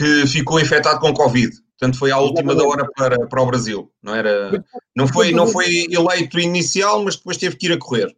que 0.00 0.26
ficou 0.26 0.58
infectado 0.58 0.98
com 0.98 1.12
Covid. 1.12 1.54
Portanto, 1.78 1.98
foi 1.98 2.10
à 2.10 2.18
última 2.18 2.54
da 2.54 2.64
hora 2.64 2.86
para, 2.96 3.26
para 3.26 3.42
o 3.42 3.46
Brasil. 3.46 3.92
Não, 4.02 4.14
era, 4.14 4.64
não, 4.96 5.06
foi, 5.06 5.30
não 5.30 5.46
foi 5.46 5.86
eleito 5.90 6.40
inicial, 6.40 7.02
mas 7.04 7.16
depois 7.16 7.36
teve 7.36 7.56
que 7.56 7.66
ir 7.66 7.72
a 7.72 7.78
correr. 7.78 8.14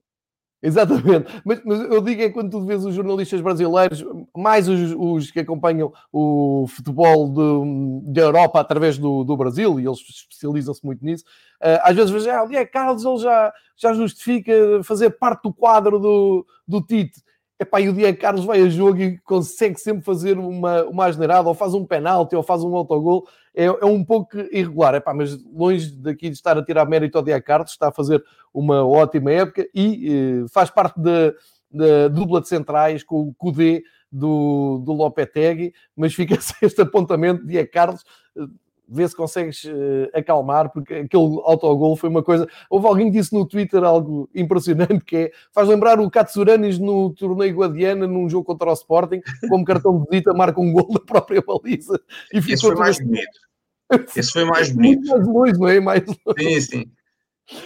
Exatamente, 0.63 1.27
mas, 1.45 1.61
mas, 1.65 1.81
eu 1.81 2.01
digo 2.01 2.23
é 2.23 2.31
quando 2.31 2.51
tu 2.51 2.65
vês 2.65 2.85
os 2.85 2.95
jornalistas 2.95 3.41
brasileiros, 3.41 4.05
mais 4.37 4.69
os, 4.69 4.95
os 4.97 5.31
que 5.33 5.41
acompanham 5.41 5.93
o 6.13 6.67
futebol 6.69 7.29
da 8.05 8.21
Europa 8.21 8.61
através 8.61 8.97
do, 8.97 9.25
do, 9.25 9.37
Brasil, 9.37 9.81
e 9.81 9.87
eles 9.87 9.99
especializam-se 9.99 10.87
muito 10.87 11.05
nisso, 11.05 11.25
uh, 11.61 11.83
às 11.83 11.97
vezes 11.97 12.13
vejo, 12.13 12.31
ah, 12.31 12.47
Diego 12.47 12.71
Carlos 12.71 13.05
ele 13.05 13.19
já, 13.19 13.53
já 13.77 13.93
justifica 13.93 14.53
fazer 14.85 15.11
parte 15.11 15.43
do 15.43 15.53
quadro 15.53 15.99
do, 15.99 16.47
do 16.67 16.81
Tite. 16.81 17.21
Epá, 17.63 17.81
e 17.81 17.89
o 17.89 17.93
Diego 17.93 18.19
Carlos 18.19 18.45
vai 18.45 18.61
a 18.61 18.69
jogo 18.69 19.01
e 19.01 19.19
consegue 19.19 19.79
sempre 19.79 20.03
fazer 20.05 20.37
uma, 20.37 20.83
uma 20.85 21.07
asneirada, 21.07 21.49
ou 21.49 21.55
faz 21.55 21.75
um 21.75 21.87
penalti, 21.87 22.35
ou 22.35 22.43
faz 22.43 22.63
um 22.65 22.75
autogol. 22.75 23.27
É, 23.55 23.67
é 23.67 23.85
um 23.85 24.05
pouco 24.05 24.37
irregular, 24.51 24.95
epá, 24.95 25.15
mas 25.15 25.43
longe 25.45 25.93
daqui 25.93 26.29
de 26.29 26.35
estar 26.35 26.59
a 26.59 26.65
tirar 26.65 26.87
mérito 26.87 27.19
ao 27.19 27.25
Diego 27.25 27.45
Carlos, 27.45 27.71
está 27.71 27.89
a 27.89 27.93
fazer 27.93 28.23
uma 28.53 28.85
ótima 28.85 29.31
época 29.31 29.69
e 29.75 30.43
eh, 30.43 30.49
faz 30.49 30.71
parte 30.71 30.99
da, 31.01 32.09
dupla 32.09 32.41
de 32.41 32.49
centrais 32.49 33.05
com 33.05 33.29
o 33.29 33.35
Cudê 33.35 33.83
do, 34.11 34.83
do 34.85 34.93
Lopetegui, 34.93 35.73
mas 35.97 36.15
fica-se 36.15 36.55
este 36.63 36.83
apontamento, 36.83 37.47
Diego 37.47 37.71
Carlos 37.71 38.05
vê 38.93 39.09
se 39.09 39.17
consegues 39.17 39.65
uh, 39.65 40.09
acalmar, 40.15 40.71
porque 40.71 40.95
aquele 40.95 41.41
autogol 41.45 41.97
foi 41.97 42.09
uma 42.09 42.23
coisa. 42.23 42.47
Houve 42.69 42.87
alguém 42.87 43.11
que 43.11 43.19
disse 43.19 43.33
no 43.33 43.47
Twitter 43.47 43.83
algo 43.83 44.29
impressionante 44.35 45.05
que 45.05 45.17
é 45.17 45.31
faz 45.53 45.69
lembrar 45.69 45.99
o 46.01 46.11
Katsuranis 46.11 46.79
no 46.79 47.11
torneio 47.15 47.57
Guadiana 47.57 48.07
num 48.07 48.29
jogo 48.29 48.45
contra 48.45 48.71
o 48.71 48.73
Sporting, 48.73 49.21
como 49.49 49.65
cartão 49.65 49.99
de 49.99 50.09
visita, 50.11 50.35
marca 50.35 50.61
um 50.61 50.73
gol 50.73 50.93
da 50.93 51.01
própria 51.01 51.43
baliza. 51.43 52.01
E 52.33 52.39
Esse 52.39 52.59
foi 52.61 52.75
mais 52.75 52.97
assim. 52.97 53.07
bonito. 53.07 53.41
Esse 54.17 54.33
foi 54.33 54.45
mais 54.45 54.71
bonito. 54.73 55.09
mais 55.09 55.27
longe, 55.27 55.53
não 55.59 55.69
é? 55.69 55.81
Mais 55.81 56.03
longe. 56.07 56.21
Sim, 56.39 56.61
sim. 56.61 56.93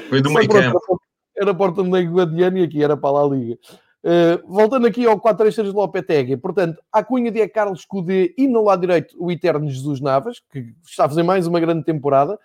Foi 0.09 0.21
do 0.23 0.31
meio 0.31 0.49
campo. 0.49 1.01
Era 1.37 1.55
para 1.55 1.71
o 1.71 1.75
torneio 1.75 2.11
Guadiana 2.13 2.61
e 2.61 2.63
aqui 2.63 2.83
era 2.83 2.97
para 2.97 3.11
lá 3.11 3.25
a 3.25 3.29
Liga. 3.29 3.59
Uh, 4.05 4.41
voltando 4.47 4.87
aqui 4.87 5.05
ao 5.05 5.21
4-3-3 5.21 5.65
do 5.65 5.77
Lopetegui, 5.79 6.37
portanto, 6.37 6.81
a 6.93 7.03
Cunha 7.03 7.31
de 7.31 7.49
Carlos 7.49 7.85
Cudê 7.85 8.33
e 8.39 8.47
no 8.47 8.63
lado 8.63 8.81
direito 8.81 9.17
o 9.19 9.33
eterno 9.33 9.69
Jesus 9.69 10.01
Navas, 10.01 10.41
que 10.53 10.75
está 10.85 11.07
a 11.07 11.09
fazer 11.09 11.25
mais 11.25 11.47
uma 11.47 11.59
grande 11.59 11.85
temporada. 11.85 12.39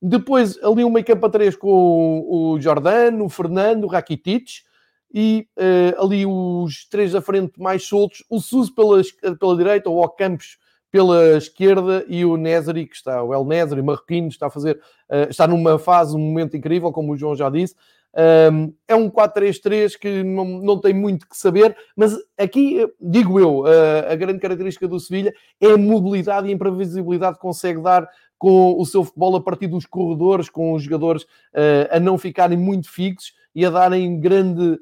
Depois 0.00 0.56
ali 0.62 0.84
um 0.84 0.90
meio 0.90 1.04
campo 1.04 1.26
a 1.26 1.30
3 1.30 1.56
com 1.56 2.24
o 2.28 2.60
Jordano, 2.60 3.24
o 3.24 3.28
Fernando, 3.28 3.84
o 3.84 3.88
Rakitic 3.88 4.62
e 5.12 5.48
uh, 5.56 6.04
ali 6.04 6.24
os 6.24 6.86
três 6.88 7.12
da 7.12 7.20
frente 7.20 7.60
mais 7.60 7.84
soltos, 7.84 8.22
o 8.30 8.40
Suso 8.40 8.74
pela, 8.74 9.02
pela 9.38 9.56
direita, 9.56 9.90
o 9.90 10.00
Ocampos 10.00 10.58
pela 10.90 11.36
esquerda 11.36 12.04
e 12.08 12.24
o 12.24 12.36
Nézari, 12.36 12.86
que 12.86 12.96
está, 12.96 13.22
o 13.22 13.34
El 13.34 13.44
Nézari, 13.44 13.82
marroquino, 13.82 14.28
está 14.28 14.46
a 14.46 14.50
fazer, 14.50 14.76
uh, 15.10 15.28
está 15.28 15.46
numa 15.46 15.78
fase, 15.78 16.16
um 16.16 16.20
momento 16.20 16.56
incrível, 16.56 16.92
como 16.92 17.12
o 17.12 17.16
João 17.16 17.34
já 17.34 17.50
disse, 17.50 17.74
é 18.88 18.96
um 18.96 19.08
4-3-3 19.08 19.96
que 19.98 20.22
não, 20.24 20.44
não 20.44 20.80
tem 20.80 20.92
muito 20.92 21.28
que 21.28 21.36
saber, 21.36 21.76
mas 21.96 22.16
aqui, 22.36 22.84
digo 23.00 23.38
eu, 23.38 23.64
a, 24.10 24.16
grande 24.16 24.40
característica 24.40 24.88
do 24.88 24.98
Sevilha 24.98 25.32
é 25.60 25.72
a 25.72 25.76
mobilidade 25.76 26.48
e 26.48 26.50
a 26.50 26.54
imprevisibilidade 26.54 27.36
que 27.36 27.42
consegue 27.42 27.80
dar 27.80 28.08
com 28.36 28.80
o 28.80 28.84
seu 28.84 29.04
futebol 29.04 29.36
a 29.36 29.40
partir 29.40 29.68
dos 29.68 29.86
corredores, 29.86 30.48
com 30.48 30.72
os 30.72 30.82
jogadores 30.82 31.22
uh, 31.22 31.88
a 31.90 32.00
não 32.00 32.18
ficarem 32.18 32.58
muito 32.58 32.90
fixos 32.90 33.32
e 33.54 33.64
a 33.64 33.70
darem 33.70 34.18
grande 34.20 34.78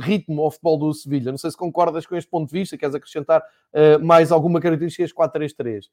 ritmo 0.00 0.42
ao 0.42 0.50
futebol 0.50 0.76
do 0.76 0.92
Sevilha. 0.92 1.30
Não 1.30 1.38
sei 1.38 1.50
se 1.50 1.56
concordas 1.56 2.04
com 2.04 2.16
este 2.16 2.28
ponto 2.28 2.52
de 2.52 2.58
vista, 2.58 2.76
queres 2.76 2.94
acrescentar 2.94 3.40
uh, 3.40 4.04
mais 4.04 4.32
alguma 4.32 4.60
característica 4.60 5.04
deste 5.04 5.16
4-3-3? 5.16 5.84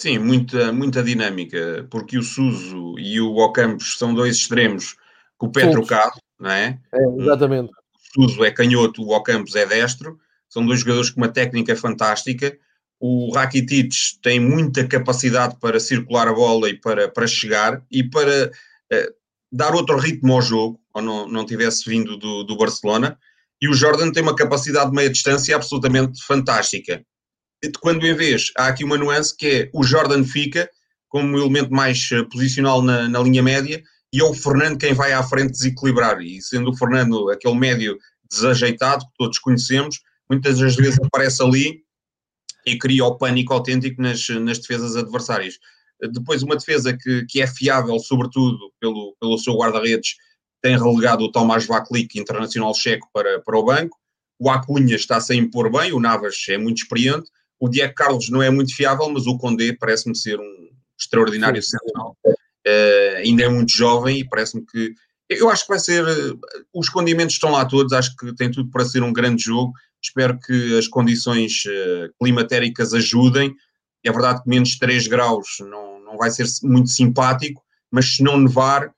Sim, 0.00 0.18
muita, 0.18 0.72
muita 0.72 1.02
dinâmica, 1.02 1.86
porque 1.90 2.18
o 2.18 2.22
Suso 2.22 2.98
e 2.98 3.20
o 3.20 3.36
Ocampos 3.36 3.96
são 3.98 4.12
dois 4.12 4.36
extremos 4.36 4.96
com 5.38 5.46
o 5.46 5.52
pé 5.52 5.68
trocado, 5.70 6.18
não 6.38 6.50
é? 6.50 6.78
é 6.92 7.22
exatamente. 7.22 7.70
O 8.16 8.28
Suso 8.28 8.44
é 8.44 8.50
canhoto, 8.50 9.02
o 9.02 9.14
Ocampos 9.14 9.54
é 9.56 9.66
destro. 9.66 10.18
São 10.48 10.64
dois 10.64 10.80
jogadores 10.80 11.10
com 11.10 11.20
uma 11.20 11.28
técnica 11.28 11.74
fantástica. 11.74 12.56
O 13.00 13.32
Rakitic 13.32 13.92
tem 14.22 14.38
muita 14.38 14.86
capacidade 14.86 15.56
para 15.60 15.80
circular 15.80 16.28
a 16.28 16.32
bola 16.32 16.70
e 16.70 16.78
para, 16.78 17.08
para 17.08 17.26
chegar 17.26 17.82
e 17.90 18.04
para 18.04 18.50
uh, 18.92 19.14
dar 19.50 19.74
outro 19.74 19.96
ritmo 19.96 20.32
ao 20.32 20.42
jogo, 20.42 20.80
ou 20.94 21.02
não, 21.02 21.28
não 21.28 21.44
tivesse 21.44 21.88
vindo 21.88 22.16
do, 22.16 22.44
do 22.44 22.56
Barcelona. 22.56 23.18
E 23.60 23.68
o 23.68 23.74
Jordan 23.74 24.12
tem 24.12 24.22
uma 24.22 24.36
capacidade 24.36 24.90
de 24.90 24.96
meia 24.96 25.10
distância 25.10 25.56
absolutamente 25.56 26.22
fantástica. 26.24 27.04
Quando 27.80 28.06
em 28.06 28.14
vez 28.14 28.52
há 28.56 28.68
aqui 28.68 28.84
uma 28.84 28.98
nuance 28.98 29.34
que 29.36 29.46
é 29.46 29.70
o 29.72 29.82
Jordan 29.82 30.22
fica 30.22 30.68
como 31.08 31.38
elemento 31.38 31.72
mais 31.72 32.10
eh, 32.12 32.22
posicional 32.24 32.82
na, 32.82 33.08
na 33.08 33.20
linha 33.20 33.42
média 33.42 33.82
e 34.14 34.20
é 34.20 34.24
o 34.24 34.32
Fernando 34.32 34.78
quem 34.78 34.94
vai 34.94 35.12
à 35.12 35.24
frente 35.24 35.50
desequilibrar. 35.50 36.20
E 36.20 36.40
sendo 36.40 36.70
o 36.70 36.76
Fernando 36.76 37.28
aquele 37.30 37.56
médio 37.56 37.98
desajeitado 38.30 39.04
que 39.06 39.12
todos 39.18 39.40
conhecemos, 39.40 40.00
muitas 40.30 40.60
das 40.60 40.76
vezes 40.76 41.00
aparece 41.02 41.42
ali 41.42 41.82
e 42.64 42.78
cria 42.78 43.04
o 43.04 43.18
pânico 43.18 43.52
autêntico 43.52 44.00
nas, 44.00 44.28
nas 44.28 44.60
defesas 44.60 44.94
adversárias. 44.94 45.58
Depois, 46.12 46.44
uma 46.44 46.54
defesa 46.54 46.96
que, 46.96 47.26
que 47.26 47.42
é 47.42 47.46
fiável, 47.48 47.98
sobretudo 47.98 48.56
pelo, 48.80 49.16
pelo 49.20 49.36
seu 49.36 49.54
guarda-redes, 49.56 50.14
tem 50.62 50.78
relegado 50.78 51.24
o 51.24 51.32
Tomás 51.32 51.66
Vaklik, 51.66 52.16
internacional 52.16 52.72
checo, 52.72 53.08
para, 53.12 53.40
para 53.40 53.58
o 53.58 53.64
banco. 53.64 53.98
O 54.38 54.48
Acunha 54.48 54.94
está-se 54.94 55.32
a 55.32 55.36
impor 55.36 55.72
bem, 55.72 55.92
o 55.92 55.98
Navas 55.98 56.36
é 56.48 56.56
muito 56.56 56.78
experiente. 56.78 57.28
O 57.58 57.68
Diego 57.68 57.94
Carlos 57.94 58.30
não 58.30 58.40
é 58.40 58.48
muito 58.48 58.76
fiável, 58.76 59.08
mas 59.10 59.26
o 59.26 59.36
Condé 59.36 59.72
parece-me 59.72 60.16
ser 60.16 60.38
um 60.38 60.70
extraordinário 60.96 61.60
central 61.60 62.16
uh, 62.66 63.16
ainda 63.18 63.44
é 63.44 63.48
muito 63.48 63.72
jovem 63.72 64.20
e 64.20 64.28
parece-me 64.28 64.64
que. 64.66 64.94
Eu 65.28 65.48
acho 65.48 65.62
que 65.62 65.70
vai 65.70 65.78
ser. 65.78 66.04
Os 66.72 66.88
condimentos 66.88 67.34
estão 67.34 67.50
lá 67.50 67.64
todos, 67.64 67.92
acho 67.92 68.14
que 68.16 68.34
tem 68.34 68.50
tudo 68.50 68.70
para 68.70 68.84
ser 68.84 69.02
um 69.02 69.12
grande 69.12 69.44
jogo. 69.44 69.72
Espero 70.02 70.38
que 70.38 70.78
as 70.78 70.86
condições 70.86 71.64
uh, 71.64 72.12
climatéricas 72.20 72.92
ajudem. 72.92 73.54
É 74.04 74.12
verdade 74.12 74.42
que 74.42 74.48
menos 74.48 74.76
3 74.78 75.06
graus 75.06 75.46
não, 75.60 75.98
não 76.00 76.18
vai 76.18 76.30
ser 76.30 76.46
muito 76.62 76.90
simpático, 76.90 77.62
mas 77.90 78.16
se 78.16 78.22
não 78.22 78.38
nevar, 78.38 78.92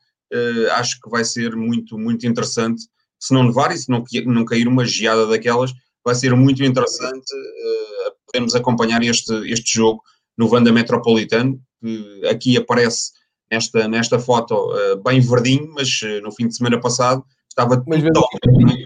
acho 0.72 1.00
que 1.00 1.08
vai 1.08 1.24
ser 1.24 1.54
muito, 1.54 1.96
muito 1.96 2.26
interessante. 2.26 2.82
Se 3.20 3.32
não 3.32 3.44
nevar 3.44 3.70
e 3.70 3.78
se 3.78 3.88
não, 3.88 4.02
não 4.26 4.44
cair 4.44 4.66
uma 4.66 4.84
geada 4.84 5.24
daquelas, 5.28 5.72
vai 6.06 6.14
ser 6.14 6.36
muito 6.36 6.62
interessante 6.62 7.32
uh, 7.34 8.12
podermos 8.26 8.54
acompanhar 8.54 9.02
este, 9.02 9.32
este 9.50 9.74
jogo 9.74 10.00
no 10.38 10.48
Vanda 10.48 10.70
Metropolitano, 10.70 11.60
que 11.80 12.26
aqui 12.26 12.56
aparece 12.56 13.10
nesta, 13.50 13.88
nesta 13.88 14.18
foto 14.18 14.54
uh, 14.54 14.96
bem 15.02 15.20
verdinho, 15.20 15.72
mas 15.74 16.00
uh, 16.02 16.20
no 16.22 16.32
fim 16.32 16.48
de 16.48 16.56
semana 16.56 16.80
passado 16.80 17.24
estava 17.48 17.82
mas 17.86 18.02
totalmente 18.02 18.84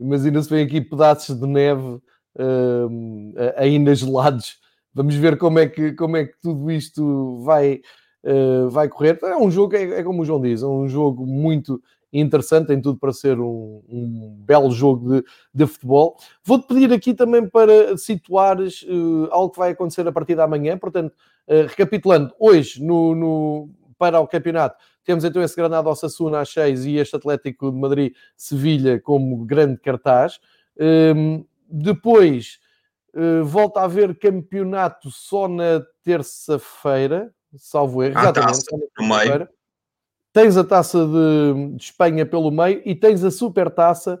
Imagina-se 0.00 0.48
bem 0.48 0.64
aqui 0.64 0.80
pedaços 0.80 1.38
de 1.38 1.46
neve 1.46 2.00
uh, 2.36 3.52
ainda 3.56 3.94
gelados. 3.94 4.58
Vamos 4.94 5.14
ver 5.16 5.36
como 5.38 5.58
é 5.58 5.66
que, 5.66 5.92
como 5.92 6.16
é 6.16 6.24
que 6.24 6.34
tudo 6.40 6.70
isto 6.70 7.42
vai, 7.42 7.80
uh, 8.24 8.70
vai 8.70 8.88
correr. 8.88 9.18
É 9.22 9.36
um 9.36 9.50
jogo, 9.50 9.74
é, 9.74 9.82
é, 10.00 10.02
como 10.04 10.22
o 10.22 10.24
João 10.24 10.40
diz, 10.40 10.62
é 10.62 10.66
um 10.66 10.88
jogo 10.88 11.26
muito 11.26 11.82
interessante, 12.12 12.68
tem 12.68 12.80
tudo 12.80 12.98
para 12.98 13.12
ser 13.12 13.38
um, 13.38 13.82
um 13.88 14.36
belo 14.40 14.70
jogo 14.70 15.16
de, 15.16 15.24
de 15.54 15.66
futebol. 15.66 16.16
Vou-te 16.44 16.66
pedir 16.66 16.92
aqui 16.92 17.14
também 17.14 17.48
para 17.48 17.96
situares 17.96 18.82
uh, 18.82 19.28
algo 19.30 19.50
que 19.50 19.58
vai 19.58 19.70
acontecer 19.72 20.06
a 20.06 20.12
partir 20.12 20.34
da 20.34 20.46
manhã, 20.46 20.78
portanto, 20.78 21.12
uh, 21.46 21.66
recapitulando, 21.68 22.34
hoje 22.38 22.82
no, 22.82 23.14
no, 23.14 23.70
para 23.98 24.20
o 24.20 24.26
campeonato 24.26 24.76
temos 25.08 25.24
então 25.24 25.42
esse 25.42 25.56
Granada 25.56 25.88
Osasuna 25.88 26.40
às 26.40 26.50
6 26.50 26.84
e 26.84 26.96
este 26.96 27.16
Atlético 27.16 27.72
de 27.72 27.78
Madrid-Sevilha 27.78 29.00
como 29.00 29.42
grande 29.46 29.80
cartaz. 29.80 30.38
Um, 30.78 31.46
depois 31.66 32.58
uh, 33.14 33.42
volta 33.42 33.80
a 33.80 33.84
haver 33.84 34.18
campeonato 34.18 35.10
só 35.10 35.48
na 35.48 35.82
terça-feira, 36.02 37.32
salvo 37.56 38.02
erro, 38.02 38.18
exatamente, 38.18 38.64
terça 38.66 38.76
Tens 40.32 40.56
a 40.56 40.64
taça 40.64 41.06
de, 41.06 41.76
de, 41.76 41.82
Espanha 41.82 42.26
pelo 42.26 42.50
meio 42.50 42.82
e 42.84 42.94
tens 42.94 43.24
a 43.24 43.30
super 43.30 43.70
taça. 43.70 44.20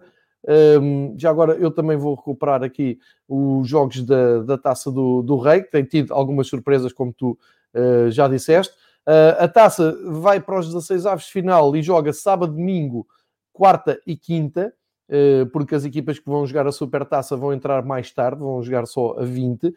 Um, 0.80 1.14
já 1.18 1.30
agora 1.30 1.54
eu 1.54 1.70
também 1.70 1.96
vou 1.96 2.14
recuperar 2.14 2.62
aqui 2.62 2.98
os 3.28 3.68
jogos 3.68 4.02
da, 4.02 4.42
da 4.42 4.56
taça 4.56 4.90
do, 4.90 5.22
do 5.22 5.36
Rei, 5.36 5.62
que 5.62 5.70
tem 5.70 5.84
tido 5.84 6.14
algumas 6.14 6.46
surpresas, 6.46 6.92
como 6.92 7.12
tu 7.12 7.38
uh, 7.74 8.10
já 8.10 8.26
disseste. 8.28 8.74
Uh, 9.06 9.36
a 9.38 9.48
taça 9.48 9.96
vai 10.06 10.40
para 10.40 10.58
os 10.58 10.66
16 10.66 11.06
aves 11.06 11.24
de 11.26 11.32
final 11.32 11.74
e 11.74 11.82
joga 11.82 12.12
sábado, 12.12 12.52
domingo, 12.52 13.06
quarta 13.52 14.00
e 14.06 14.16
quinta, 14.16 14.72
uh, 15.08 15.46
porque 15.46 15.74
as 15.74 15.84
equipas 15.84 16.18
que 16.18 16.28
vão 16.28 16.46
jogar 16.46 16.66
a 16.66 16.72
super 16.72 17.04
taça 17.04 17.36
vão 17.36 17.52
entrar 17.52 17.84
mais 17.84 18.10
tarde, 18.12 18.40
vão 18.40 18.62
jogar 18.62 18.86
só 18.86 19.18
a 19.18 19.24
20. 19.24 19.66
Uh, 19.66 19.74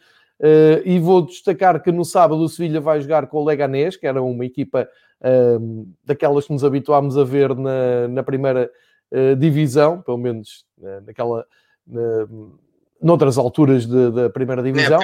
e 0.84 1.00
vou 1.00 1.22
destacar 1.22 1.82
que 1.82 1.92
no 1.92 2.04
sábado 2.04 2.42
o 2.42 2.50
Sevilha 2.50 2.82
vai 2.82 3.00
jogar 3.00 3.28
com 3.28 3.38
o 3.38 3.46
Leganés, 3.46 3.96
que 3.96 4.08
era 4.08 4.22
uma 4.22 4.46
equipa 4.46 4.88
uh, 5.22 5.88
daquelas 6.04 6.46
que 6.46 6.54
nos 6.54 6.64
habituámos 6.64 7.18
a 7.18 7.24
ver 7.24 7.56
na, 7.56 8.08
na 8.08 8.24
primeira 8.24 8.72
uh, 9.12 9.36
divisão, 9.36 10.02
pelo 10.02 10.18
menos 10.18 10.66
uh, 10.80 11.02
naquela, 11.06 11.46
na, 11.86 12.28
noutras 13.02 13.38
alturas 13.38 13.86
da 13.86 14.30
primeira 14.30 14.62
divisão. 14.62 15.00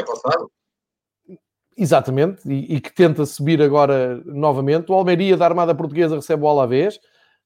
Exatamente, 1.79 2.41
e, 2.51 2.75
e, 2.75 2.81
que 2.81 2.93
tenta 2.93 3.23
subir 3.25 3.61
agora 3.61 4.21
novamente. 4.25 4.91
O 4.91 4.95
Almeria 4.95 5.37
da 5.37 5.45
Armada 5.45 5.75
Portuguesa 5.75 6.15
recebe 6.15 6.43
o 6.43 6.47
Alavés, 6.47 6.97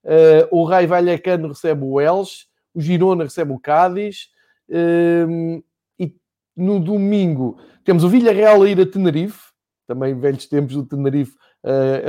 uh, 0.04 0.48
o 0.50 0.64
Rai 0.64 0.86
Vallecano 0.86 1.48
recebe 1.48 1.84
o 1.84 2.00
Elche, 2.00 2.46
o 2.74 2.80
Girona 2.80 3.24
recebe 3.24 3.52
o 3.52 3.58
Cádiz, 3.58 4.28
uh, 4.70 5.62
no 6.54 6.78
domingo 6.78 7.58
temos 7.84 8.04
o 8.04 8.08
Villarreal 8.08 8.62
a 8.62 8.68
ir 8.68 8.80
a 8.80 8.86
Tenerife, 8.86 9.50
também 9.86 10.18
velhos 10.18 10.46
tempos 10.46 10.74
do 10.74 10.84
Tenerife 10.84 11.34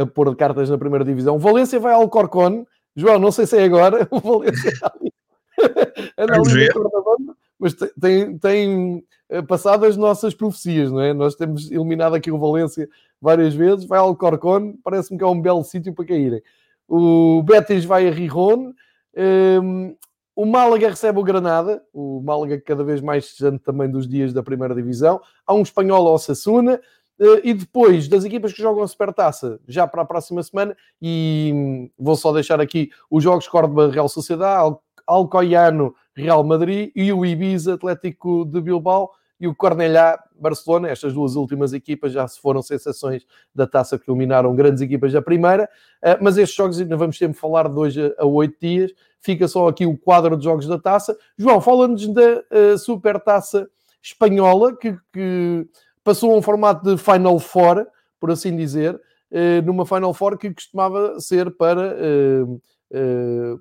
a 0.02 0.06
pôr 0.06 0.36
cartas 0.36 0.70
na 0.70 0.78
primeira 0.78 1.06
divisão. 1.06 1.38
Valência 1.38 1.80
vai 1.80 1.94
ao 1.94 2.10
Corcón. 2.10 2.66
João, 2.96 3.20
não 3.20 3.32
sei 3.32 3.46
se 3.46 3.58
é 3.58 3.64
agora. 3.64 4.08
O 4.12 4.20
Valência 4.20 4.74
ali. 4.82 5.14
ali 6.18 7.34
mas 7.64 7.74
tem, 8.00 8.38
tem 8.40 9.06
eh, 9.30 9.42
passado 9.42 9.86
as 9.86 9.96
nossas 9.96 10.34
profecias, 10.34 10.92
não 10.92 11.00
é? 11.00 11.14
Nós 11.14 11.34
temos 11.34 11.72
eliminado 11.72 12.14
aqui 12.14 12.30
o 12.30 12.38
Valência 12.38 12.90
várias 13.22 13.56
vezes. 13.56 13.86
Vai 13.86 14.00
ao 14.00 14.14
Corcón, 14.18 14.74
parece-me 14.84 15.18
que 15.18 15.24
é 15.24 15.28
um 15.28 15.40
belo 15.40 15.64
sítio 15.64 15.94
para 15.94 16.06
caírem. 16.06 16.44
O 16.90 17.42
Betis 17.42 17.86
vai 17.86 18.06
a 18.06 18.12
Rijon. 18.12 18.58
Um, 18.66 18.74
ehm, 19.16 19.96
o 20.36 20.46
Málaga 20.46 20.90
recebe 20.90 21.20
o 21.20 21.24
Granada, 21.24 21.82
o 21.94 22.20
Málaga 22.22 22.60
cada 22.60 22.84
vez 22.84 23.00
mais 23.00 23.24
distante 23.26 23.60
também 23.60 23.90
dos 23.90 24.10
dias 24.10 24.34
da 24.34 24.44
primeira 24.44 24.76
divisão. 24.76 25.22
Há 25.48 25.54
um 25.54 25.62
espanhol 25.62 26.06
ao 26.06 26.20
Sassuna. 26.20 26.82
Eh, 27.20 27.42
e 27.44 27.54
depois 27.54 28.08
das 28.08 28.24
equipas 28.24 28.54
que 28.54 28.62
jogam 28.62 28.84
a 28.84 28.88
Supertaça, 28.88 29.60
já 29.68 29.88
para 29.88 30.02
a 30.02 30.06
próxima 30.06 30.42
semana, 30.44 30.76
e 31.02 31.52
hum, 31.54 31.90
vou 31.98 32.16
só 32.16 32.32
deixar 32.32 32.60
aqui 32.60 32.90
os 33.10 33.24
jogos 33.24 33.48
Córdoba 33.48 33.90
Real 33.90 34.10
Sociedade, 34.10 34.76
Alcoiano 35.06 35.94
Real 36.16 36.44
Madrid 36.44 36.92
e 36.96 37.12
o 37.12 37.26
Ibiza 37.26 37.74
Atlético 37.74 38.46
de 38.46 38.62
Bilbao 38.62 39.12
e 39.40 39.48
o 39.48 39.56
Cornellá 39.56 40.18
Barcelona. 40.40 40.90
Estas 40.90 41.14
duas 41.14 41.36
últimas 41.36 41.74
equipas 41.74 42.14
já 42.14 42.28
se 42.28 42.40
foram 42.40 42.62
sensações 42.62 43.26
da 43.54 43.68
taça 43.68 44.00
que 44.00 44.10
eliminaram 44.10 44.56
grandes 44.56 44.82
equipas 44.82 45.12
da 45.12 45.22
primeira, 45.22 45.70
eh, 46.02 46.18
mas 46.22 46.38
estes 46.38 46.56
jogos 46.56 46.80
ainda 46.80 46.96
vamos 46.96 47.18
sempre 47.18 47.38
falar 47.38 47.68
de 47.68 47.78
hoje 47.78 48.16
a 48.18 48.26
oito 48.26 48.58
dias 48.60 48.94
fica 49.24 49.48
só 49.48 49.70
aqui 49.70 49.86
o 49.86 49.98
quadro 49.98 50.38
de 50.38 50.44
jogos 50.44 50.68
da 50.68 50.78
taça. 50.78 51.18
João, 51.38 51.62
fala-nos 51.62 52.08
da 52.14 52.44
uh, 52.52 52.78
super 52.78 53.20
taça 53.20 53.68
espanhola, 54.02 54.76
que, 54.76 54.96
que, 55.14 55.66
passou 56.04 56.34
a 56.34 56.38
um 56.38 56.42
formato 56.42 56.84
de 56.84 57.02
Final 57.02 57.40
Four, 57.40 57.88
por 58.20 58.32
assim 58.32 58.56
dizer, 58.56 58.96
uh, 58.96 59.62
numa 59.66 59.86
Final 59.86 60.14
Four 60.14 60.38
que 60.38 60.54
costumava 60.54 61.20
ser 61.20 61.52
para, 61.56 61.96
uh, 61.96 62.62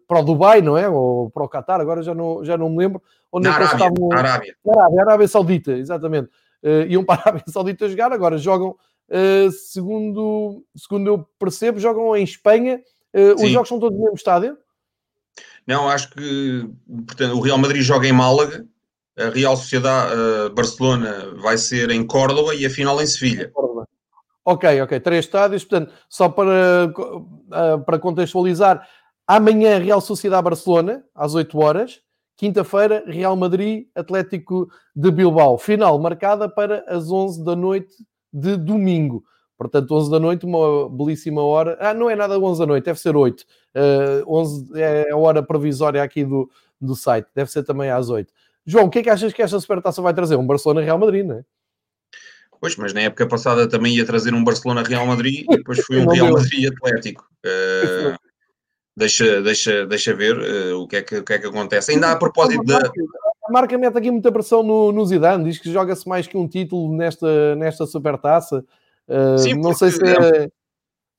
para 0.06 0.20
o 0.20 0.24
Dubai, 0.24 0.60
não 0.60 0.76
é? 0.76 0.88
Ou 0.88 1.30
para 1.30 1.44
o 1.44 1.48
Qatar, 1.48 1.80
agora 1.80 2.02
já 2.02 2.14
não, 2.14 2.44
já 2.44 2.56
não 2.56 2.68
me 2.68 2.78
lembro. 2.78 3.02
Onde 3.30 3.48
na, 3.48 3.54
é 3.54 3.56
Arábia, 3.56 3.74
estavam... 3.74 4.08
na 4.08 4.18
Arábia. 4.18 4.56
Na 4.64 4.80
Arábia, 4.80 5.02
Arábia 5.02 5.28
Saudita, 5.28 5.72
exatamente. 5.72 6.28
iam 6.88 7.04
para 7.04 7.22
a 7.22 7.22
Arábia 7.28 7.44
Saudita 7.48 7.88
jogar, 7.88 8.12
agora 8.12 8.36
jogam, 8.36 8.76
segundo, 9.50 10.64
segundo 10.76 11.06
eu 11.08 11.26
percebo, 11.38 11.80
jogam 11.80 12.14
em 12.14 12.24
Espanha. 12.24 12.80
os 13.38 13.48
jogos 13.48 13.68
são 13.68 13.80
todos 13.80 13.96
no 13.96 14.04
mesmo 14.04 14.16
estádio? 14.16 14.58
Não, 15.66 15.88
acho 15.88 16.10
que 16.10 16.68
portanto, 17.06 17.36
o 17.36 17.40
Real 17.40 17.56
Madrid 17.56 17.82
joga 17.82 18.06
em 18.06 18.12
Málaga, 18.12 18.66
a 19.18 19.28
Real 19.28 19.56
Sociedade 19.56 20.14
uh, 20.14 20.54
Barcelona 20.54 21.34
vai 21.40 21.58
ser 21.58 21.90
em 21.90 22.06
Córdoba 22.06 22.54
e 22.54 22.64
a 22.64 22.70
final 22.70 23.00
em 23.00 23.06
Sevilha. 23.06 23.52
Ok, 24.44 24.80
ok, 24.80 24.98
três 25.00 25.24
estádios, 25.24 25.64
portanto, 25.64 25.92
só 26.08 26.28
para, 26.28 26.92
uh, 26.96 27.84
para 27.84 27.98
contextualizar, 27.98 28.86
amanhã 29.26 29.78
Real 29.78 30.00
Sociedade 30.00 30.42
Barcelona, 30.42 31.04
às 31.14 31.34
8 31.34 31.56
horas, 31.58 32.00
quinta-feira 32.36 33.04
Real 33.06 33.36
Madrid 33.36 33.86
Atlético 33.94 34.68
de 34.96 35.10
Bilbao, 35.12 35.58
final 35.58 35.98
marcada 35.98 36.48
para 36.48 36.84
as 36.88 37.10
11 37.10 37.44
da 37.44 37.54
noite 37.54 37.94
de 38.32 38.56
domingo. 38.56 39.22
Portanto, 39.56 39.94
11 39.94 40.10
da 40.10 40.18
noite, 40.18 40.44
uma 40.44 40.88
belíssima 40.88 41.40
hora. 41.40 41.78
Ah, 41.80 41.94
não 41.94 42.10
é 42.10 42.16
nada 42.16 42.36
11 42.36 42.58
da 42.58 42.66
noite, 42.66 42.84
deve 42.84 42.98
ser 42.98 43.14
8. 43.14 43.42
Uh, 43.42 44.40
11 44.40 44.72
é 44.74 45.12
a 45.12 45.16
hora 45.16 45.40
provisória 45.40 46.02
aqui 46.02 46.24
do, 46.24 46.50
do 46.80 46.96
site, 46.96 47.28
deve 47.32 47.48
ser 47.48 47.62
também 47.62 47.88
às 47.88 48.10
8. 48.10 48.32
João, 48.66 48.86
o 48.86 48.90
que 48.90 49.00
é 49.00 49.02
que 49.02 49.10
achas 49.10 49.32
que 49.32 49.42
esta 49.42 49.58
supertaça 49.58 50.00
vai 50.00 50.14
trazer? 50.14 50.36
Um 50.36 50.46
Barcelona-Real 50.46 50.98
Madrid, 50.98 51.26
não 51.26 51.38
é? 51.38 51.44
Pois, 52.60 52.76
mas 52.76 52.92
na 52.94 53.00
época 53.00 53.26
passada 53.26 53.68
também 53.68 53.96
ia 53.96 54.06
trazer 54.06 54.32
um 54.32 54.44
Barcelona-Real 54.44 55.04
Madrid 55.04 55.44
e 55.50 55.56
depois 55.56 55.80
foi 55.80 55.98
um 55.98 56.06
Real 56.06 56.30
Madrid 56.30 56.72
Atlético. 56.72 57.26
Uh, 57.44 58.16
deixa, 58.96 59.42
deixa, 59.42 59.84
deixa 59.84 60.14
ver 60.14 60.38
uh, 60.38 60.78
o, 60.78 60.86
que 60.86 60.96
é 60.96 61.02
que, 61.02 61.16
o 61.16 61.24
que 61.24 61.32
é 61.32 61.38
que 61.40 61.46
acontece. 61.46 61.90
Ainda 61.90 62.12
a 62.12 62.16
propósito 62.16 62.62
da. 62.64 62.78
A 63.44 63.52
marca 63.52 63.76
mete 63.76 63.98
aqui 63.98 64.12
muita 64.12 64.30
pressão 64.30 64.62
no, 64.62 64.92
no 64.92 65.04
Zidane, 65.04 65.42
diz 65.42 65.58
que 65.58 65.72
joga-se 65.72 66.08
mais 66.08 66.28
que 66.28 66.36
um 66.36 66.46
título 66.46 66.96
nesta, 66.96 67.56
nesta 67.56 67.84
supertaça. 67.84 68.64
Uh, 69.08 69.38
Sim, 69.38 69.54
não 69.54 69.74
sei 69.74 69.90
se 69.90 70.00
é... 70.04 70.48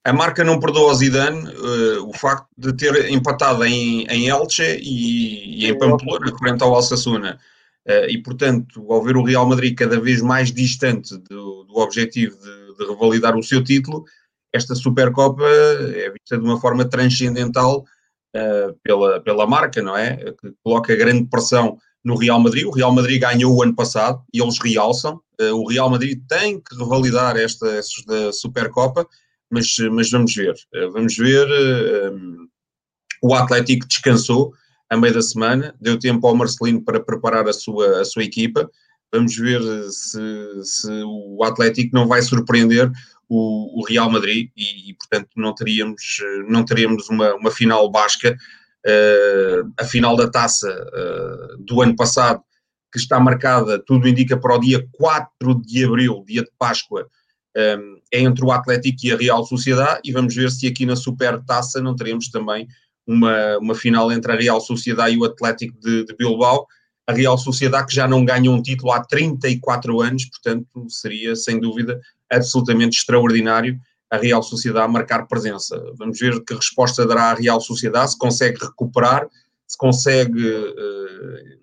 A 0.05 0.11
marca 0.11 0.43
não 0.43 0.59
perdoa 0.59 0.89
ao 0.89 0.95
Zidane 0.95 1.47
uh, 1.47 2.09
o 2.09 2.13
facto 2.13 2.47
de 2.57 2.73
ter 2.73 3.09
empatado 3.09 3.63
em, 3.63 4.05
em 4.07 4.27
Elche 4.27 4.77
e, 4.81 5.63
e 5.63 5.67
em 5.69 5.77
Pamplona, 5.77 6.37
frente 6.37 6.61
ao 6.61 6.75
Alsassuna. 6.75 7.39
Uh, 7.87 8.09
e, 8.09 8.21
portanto, 8.21 8.85
ao 8.91 9.01
ver 9.01 9.15
o 9.15 9.23
Real 9.23 9.47
Madrid 9.47 9.77
cada 9.77 9.99
vez 9.99 10.21
mais 10.21 10.51
distante 10.51 11.17
do, 11.17 11.63
do 11.63 11.77
objetivo 11.77 12.37
de, 12.37 12.77
de, 12.77 12.91
revalidar 12.91 13.37
o 13.37 13.43
seu 13.43 13.63
título, 13.63 14.03
esta 14.51 14.75
Supercopa 14.75 15.45
é 15.45 16.09
vista 16.09 16.37
de 16.37 16.43
uma 16.43 16.59
forma 16.59 16.83
transcendental 16.83 17.85
uh, 18.35 18.73
pela, 18.83 19.21
pela 19.21 19.47
marca, 19.47 19.81
não 19.81 19.95
é? 19.95 20.17
Que 20.17 20.53
coloca 20.61 20.95
grande 20.97 21.29
pressão 21.29 21.77
no 22.03 22.17
Real 22.17 22.41
Madrid. 22.41 22.65
O 22.65 22.71
Real 22.71 22.91
Madrid 22.91 23.21
ganhou 23.21 23.55
o 23.55 23.63
ano 23.63 23.73
passado 23.73 24.21
e 24.33 24.41
eles 24.41 24.59
realçam. 24.59 25.21
O 25.39 25.69
Real 25.69 25.89
Madrid 25.89 26.21
tem 26.27 26.59
que 26.59 26.75
revalidar 26.77 27.35
esta, 27.37 27.67
esta 27.69 28.31
Supercopa, 28.31 29.07
mas, 29.53 29.67
mas 29.91 30.09
vamos 30.09 30.35
ver. 30.35 30.53
Uh, 30.73 30.91
vamos 30.91 31.15
ver. 31.15 31.47
Uh, 31.47 32.15
um, 32.15 32.47
o 33.21 33.33
Atlético 33.33 33.87
descansou 33.87 34.53
a 34.89 34.97
meio 34.97 35.13
da 35.13 35.21
semana, 35.21 35.75
deu 35.79 35.97
tempo 35.97 36.27
ao 36.27 36.35
Marcelino 36.35 36.83
para 36.83 36.99
preparar 36.99 37.47
a 37.47 37.53
sua, 37.53 38.01
a 38.01 38.05
sua 38.05 38.23
equipa. 38.23 38.69
Vamos 39.13 39.35
ver 39.37 39.61
se, 39.91 40.19
se 40.63 40.91
o 41.05 41.43
Atlético 41.43 41.95
não 41.95 42.07
vai 42.07 42.21
surpreender 42.21 42.91
o, 43.29 43.79
o 43.79 43.85
Real 43.85 44.09
Madrid 44.09 44.49
e, 44.57 44.89
e, 44.89 44.93
portanto, 44.95 45.29
não 45.35 45.53
teríamos, 45.55 46.17
não 46.47 46.65
teríamos 46.65 47.09
uma, 47.09 47.33
uma 47.35 47.51
final 47.51 47.89
basca. 47.89 48.35
Uh, 48.85 49.71
a 49.79 49.85
final 49.85 50.17
da 50.17 50.29
taça 50.29 50.67
uh, 50.67 51.57
do 51.63 51.81
ano 51.81 51.95
passado, 51.95 52.43
que 52.91 52.99
está 52.99 53.19
marcada, 53.19 53.79
tudo 53.79 54.07
indica 54.07 54.37
para 54.37 54.55
o 54.55 54.59
dia 54.59 54.85
4 54.91 55.61
de 55.61 55.85
abril, 55.85 56.23
dia 56.27 56.43
de 56.43 56.51
Páscoa, 56.59 57.07
um, 57.55 57.99
é 58.11 58.21
entre 58.21 58.43
o 58.43 58.51
Atlético 58.51 58.97
e 59.03 59.11
a 59.11 59.17
Real 59.17 59.45
Sociedade, 59.45 60.01
e 60.03 60.11
vamos 60.11 60.35
ver 60.35 60.49
se 60.51 60.67
aqui 60.67 60.85
na 60.85 60.95
Super 60.95 61.39
Taça 61.43 61.81
não 61.81 61.95
teremos 61.95 62.29
também 62.29 62.67
uma, 63.05 63.57
uma 63.57 63.75
final 63.75 64.11
entre 64.11 64.31
a 64.31 64.35
Real 64.35 64.61
Sociedade 64.61 65.15
e 65.15 65.17
o 65.17 65.25
Atlético 65.25 65.77
de, 65.79 66.05
de 66.05 66.15
Bilbao. 66.15 66.65
A 67.05 67.13
Real 67.13 67.37
Sociedade 67.37 67.87
que 67.87 67.95
já 67.95 68.07
não 68.07 68.23
ganha 68.23 68.49
um 68.49 68.61
título 68.61 68.91
há 68.91 69.03
34 69.03 70.01
anos, 70.01 70.25
portanto 70.25 70.89
seria 70.89 71.35
sem 71.35 71.59
dúvida 71.59 71.99
absolutamente 72.31 72.97
extraordinário 72.97 73.77
a 74.09 74.17
Real 74.17 74.43
Sociedade 74.43 74.91
marcar 74.91 75.27
presença. 75.27 75.83
Vamos 75.97 76.19
ver 76.19 76.39
que 76.45 76.53
resposta 76.53 77.05
dará 77.05 77.31
a 77.31 77.33
Real 77.33 77.59
Sociedade, 77.59 78.11
se 78.11 78.17
consegue 78.17 78.63
recuperar, 78.63 79.27
se 79.67 79.77
consegue 79.77 80.47
uh, 80.47 81.62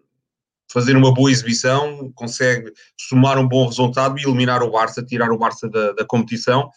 fazer 0.72 0.96
uma 0.96 1.12
boa 1.12 1.30
exibição, 1.30 2.12
consegue 2.14 2.72
somar 2.98 3.38
um 3.38 3.48
bom 3.48 3.66
resultado 3.66 4.18
e 4.18 4.22
eliminar 4.22 4.62
o 4.62 4.70
Barça, 4.70 5.04
tirar 5.04 5.32
o 5.32 5.38
Barça 5.38 5.68
da, 5.68 5.92
da 5.92 6.04
competição 6.04 6.70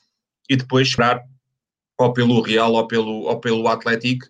e 0.50 0.56
depois 0.56 0.88
esperar 0.88 1.22
ou 2.00 2.12
pelo 2.12 2.42
Real 2.42 2.74
ou 2.74 2.88
pelo, 2.88 3.22
ou 3.24 3.40
pelo 3.40 3.68
Atlético 3.68 4.26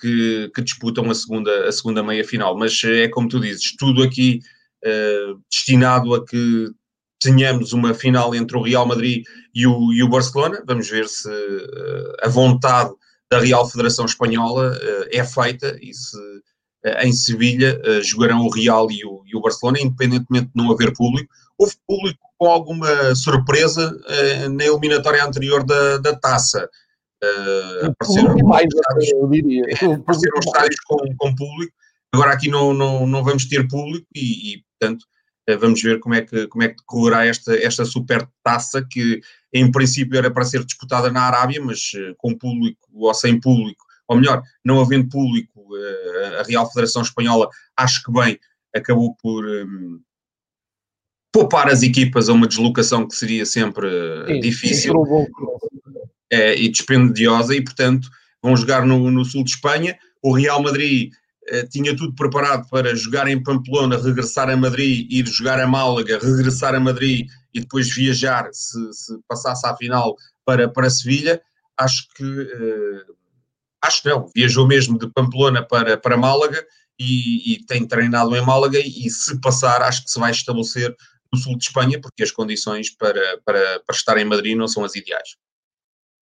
que, 0.00 0.50
que, 0.54 0.62
disputam 0.62 1.10
a 1.10 1.14
segunda, 1.14 1.68
a 1.68 1.72
segunda 1.72 2.02
meia 2.02 2.24
final. 2.24 2.56
Mas 2.56 2.80
é 2.84 3.08
como 3.08 3.28
tu 3.28 3.40
dizes, 3.40 3.74
tudo 3.76 4.02
aqui 4.02 4.40
uh, 4.84 5.40
destinado 5.50 6.14
a 6.14 6.24
que 6.24 6.66
tenhamos 7.20 7.72
uma 7.72 7.92
final 7.94 8.34
entre 8.34 8.56
o 8.56 8.62
Real 8.62 8.86
Madrid 8.86 9.24
e 9.52 9.66
o, 9.66 9.92
e 9.92 10.02
o 10.02 10.08
Barcelona. 10.08 10.62
Vamos 10.66 10.88
ver 10.88 11.08
se 11.08 11.28
uh, 11.28 12.12
a 12.22 12.28
vontade 12.28 12.92
da 13.30 13.40
Real 13.40 13.68
Federação 13.68 14.04
Espanhola 14.04 14.72
uh, 14.72 15.08
é 15.10 15.24
feita 15.24 15.76
e 15.82 15.92
se 15.92 16.16
eh, 16.16 16.40
em 16.84 17.12
Sevilha 17.12 17.80
eh, 17.84 18.02
jogarão 18.02 18.40
o 18.46 18.50
Real 18.50 18.90
e 18.90 19.04
o, 19.04 19.22
e 19.26 19.36
o, 19.36 19.40
Barcelona, 19.40 19.80
independentemente 19.80 20.46
de 20.46 20.62
não 20.62 20.72
haver 20.72 20.92
público. 20.92 21.32
Houve 21.58 21.74
público 21.86 22.20
com 22.38 22.46
alguma 22.46 23.14
surpresa 23.14 23.96
eh, 24.06 24.48
na 24.48 24.64
eliminatória 24.64 25.24
anterior 25.24 25.64
da, 25.64 25.98
da 25.98 26.14
taça. 26.14 26.68
apareceram 27.82 28.36
mais, 28.46 28.66
estádios, 28.72 29.10
eu 29.10 29.28
diria. 29.28 29.64
apareceram 29.64 30.38
estádios 30.38 30.80
com, 30.86 30.98
com 31.16 31.34
público. 31.34 31.72
Agora 32.12 32.32
aqui 32.32 32.48
não, 32.48 32.72
não, 32.72 33.06
não 33.06 33.24
vamos 33.24 33.46
ter 33.46 33.66
público 33.68 34.06
e, 34.14 34.54
e 34.54 34.64
portanto, 34.78 35.04
vamos 35.60 35.82
ver 35.82 35.98
como 35.98 36.14
é 36.14 36.22
que, 36.22 36.46
como 36.46 36.62
é 36.62 36.68
que 36.68 36.76
decorrerá 36.76 37.26
esta, 37.26 37.54
esta 37.56 37.84
super 37.84 38.26
taça 38.42 38.86
que 38.88 39.20
em 39.52 39.70
princípio 39.70 40.16
era 40.16 40.30
para 40.30 40.44
ser 40.44 40.64
disputada 40.64 41.10
na 41.10 41.22
Arábia, 41.22 41.60
mas 41.62 41.90
com 42.16 42.36
público 42.36 42.88
ou 42.94 43.12
sem 43.12 43.38
público 43.40 43.88
ou 44.08 44.16
melhor, 44.16 44.42
não 44.64 44.80
havendo 44.80 45.10
público, 45.10 45.57
eh, 45.57 45.57
a 46.38 46.42
Real 46.42 46.68
Federação 46.68 47.02
Espanhola, 47.02 47.48
acho 47.76 48.02
que 48.02 48.12
bem, 48.12 48.38
acabou 48.74 49.14
por 49.22 49.44
um, 49.44 50.00
poupar 51.32 51.68
as 51.68 51.82
equipas 51.82 52.28
a 52.28 52.32
uma 52.32 52.46
deslocação 52.46 53.06
que 53.06 53.14
seria 53.14 53.44
sempre 53.44 53.86
eh, 53.88 54.26
Sim, 54.26 54.40
difícil 54.40 54.94
é, 56.30 56.54
e 56.54 56.68
dispendiosa, 56.68 57.54
e 57.54 57.62
portanto 57.62 58.08
vão 58.42 58.56
jogar 58.56 58.86
no, 58.86 59.10
no 59.10 59.24
sul 59.24 59.44
de 59.44 59.50
Espanha. 59.50 59.98
O 60.22 60.32
Real 60.32 60.62
Madrid 60.62 61.12
eh, 61.48 61.66
tinha 61.66 61.96
tudo 61.96 62.14
preparado 62.14 62.68
para 62.68 62.94
jogar 62.94 63.28
em 63.28 63.42
Pamplona, 63.42 63.96
regressar 63.96 64.50
a 64.50 64.56
Madrid, 64.56 65.06
ir 65.10 65.26
jogar 65.26 65.60
a 65.60 65.66
Málaga, 65.66 66.18
regressar 66.18 66.74
a 66.74 66.80
Madrid 66.80 67.26
e 67.54 67.60
depois 67.60 67.94
viajar, 67.94 68.48
se, 68.52 68.92
se 68.92 69.18
passasse 69.26 69.66
à 69.66 69.76
final, 69.76 70.16
para, 70.44 70.68
para 70.68 70.90
Sevilha. 70.90 71.40
Acho 71.76 72.08
que 72.14 72.24
acho 73.82 74.06
não, 74.06 74.30
viajou 74.34 74.66
mesmo 74.66 74.98
de 74.98 75.08
Pamplona 75.10 75.62
para, 75.62 75.96
para 75.96 76.16
Málaga 76.16 76.64
e, 76.98 77.54
e, 77.54 77.66
tem 77.66 77.86
treinado 77.86 78.34
em 78.36 78.44
Málaga 78.44 78.78
e 78.78 79.08
se 79.08 79.40
passar 79.40 79.82
acho 79.82 80.04
que 80.04 80.10
se 80.10 80.18
vai 80.18 80.30
estabelecer 80.30 80.94
no 81.32 81.38
sul 81.38 81.56
de 81.56 81.64
Espanha 81.64 82.00
porque 82.00 82.22
as 82.22 82.30
condições 82.30 82.90
para, 82.90 83.38
para, 83.44 83.80
para 83.80 83.96
estar 83.96 84.18
em 84.18 84.24
Madrid 84.24 84.56
não 84.56 84.66
são 84.66 84.84
as 84.84 84.94
ideais. 84.94 85.36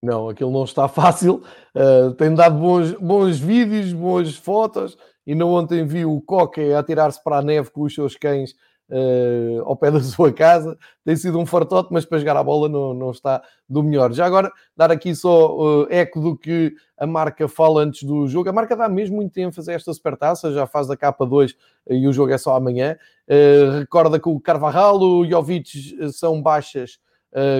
Não, 0.02 0.28
aquilo 0.28 0.52
não 0.52 0.64
está 0.64 0.86
fácil, 0.88 1.42
uh, 1.74 2.12
tem 2.14 2.34
dado 2.34 2.58
bons, 2.58 2.92
bons 2.92 3.38
vídeos, 3.38 3.92
boas 3.92 4.34
fotos. 4.36 4.96
E 5.26 5.34
não 5.34 5.50
ontem 5.50 5.84
vi 5.84 6.04
o 6.04 6.20
Coque 6.20 6.72
a 6.72 6.82
tirar-se 6.84 7.22
para 7.22 7.38
a 7.38 7.42
neve 7.42 7.70
com 7.70 7.82
os 7.82 7.92
seus 7.92 8.14
cães 8.14 8.54
uh, 8.90 9.62
ao 9.64 9.76
pé 9.76 9.90
da 9.90 10.00
sua 10.02 10.32
casa. 10.32 10.76
Tem 11.04 11.16
sido 11.16 11.38
um 11.38 11.46
fartote, 11.46 11.88
mas 11.92 12.04
para 12.04 12.18
jogar 12.18 12.36
a 12.36 12.42
bola 12.42 12.68
não, 12.68 12.94
não 12.94 13.10
está 13.10 13.42
do 13.68 13.82
melhor. 13.82 14.12
Já 14.12 14.26
agora, 14.26 14.52
dar 14.76 14.90
aqui 14.90 15.14
só 15.14 15.56
uh, 15.56 15.86
eco 15.90 16.20
do 16.20 16.36
que 16.36 16.74
a 16.96 17.06
marca 17.06 17.48
fala 17.48 17.82
antes 17.82 18.02
do 18.02 18.26
jogo. 18.26 18.48
A 18.48 18.52
marca 18.52 18.76
dá 18.76 18.88
mesmo 18.88 19.16
muito 19.16 19.36
ênfase 19.38 19.70
a 19.70 19.74
esta 19.74 19.92
supertaça, 19.92 20.52
já 20.52 20.66
faz 20.66 20.90
a 20.90 20.96
capa 20.96 21.26
2 21.26 21.54
e 21.90 22.06
o 22.06 22.12
jogo 22.12 22.32
é 22.32 22.38
só 22.38 22.54
amanhã. 22.54 22.96
Uh, 23.28 23.80
recorda 23.80 24.18
que 24.18 24.28
o 24.28 24.40
Carvajal, 24.40 25.00
o 25.00 25.28
Jovic 25.28 26.12
são 26.12 26.40
baixas 26.40 26.98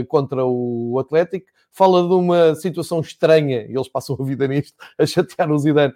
contra 0.09 0.43
o 0.43 0.99
Atlético 0.99 1.49
fala 1.77 2.09
de 2.09 2.15
uma 2.15 2.55
situação 2.55 3.01
estranha, 3.01 3.67
e 3.69 3.75
eles 3.75 3.87
passam 3.87 4.17
a 4.19 4.25
vida 4.25 4.49
nisto, 4.49 4.75
a 4.99 5.05
chatear 5.05 5.53
o 5.53 5.59
Zidane, 5.59 5.93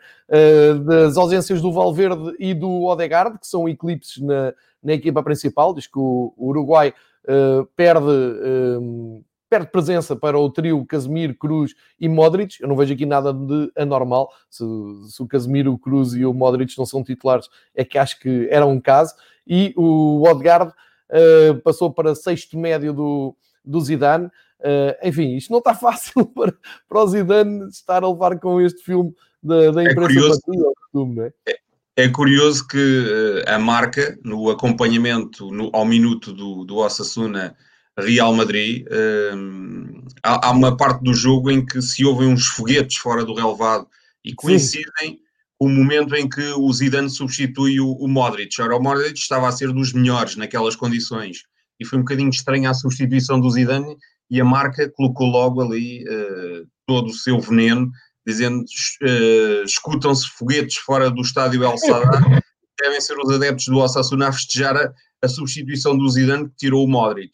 das 0.84 1.16
ausências 1.16 1.62
do 1.62 1.72
Valverde 1.72 2.36
e 2.38 2.52
do 2.52 2.84
Odegaard, 2.84 3.38
que 3.38 3.46
são 3.46 3.66
eclipses 3.66 4.22
na, 4.22 4.52
na 4.82 4.92
equipa 4.92 5.22
principal, 5.22 5.74
diz 5.74 5.86
que 5.86 5.98
o, 5.98 6.32
o 6.36 6.48
Uruguai 6.48 6.94
uh, 7.24 7.66
perde, 7.76 8.06
uh, 8.06 9.24
perde 9.48 9.70
presença 9.70 10.16
para 10.16 10.38
o 10.38 10.50
trio 10.50 10.84
Casemiro, 10.86 11.34
Cruz 11.34 11.74
e 11.98 12.08
Modric. 12.08 12.60
Eu 12.60 12.68
não 12.68 12.76
vejo 12.76 12.94
aqui 12.94 13.04
nada 13.04 13.32
de 13.32 13.70
anormal. 13.76 14.32
Se, 14.48 14.64
se 15.08 15.22
o 15.22 15.26
Casemiro, 15.26 15.72
o 15.72 15.78
Cruz 15.78 16.14
e 16.14 16.24
o 16.24 16.32
Modric 16.32 16.76
não 16.78 16.86
são 16.86 17.04
titulares, 17.04 17.48
é 17.74 17.84
que 17.84 17.98
acho 17.98 18.18
que 18.20 18.48
era 18.50 18.66
um 18.66 18.80
caso. 18.80 19.14
E 19.46 19.74
o 19.76 20.22
Odegaard 20.28 20.72
uh, 21.10 21.60
passou 21.62 21.92
para 21.92 22.14
sexto 22.14 22.58
médio 22.58 22.92
do, 22.92 23.36
do 23.64 23.80
Zidane. 23.80 24.26
Uh, 24.60 25.08
enfim, 25.08 25.36
isto 25.36 25.50
não 25.50 25.58
está 25.58 25.74
fácil 25.74 26.24
para, 26.26 26.54
para 26.88 27.02
o 27.02 27.06
Zidane 27.06 27.68
estar 27.68 28.04
a 28.04 28.08
levar 28.08 28.38
com 28.38 28.60
este 28.60 28.82
filme 28.82 29.14
da, 29.42 29.70
da 29.70 29.82
imprensa 29.82 30.12
é 30.12 30.40
curioso, 30.40 31.22
é? 31.22 31.50
é? 31.50 31.58
É 32.00 32.08
curioso 32.08 32.66
que 32.66 32.78
uh, 32.78 33.44
a 33.46 33.58
marca, 33.58 34.18
no 34.24 34.48
acompanhamento 34.48 35.50
no, 35.50 35.68
ao 35.70 35.84
minuto 35.84 36.32
do, 36.32 36.64
do 36.64 36.76
Osasuna 36.76 37.54
Real 37.98 38.32
Madrid, 38.32 38.86
uh, 38.86 40.02
há, 40.22 40.46
há, 40.46 40.50
uma 40.50 40.74
parte 40.78 41.02
do 41.04 41.12
jogo 41.12 41.50
em 41.50 41.62
que 41.62 41.82
se 41.82 42.02
ouvem 42.02 42.26
uns 42.26 42.46
foguetes 42.46 42.96
fora 42.96 43.22
do 43.22 43.34
relevado 43.34 43.86
e 44.24 44.34
coincidem 44.34 45.18
com 45.58 45.66
o 45.66 45.68
momento 45.68 46.16
em 46.16 46.26
que 46.26 46.40
o 46.52 46.72
Zidane 46.72 47.10
substitui 47.10 47.78
o, 47.80 47.92
o 47.92 48.08
Modric. 48.08 48.58
Ora, 48.62 48.78
o 48.78 48.82
Modric 48.82 49.18
estava 49.18 49.46
a 49.46 49.52
ser 49.52 49.70
dos 49.70 49.92
melhores 49.92 50.36
naquelas 50.36 50.74
condições 50.74 51.42
e 51.78 51.84
foi 51.84 51.98
um 51.98 52.02
bocadinho 52.02 52.30
estranha 52.30 52.70
a 52.70 52.74
substituição 52.74 53.38
do 53.38 53.50
Zidane 53.50 53.94
e 54.30 54.40
a 54.40 54.44
marca 54.44 54.90
colocou 54.96 55.26
logo 55.26 55.60
ali 55.60 56.02
uh, 56.04 56.66
todo 56.86 57.08
o 57.08 57.14
seu 57.14 57.38
veneno 57.38 57.90
dizendo 58.30 58.62
uh, 58.62 59.64
escutam-se 59.64 60.28
foguetes 60.30 60.76
fora 60.76 61.10
do 61.10 61.20
estádio 61.20 61.64
El 61.64 61.76
Sadar, 61.78 62.42
devem 62.80 63.00
ser 63.00 63.18
os 63.18 63.30
adeptos 63.30 63.66
do 63.66 63.78
Osasuna 63.78 64.28
a 64.28 64.32
festejar 64.32 64.76
a, 64.76 64.92
a 65.22 65.28
substituição 65.28 65.96
do 65.96 66.08
Zidane 66.08 66.48
que 66.48 66.56
tirou 66.56 66.84
o 66.84 66.88
Modric. 66.88 67.32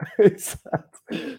Exato. 0.18 0.90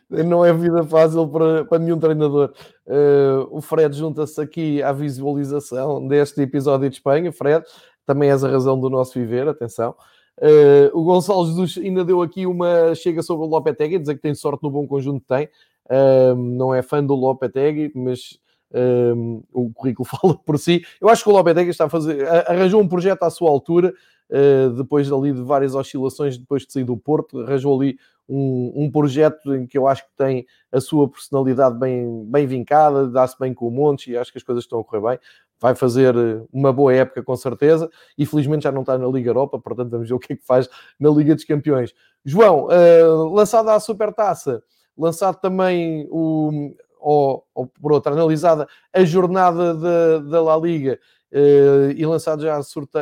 Não 0.09 0.45
é 0.45 0.53
vida 0.53 0.83
fácil 0.83 1.27
para, 1.27 1.65
para 1.65 1.79
nenhum 1.79 1.99
treinador. 1.99 2.53
Uh, 2.85 3.47
o 3.49 3.61
Fred 3.61 3.95
junta-se 3.95 4.39
aqui 4.41 4.83
à 4.83 4.91
visualização 4.91 6.07
deste 6.07 6.41
episódio 6.41 6.89
de 6.89 6.95
Espanha. 6.97 7.31
Fred, 7.31 7.65
também 8.05 8.29
és 8.29 8.43
a 8.43 8.49
razão 8.49 8.79
do 8.79 8.89
nosso 8.89 9.13
viver, 9.13 9.47
atenção. 9.47 9.95
Uh, 10.37 10.89
o 10.97 11.03
Gonçalo 11.03 11.45
Jesus 11.45 11.77
ainda 11.77 12.03
deu 12.03 12.21
aqui 12.21 12.45
uma 12.45 12.95
chega 12.95 13.21
sobre 13.21 13.45
o 13.45 13.49
Lopetegui, 13.49 13.99
dizer 13.99 14.15
que 14.15 14.21
tem 14.21 14.33
sorte 14.33 14.63
no 14.63 14.71
bom 14.71 14.87
conjunto 14.87 15.21
que 15.21 15.27
tem. 15.27 15.49
Uh, 15.85 16.35
não 16.35 16.73
é 16.73 16.81
fã 16.81 17.03
do 17.03 17.15
Lopetegui, 17.15 17.91
mas 17.95 18.39
um, 18.73 19.43
o 19.51 19.71
currículo 19.73 20.07
fala 20.09 20.37
por 20.37 20.57
si. 20.57 20.83
Eu 20.99 21.09
acho 21.09 21.23
que 21.23 21.29
o 21.29 21.33
Lopetegui 21.33 21.69
está 21.69 21.85
a 21.85 21.89
fazer, 21.89 22.27
arranjou 22.47 22.81
um 22.81 22.87
projeto 22.87 23.23
à 23.23 23.29
sua 23.29 23.49
altura, 23.49 23.93
uh, 24.29 24.69
depois 24.71 25.11
ali 25.11 25.31
de 25.31 25.41
várias 25.41 25.75
oscilações, 25.75 26.37
depois 26.37 26.65
de 26.65 26.73
sair 26.73 26.83
do 26.83 26.97
Porto, 26.97 27.39
arranjou 27.39 27.79
ali 27.79 27.97
um, 28.27 28.71
um, 28.75 28.91
projeto 28.91 29.53
em 29.53 29.67
que 29.67 29.77
eu 29.77 29.87
acho 29.87 30.03
que 30.03 30.11
tem 30.15 30.45
a 30.71 30.79
sua 30.79 31.09
personalidade 31.09 31.77
bem, 31.77 32.25
bem 32.25 32.47
vincada, 32.47 33.07
dá-se 33.07 33.37
bem 33.37 33.53
com 33.53 33.67
o 33.67 33.71
Montes 33.71 34.07
e 34.07 34.17
acho 34.17 34.31
que 34.31 34.37
as 34.37 34.43
coisas 34.43 34.63
estão 34.63 34.79
a 34.79 34.83
correr 34.83 35.01
bem. 35.01 35.19
Vai 35.59 35.75
fazer 35.75 36.15
uma 36.51 36.71
boa 36.71 36.93
época 36.93 37.21
com 37.21 37.35
certeza 37.35 37.89
e 38.17 38.25
felizmente 38.25 38.63
já 38.63 38.71
não 38.71 38.81
está 38.81 38.97
na 38.97 39.07
Liga 39.07 39.29
Europa, 39.29 39.59
portanto 39.59 39.91
vamos 39.91 40.07
ver 40.07 40.15
o 40.15 40.19
que 40.19 40.33
é 40.33 40.35
que 40.35 40.45
faz 40.45 40.69
na 40.99 41.09
Liga 41.09 41.35
dos 41.35 41.43
Campeões. 41.43 41.93
João, 42.23 42.67
uh, 42.67 43.33
lançada 43.33 43.73
a 43.73 43.79
Supertaça, 43.79 44.63
lançado 44.97 45.39
também 45.39 46.07
o, 46.09 46.73
ou, 47.01 47.45
ou 47.53 47.67
por 47.67 47.91
outra, 47.91 48.13
analisada 48.13 48.67
a 48.93 49.03
jornada 49.03 49.73
da, 49.73 50.19
da 50.19 50.41
La 50.41 50.57
Liga 50.57 50.99
uh, 51.31 51.91
e 51.95 52.05
lançado 52.05 52.43
já 52.43 52.59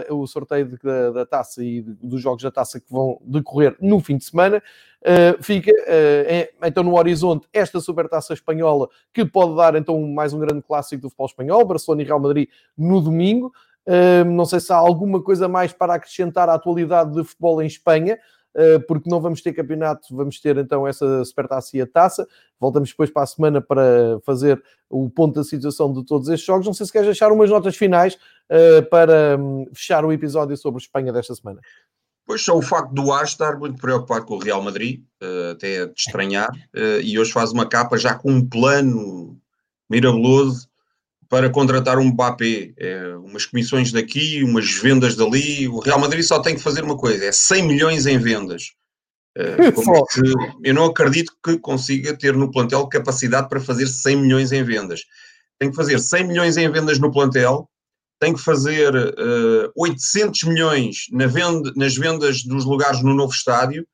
o 0.10 0.28
sorteio 0.28 0.66
de, 0.66 0.78
da, 0.78 1.12
da, 1.12 1.26
taça 1.26 1.64
e 1.64 1.82
dos 1.82 2.22
jogos 2.22 2.43
da 2.43 2.52
taça 2.52 2.80
que 2.80 2.89
vão 2.89 3.20
decorrer 3.24 3.76
no 3.82 4.00
fim 4.00 4.18
de 4.18 4.24
semana. 4.24 4.64
Uh, 5.02 5.41
fica 5.41 5.72
uh, 5.72 6.66
então 6.66 6.84
no 6.84 6.97
horizonte 6.97 7.47
esta 7.54 7.80
supertaça 7.80 8.34
espanhola 8.34 8.89
que 9.14 9.24
pode 9.26 9.56
dar 9.56 9.76
então 9.76 10.02
mais 10.02 10.34
um 10.34 10.39
grande 10.39 10.62
clássico 10.62 11.02
do 11.02 11.10
futebol 11.10 11.28
espanhol, 11.28 11.66
Barcelona 11.66 12.02
e 12.02 12.06
Real 12.06 12.20
Madrid 12.20 12.50
no 12.78 13.02
domingo. 13.02 13.52
Não 14.28 14.45
sei 14.45 14.60
se 14.60 14.72
há 14.72 14.76
alguma 14.76 15.20
coisa 15.20 15.47
mais 15.47 15.74
para 15.74 15.95
acrescentar 15.95 16.47
à 16.47 16.54
atualidade 16.54 17.12
de 17.12 17.24
futebol 17.24 17.60
em 17.60 17.66
Espanha. 17.66 18.20
Eh, 18.56 18.80
porque 18.80 19.10
não 19.10 19.22
vamos 19.22 19.41
ter 19.41 19.54
campeonato, 19.54 20.16
vamos 20.16 20.39
ter 20.39 20.58
então 20.58 20.88
essa 20.88 21.24
supertaça 21.24 21.78
e 21.78 21.82
a 21.82 21.88
taça. 21.88 22.28
Voltamos 22.60 22.89
depois 22.89 23.10
para 23.10 23.24
a 23.24 23.28
semana 23.28 23.62
para 23.62 24.20
fazer 24.26 24.62
o 24.89 25.10
ponto 25.10 25.36
da 25.36 25.43
situação 25.43 25.93
de 25.93 26.04
todos 26.04 26.28
estes 26.30 26.45
jogos. 26.45 26.66
Não 26.66 26.74
sei 26.74 26.86
se 26.86 26.91
queres 26.91 27.08
deixar 27.08 27.32
umas 27.32 27.50
notas 27.50 27.76
finais 27.76 28.16
uh, 28.16 28.84
para 28.89 29.38
um, 29.38 29.68
fechar 29.74 30.04
o 30.04 30.12
episódio 30.12 30.58
sobre 30.58 30.82
Espanha 30.82 31.14
desta 31.14 31.36
semana. 31.36 31.60
Pois 32.26 32.43
só 32.43 32.56
o 32.56 32.62
facto 32.62 32.93
do 32.93 33.12
Ar 33.12 33.24
estar 33.24 33.58
muito 33.58 33.80
preocupado 33.80 34.26
com 34.26 34.36
o 34.36 34.39
Real 34.39 34.62
Madrid, 34.62 35.04
uh, 35.22 35.52
até 35.52 35.86
de 35.86 35.93
estranhar, 35.97 36.50
e 37.04 37.18
hoje 37.18 37.32
faz 37.32 37.52
uma 37.52 37.68
capa 37.68 37.97
já 37.97 38.14
com 38.14 38.32
um 38.32 38.47
plano 38.47 39.36
mirabuloso 39.89 40.68
para 41.30 41.49
contratar 41.49 41.99
um 41.99 42.05
Mbappé, 42.05 42.73
é, 42.75 43.15
umas 43.17 43.45
comissões 43.45 43.91
daqui, 43.91 44.43
umas 44.43 44.71
vendas 44.71 45.15
dali. 45.15 45.67
O 45.67 45.80
Real 45.80 45.99
Madrid 45.99 46.23
só 46.23 46.39
tem 46.39 46.55
que 46.55 46.61
fazer 46.61 46.84
uma 46.84 46.97
coisa: 46.97 47.23
é 47.25 47.32
100 47.32 47.67
milhões 47.67 48.05
em 48.07 48.17
vendas. 48.17 48.73
É, 49.38 49.55
eu 50.63 50.73
não 50.73 50.86
acredito 50.86 51.32
que 51.43 51.57
consiga 51.59 52.17
ter 52.17 52.36
no 52.36 52.51
plantel 52.51 52.88
capacidade 52.88 53.47
para 53.47 53.59
fazer 53.59 53.88
100 53.88 54.15
milhões 54.17 54.51
em 54.51 54.63
vendas. 54.63 55.01
Tem 55.59 55.69
que 55.69 55.75
fazer 55.75 55.99
100 55.99 56.27
milhões 56.27 56.57
em 56.57 56.69
vendas 56.69 56.97
no 56.97 57.11
plantel, 57.11 57.69
tem 58.19 58.34
que 58.34 58.41
fazer 58.41 58.93
uh, 58.93 59.65
eh, 59.65 59.71
800 59.75 60.43
milhões 60.43 61.05
na 61.11 61.27
venda, 61.27 61.71
nas 61.75 61.95
vendas 61.95 62.43
dos 62.43 62.65
lugares 62.65 63.01
no 63.01 63.13
novo 63.13 63.32
estádio 63.32 63.88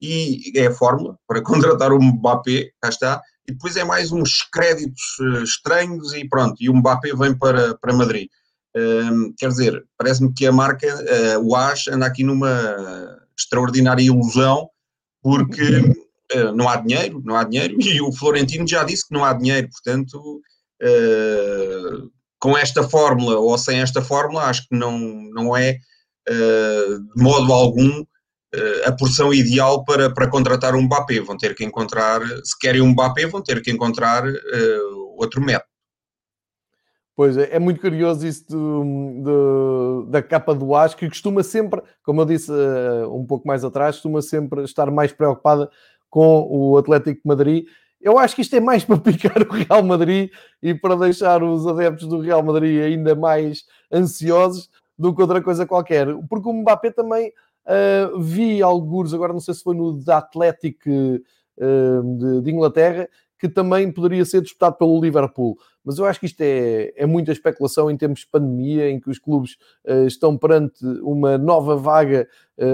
e 0.00 0.52
é 0.56 0.66
a 0.66 0.74
fórmula 0.74 1.16
para 1.26 1.42
contratar 1.44 1.92
o 1.92 2.02
Mbappé, 2.02 2.70
cá 2.80 2.88
está, 2.88 3.22
e 3.48 3.52
depois 3.52 3.76
é 3.76 3.84
mais 3.84 4.12
uns 4.12 4.42
créditos 4.52 5.18
uh, 5.20 5.42
estranhos 5.42 6.12
e 6.12 6.28
pronto, 6.28 6.56
e 6.60 6.68
o 6.68 6.76
Mbappé 6.76 7.14
vem 7.14 7.34
para, 7.34 7.74
para 7.78 7.94
Madrid. 7.94 8.28
Uh, 8.76 9.32
quer 9.38 9.48
dizer, 9.48 9.84
parece-me 9.96 10.32
que 10.34 10.46
a 10.46 10.52
marca, 10.52 10.86
uh, 10.86 11.42
o 11.42 11.56
AS, 11.56 11.88
anda 11.88 12.06
aqui 12.06 12.22
numa 12.22 13.18
extraordinária 13.38 14.02
ilusão, 14.02 14.68
porque 15.22 15.94
eh, 16.32 16.52
não 16.52 16.68
há 16.68 16.76
dinheiro, 16.76 17.22
não 17.24 17.36
há 17.36 17.44
dinheiro, 17.44 17.76
e 17.80 18.00
o 18.00 18.12
Florentino 18.12 18.66
já 18.66 18.84
disse 18.84 19.06
que 19.06 19.14
não 19.14 19.24
há 19.24 19.32
dinheiro, 19.32 19.68
portanto, 19.70 20.40
com 22.40 22.56
esta 22.56 22.88
fórmula 22.88 23.38
ou 23.38 23.56
sem 23.56 23.80
esta 23.80 24.02
fórmula, 24.02 24.44
acho 24.44 24.62
que 24.68 24.76
não, 24.76 24.98
não 25.32 25.56
é 25.56 25.78
de 26.26 27.22
modo 27.22 27.52
algum 27.52 28.04
a 28.86 28.92
porção 28.92 29.32
ideal 29.32 29.84
para, 29.84 30.08
para 30.12 30.28
contratar 30.30 30.74
um 30.74 30.82
Mbappé. 30.82 31.20
Vão 31.20 31.36
ter 31.36 31.54
que 31.54 31.64
encontrar, 31.64 32.20
se 32.44 32.58
querem 32.58 32.80
um 32.80 32.88
Mbappé, 32.88 33.26
vão 33.26 33.42
ter 33.42 33.60
que 33.62 33.70
encontrar 33.70 34.26
uh, 34.26 35.14
outro 35.18 35.40
método. 35.42 35.68
Pois 37.18 37.36
é, 37.36 37.56
é 37.56 37.58
muito 37.58 37.80
curioso 37.80 38.24
isso 38.24 38.46
do, 38.48 38.84
do, 39.24 40.06
da 40.08 40.22
capa 40.22 40.54
do 40.54 40.72
As, 40.76 40.94
que 40.94 41.08
costuma 41.08 41.42
sempre, 41.42 41.82
como 42.04 42.20
eu 42.20 42.24
disse 42.24 42.48
uh, 42.48 43.12
um 43.12 43.26
pouco 43.26 43.46
mais 43.46 43.64
atrás, 43.64 43.96
costuma 43.96 44.22
sempre 44.22 44.62
estar 44.62 44.88
mais 44.88 45.12
preocupada 45.12 45.68
com 46.08 46.46
o 46.48 46.78
Atlético 46.78 47.20
de 47.20 47.26
Madrid. 47.26 47.66
Eu 48.00 48.20
acho 48.20 48.36
que 48.36 48.42
isto 48.42 48.54
é 48.54 48.60
mais 48.60 48.84
para 48.86 48.98
picar 48.98 49.42
o 49.42 49.52
Real 49.52 49.82
Madrid 49.82 50.30
e 50.62 50.72
para 50.72 50.94
deixar 50.94 51.42
os 51.42 51.66
adeptos 51.66 52.06
do 52.06 52.20
Real 52.20 52.40
Madrid 52.40 52.84
ainda 52.84 53.16
mais 53.16 53.64
ansiosos 53.92 54.70
do 54.96 55.12
que 55.12 55.20
outra 55.20 55.42
coisa 55.42 55.66
qualquer. 55.66 56.06
Porque 56.28 56.48
o 56.48 56.52
Mbappé 56.52 56.92
também 56.92 57.32
Uh, 57.68 58.18
vi 58.18 58.62
alguns, 58.62 59.12
agora 59.12 59.32
não 59.32 59.40
sei 59.40 59.52
se 59.52 59.62
foi 59.62 59.76
no 59.76 59.92
da 60.02 60.18
Atlético 60.18 60.88
uh, 60.88 62.16
de, 62.16 62.40
de, 62.40 62.50
Inglaterra, 62.50 63.06
que 63.38 63.46
também 63.46 63.92
poderia 63.92 64.24
ser 64.24 64.40
disputado 64.40 64.76
pelo 64.76 64.98
Liverpool. 64.98 65.58
Mas 65.84 65.98
eu 65.98 66.06
acho 66.06 66.18
que 66.18 66.24
isto 66.24 66.40
é, 66.40 66.92
é 66.96 67.04
muita 67.04 67.30
especulação 67.30 67.90
em 67.90 67.96
termos 67.96 68.20
de 68.20 68.26
pandemia, 68.28 68.90
em 68.90 68.98
que 68.98 69.10
os 69.10 69.18
clubes 69.18 69.58
uh, 69.86 70.06
estão 70.06 70.36
perante 70.38 70.82
uma 71.02 71.36
nova 71.36 71.76
vaga 71.76 72.26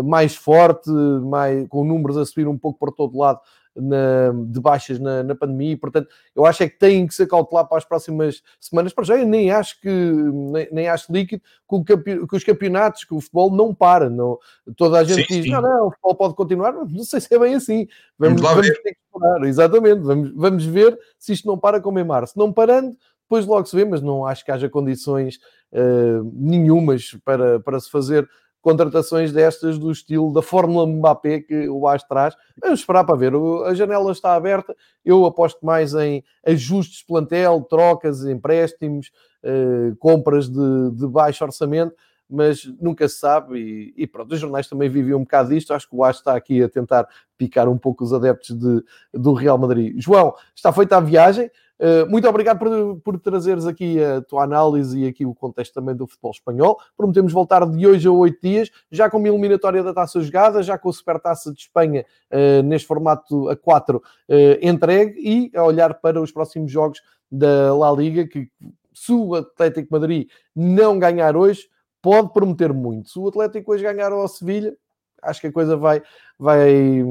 mais 0.02 0.34
forte, 0.34 0.90
mais, 0.90 1.68
com 1.68 1.84
números 1.84 2.16
a 2.16 2.24
subir 2.24 2.48
um 2.48 2.56
pouco 2.56 2.78
para 2.78 2.90
todo 2.90 3.18
lado 3.18 3.38
na, 3.76 4.32
de 4.46 4.60
baixas 4.60 4.98
na, 5.00 5.22
na, 5.22 5.34
pandemia 5.34 5.72
e, 5.72 5.76
portanto, 5.76 6.08
eu 6.34 6.46
acho 6.46 6.62
é 6.62 6.68
que 6.68 6.78
tem 6.78 7.06
que 7.06 7.14
ser 7.14 7.26
cautelar 7.26 7.66
para 7.66 7.78
as 7.78 7.84
próximas 7.84 8.42
semanas. 8.60 8.92
Para 8.92 9.04
já, 9.04 9.16
eu 9.16 9.26
nem 9.26 9.50
acho 9.50 9.80
que, 9.80 9.88
nem, 9.88 10.68
nem 10.70 10.88
acho 10.88 11.12
líquido 11.12 11.42
que, 11.86 11.96
que, 12.26 12.36
os 12.36 12.44
campeonatos, 12.44 13.04
que 13.04 13.14
o 13.14 13.20
futebol 13.20 13.50
não 13.50 13.74
para. 13.74 14.08
Não, 14.08 14.38
toda 14.76 14.98
a 14.98 15.04
gente 15.04 15.26
sim, 15.26 15.34
diz, 15.34 15.44
sim. 15.44 15.50
não, 15.50 15.62
não, 15.62 15.86
o 15.88 15.90
futebol 15.90 16.14
pode 16.14 16.34
continuar. 16.34 16.72
Não 16.72 17.04
sei 17.04 17.20
se 17.20 17.34
é 17.34 17.38
bem 17.38 17.54
assim. 17.54 17.88
Vamos, 18.18 18.40
vamos, 18.40 18.66
vamos 18.66 18.82
ter 18.82 18.94
que 18.94 18.98
esperar, 19.12 19.44
exatamente. 19.44 20.00
Vamos, 20.00 20.32
vamos 20.34 20.64
ver 20.64 20.98
se 21.18 21.32
isto 21.32 21.46
não 21.46 21.58
para 21.58 21.80
como 21.80 21.98
em 21.98 22.04
março. 22.04 22.38
Não 22.38 22.52
parando, 22.52 22.96
depois 23.22 23.46
logo 23.46 23.66
se 23.66 23.74
vê, 23.74 23.84
mas 23.84 24.00
não 24.00 24.24
acho 24.24 24.44
que 24.44 24.52
haja 24.52 24.68
condições 24.68 25.38
uh, 25.72 26.30
nenhumas 26.34 27.16
para, 27.24 27.58
para 27.58 27.80
se 27.80 27.90
fazer 27.90 28.28
contratações 28.64 29.30
destas 29.30 29.78
do 29.78 29.92
estilo 29.92 30.32
da 30.32 30.40
Fórmula 30.40 30.86
Mbappé 30.86 31.40
que 31.40 31.68
o 31.68 31.86
AS 31.86 32.02
traz. 32.02 32.34
Vamos 32.58 32.80
esperar 32.80 33.04
para 33.04 33.14
ver. 33.14 33.34
A 33.66 33.74
janela 33.74 34.10
está 34.10 34.34
aberta. 34.34 34.74
Eu 35.04 35.26
aposto 35.26 35.64
mais 35.64 35.92
em 35.92 36.24
ajustes 36.46 37.00
de 37.00 37.04
plantel, 37.04 37.60
trocas, 37.68 38.24
empréstimos, 38.24 39.12
eh, 39.42 39.92
compras 39.98 40.48
de, 40.48 40.90
de, 40.92 41.06
baixo 41.06 41.44
orçamento, 41.44 41.94
mas 42.28 42.64
nunca 42.80 43.06
se 43.06 43.16
sabe. 43.16 43.58
E, 43.58 44.02
e, 44.02 44.06
pronto, 44.06 44.32
os 44.32 44.40
jornais 44.40 44.66
também 44.66 44.88
vivem 44.88 45.12
um 45.12 45.24
bocado 45.24 45.50
disto. 45.50 45.74
Acho 45.74 45.86
que 45.86 45.94
o 45.94 46.02
AS 46.02 46.16
está 46.16 46.34
aqui 46.34 46.62
a 46.62 46.68
tentar 46.68 47.06
picar 47.36 47.68
um 47.68 47.76
pouco 47.76 48.02
os 48.02 48.14
adeptos 48.14 48.58
de, 48.58 48.82
do 49.12 49.34
Real 49.34 49.58
Madrid. 49.58 49.94
João, 49.98 50.34
está 50.56 50.72
feita 50.72 50.96
a 50.96 51.00
viagem. 51.00 51.50
Eh, 51.78 52.04
muito 52.04 52.28
obrigado 52.28 52.58
por, 52.58 53.00
por 53.00 53.18
trazeres 53.18 53.66
aqui 53.66 54.02
a 54.02 54.22
tua 54.22 54.44
análise 54.44 55.00
e 55.00 55.06
aqui 55.06 55.26
o 55.26 55.34
contexto 55.34 55.74
também 55.74 55.94
do 55.94 56.06
futebol 56.06 56.30
espanhol. 56.30 56.78
Prometemos 56.96 57.32
voltar 57.32 57.68
de 57.68 57.86
hoje 57.86 58.06
a 58.06 58.12
oito 58.12 58.38
dias, 58.40 58.70
já 58.90 59.10
com 59.10 59.18
uma 59.18 59.28
eliminatória 59.28 59.82
da 59.82 59.92
taça 59.92 60.20
jogada, 60.20 60.62
já 60.62 60.78
com 60.78 60.88
a 60.88 60.92
Supertaça 60.92 61.52
de 61.52 61.60
Espanha 61.60 62.04
uh, 62.30 62.62
neste 62.62 62.86
formato 62.86 63.48
a 63.48 63.56
4 63.56 63.98
uh, 63.98 64.02
eh, 64.28 64.58
entregue 64.62 65.14
e 65.18 65.56
a 65.56 65.64
olhar 65.64 65.94
para 65.94 66.20
os 66.20 66.30
próximos 66.30 66.70
jogos 66.70 67.02
da 67.30 67.74
La 67.74 67.90
Liga, 67.90 68.26
que 68.26 68.48
se 68.92 69.12
o 69.12 69.34
Atlético 69.34 69.88
Madrid 69.90 70.28
não 70.54 70.98
ganhar 70.98 71.36
hoje, 71.36 71.68
pode 72.00 72.32
prometer 72.32 72.72
muito. 72.72 73.08
Se 73.08 73.18
o 73.18 73.26
Atlético 73.26 73.72
hoje 73.72 73.82
ganhar 73.82 74.12
ao 74.12 74.28
Sevilha, 74.28 74.76
acho 75.20 75.40
que 75.40 75.48
a 75.48 75.52
coisa 75.52 75.76
vai, 75.76 76.00
vai, 76.38 77.04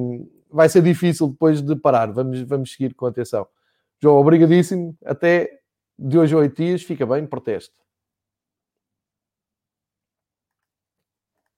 vai 0.49 0.69
ser 0.69 0.81
difícil 0.81 1.27
depois 1.27 1.61
de 1.61 1.75
parar. 1.75 2.13
Vamos, 2.13 2.41
vamos 2.41 2.71
seguir 2.71 2.93
com 2.93 3.05
atenção. 3.05 3.45
João, 4.03 4.17
obrigadíssimo. 4.17 4.97
Até 5.05 5.49
de 5.97 6.19
hoje 6.19 6.35
a 6.35 6.39
oito 6.39 6.61
dias. 6.61 6.83
Fica 6.83 7.05
bem, 7.05 7.25
proteste. 7.25 7.73